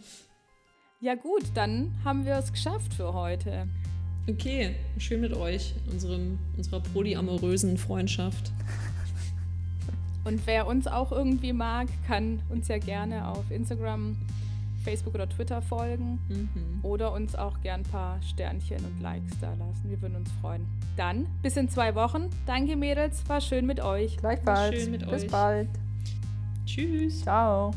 Ja, 1.02 1.14
gut, 1.16 1.44
dann 1.54 1.94
haben 2.04 2.26
wir 2.26 2.36
es 2.36 2.52
geschafft 2.52 2.94
für 2.96 3.14
heute. 3.14 3.68
Okay, 4.30 4.76
schön 4.98 5.20
mit 5.22 5.34
euch, 5.34 5.74
unserem, 5.92 6.40
unserer 6.56 6.80
polyamorösen 6.80 7.78
Freundschaft. 7.78 8.52
Und 10.24 10.46
wer 10.48 10.66
uns 10.68 10.88
auch 10.88 11.12
irgendwie 11.12 11.52
mag, 11.52 11.88
kann 12.08 12.42
uns 12.50 12.70
ja 12.70 12.78
gerne 12.78 13.28
auf 13.28 13.52
Instagram, 13.52 14.16
Facebook 14.86 15.14
oder 15.16 15.28
Twitter 15.28 15.62
folgen 15.62 16.20
Mhm. 16.30 16.80
oder 16.84 17.12
uns 17.14 17.36
auch 17.36 17.60
gern 17.62 17.82
ein 17.82 17.84
paar 17.84 18.22
Sternchen 18.22 18.84
und 18.86 19.02
Likes 19.02 19.32
da 19.42 19.50
lassen. 19.56 19.90
Wir 19.90 20.02
würden 20.02 20.16
uns 20.16 20.30
freuen. 20.42 20.66
Dann 20.96 21.26
bis 21.42 21.58
in 21.58 21.68
zwei 21.70 21.94
Wochen. 21.96 22.30
Danke 22.46 22.78
Mädels, 22.78 23.28
war 23.28 23.42
schön 23.42 23.66
mit 23.66 23.82
euch. 23.82 24.16
Gleichfalls. 24.18 24.76
schön 24.82 24.92
mit 24.92 25.10
Bis 25.10 25.24
euch. 25.24 25.32
bald. 25.32 25.68
Tschüss. 26.66 27.22
Ciao. 27.24 27.72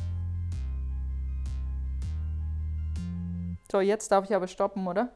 So, 3.71 3.81
jetzt 3.81 4.13
darf 4.13 4.25
ich 4.25 4.35
aber 4.35 4.47
stoppen, 4.47 4.87
oder? 4.87 5.11